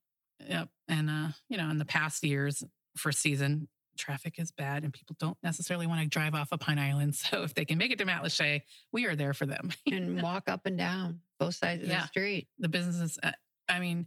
Yep. 0.48 0.68
And, 0.88 1.10
uh, 1.10 1.28
you 1.48 1.56
know, 1.56 1.68
in 1.70 1.78
the 1.78 1.84
past 1.84 2.22
years 2.24 2.62
for 2.96 3.12
season, 3.12 3.68
traffic 3.96 4.34
is 4.38 4.52
bad 4.52 4.84
and 4.84 4.92
people 4.92 5.16
don't 5.18 5.36
necessarily 5.42 5.86
want 5.86 6.00
to 6.00 6.06
drive 6.06 6.34
off 6.34 6.52
of 6.52 6.60
Pine 6.60 6.78
Island. 6.78 7.14
So 7.30 7.42
if 7.42 7.52
they 7.54 7.64
can 7.64 7.78
make 7.78 7.90
it 7.90 7.98
to 7.98 8.06
Matlacha, 8.06 8.62
we 8.92 9.06
are 9.06 9.16
there 9.16 9.34
for 9.34 9.44
them. 9.46 9.70
and 9.90 10.22
walk 10.22 10.48
up 10.48 10.66
and 10.66 10.78
down 10.78 11.20
both 11.40 11.56
sides 11.56 11.82
of 11.82 11.88
Yeah. 11.88 12.02
the 12.02 12.06
street. 12.08 12.48
the 12.58 12.68
businesses, 12.68 13.18
uh, 13.22 13.32
I 13.68 13.80
mean, 13.80 14.06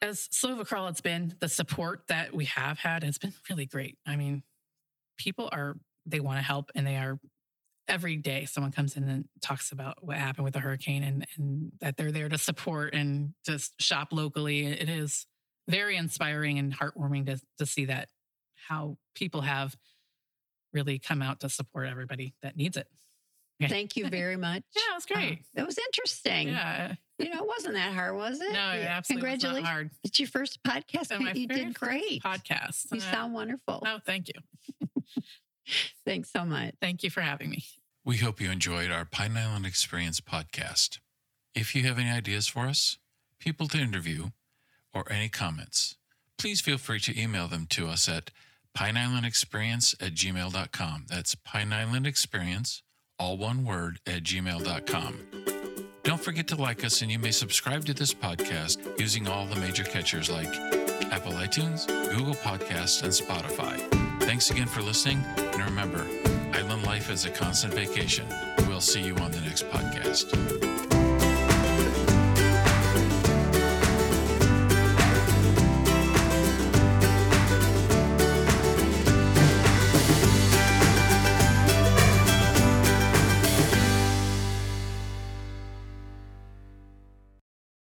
as 0.00 0.28
slow 0.30 0.52
of 0.52 0.60
a 0.60 0.64
crawl 0.64 0.88
it's 0.88 1.00
been, 1.00 1.34
the 1.40 1.48
support 1.48 2.02
that 2.08 2.32
we 2.34 2.44
have 2.46 2.78
had 2.78 3.02
has 3.02 3.18
been 3.18 3.32
really 3.50 3.66
great. 3.66 3.98
I 4.06 4.16
mean, 4.16 4.42
people 5.18 5.48
are, 5.50 5.76
they 6.06 6.20
want 6.20 6.38
to 6.38 6.42
help 6.44 6.70
and 6.74 6.86
they 6.86 6.96
are 6.96 7.18
every 7.88 8.16
day 8.16 8.44
someone 8.44 8.70
comes 8.72 8.96
in 8.96 9.04
and 9.08 9.24
talks 9.40 9.72
about 9.72 10.04
what 10.04 10.16
happened 10.16 10.44
with 10.44 10.54
the 10.54 10.60
hurricane 10.60 11.02
and, 11.02 11.26
and 11.36 11.72
that 11.80 11.96
they're 11.96 12.12
there 12.12 12.28
to 12.28 12.38
support 12.38 12.94
and 12.94 13.32
just 13.46 13.72
shop 13.80 14.08
locally. 14.12 14.66
It 14.66 14.88
is 14.88 15.26
very 15.68 15.96
inspiring 15.96 16.58
and 16.58 16.72
heartwarming 16.74 17.26
to, 17.26 17.40
to 17.58 17.66
see 17.66 17.86
that 17.86 18.08
how 18.68 18.98
people 19.14 19.40
have 19.42 19.76
really 20.72 20.98
come 20.98 21.22
out 21.22 21.40
to 21.40 21.48
support 21.48 21.88
everybody 21.88 22.34
that 22.42 22.56
needs 22.56 22.76
it. 22.76 22.86
Okay. 23.62 23.68
Thank 23.72 23.96
you 23.96 24.08
very 24.08 24.36
much. 24.36 24.62
Yeah, 24.76 24.82
it 24.92 24.94
was 24.94 25.06
Uh, 25.10 25.14
great. 25.14 25.38
that 25.54 25.66
was 25.66 25.78
interesting. 25.78 26.48
yeah. 26.48 26.94
You 27.18 27.30
know, 27.30 27.42
it 27.42 27.46
wasn't 27.48 27.74
that 27.74 27.92
hard, 27.94 28.14
was 28.14 28.40
it? 28.40 28.52
No, 28.52 28.70
it 28.72 28.84
absolutely 28.86 29.28
Congratulations. 29.30 29.66
hard. 29.68 29.90
It's 30.04 30.20
your 30.20 30.28
first 30.28 30.62
podcast. 30.62 31.36
You 31.36 31.48
did 31.48 31.74
great. 31.74 32.22
Podcast. 32.22 32.86
You 32.92 32.98
Uh, 32.98 33.10
sound 33.10 33.34
wonderful. 33.34 33.82
Oh, 33.84 33.98
thank 34.06 34.28
you. 34.28 34.34
Thanks 36.04 36.30
so 36.32 36.44
much. 36.44 36.74
Thank 36.80 37.02
you 37.02 37.10
for 37.10 37.20
having 37.20 37.50
me. 37.50 37.64
We 38.04 38.18
hope 38.18 38.40
you 38.40 38.50
enjoyed 38.50 38.90
our 38.90 39.04
Pine 39.04 39.36
Island 39.36 39.66
Experience 39.66 40.20
podcast. 40.20 40.98
If 41.54 41.74
you 41.74 41.82
have 41.82 41.98
any 41.98 42.10
ideas 42.10 42.46
for 42.46 42.66
us, 42.66 42.98
people 43.38 43.68
to 43.68 43.78
interview, 43.78 44.28
or 44.94 45.04
any 45.10 45.28
comments, 45.28 45.96
please 46.38 46.60
feel 46.60 46.78
free 46.78 47.00
to 47.00 47.20
email 47.20 47.48
them 47.48 47.66
to 47.70 47.88
us 47.88 48.08
at 48.08 48.30
pineislandexperience 48.76 49.94
at 50.00 50.14
gmail.com. 50.14 51.06
That's 51.08 51.34
Pine 51.34 51.72
Island 51.72 52.06
Experience, 52.06 52.82
all 53.18 53.36
one 53.36 53.64
word, 53.64 54.00
at 54.06 54.22
gmail.com. 54.22 55.18
Don't 56.04 56.20
forget 56.20 56.48
to 56.48 56.56
like 56.56 56.84
us, 56.84 57.02
and 57.02 57.10
you 57.10 57.18
may 57.18 57.32
subscribe 57.32 57.84
to 57.84 57.92
this 57.92 58.14
podcast 58.14 58.98
using 58.98 59.28
all 59.28 59.46
the 59.46 59.60
major 59.60 59.84
catchers 59.84 60.30
like 60.30 60.48
Apple 61.12 61.32
iTunes, 61.32 61.86
Google 62.16 62.34
Podcasts, 62.34 63.02
and 63.02 63.12
Spotify. 63.12 64.07
Thanks 64.28 64.50
again 64.50 64.66
for 64.66 64.82
listening, 64.82 65.24
and 65.38 65.64
remember, 65.64 66.06
island 66.52 66.84
life 66.84 67.08
is 67.08 67.24
a 67.24 67.30
constant 67.30 67.72
vacation. 67.72 68.26
We'll 68.68 68.82
see 68.82 69.00
you 69.00 69.16
on 69.16 69.30
the 69.30 69.40
next 69.40 69.66
podcast. 69.70 70.87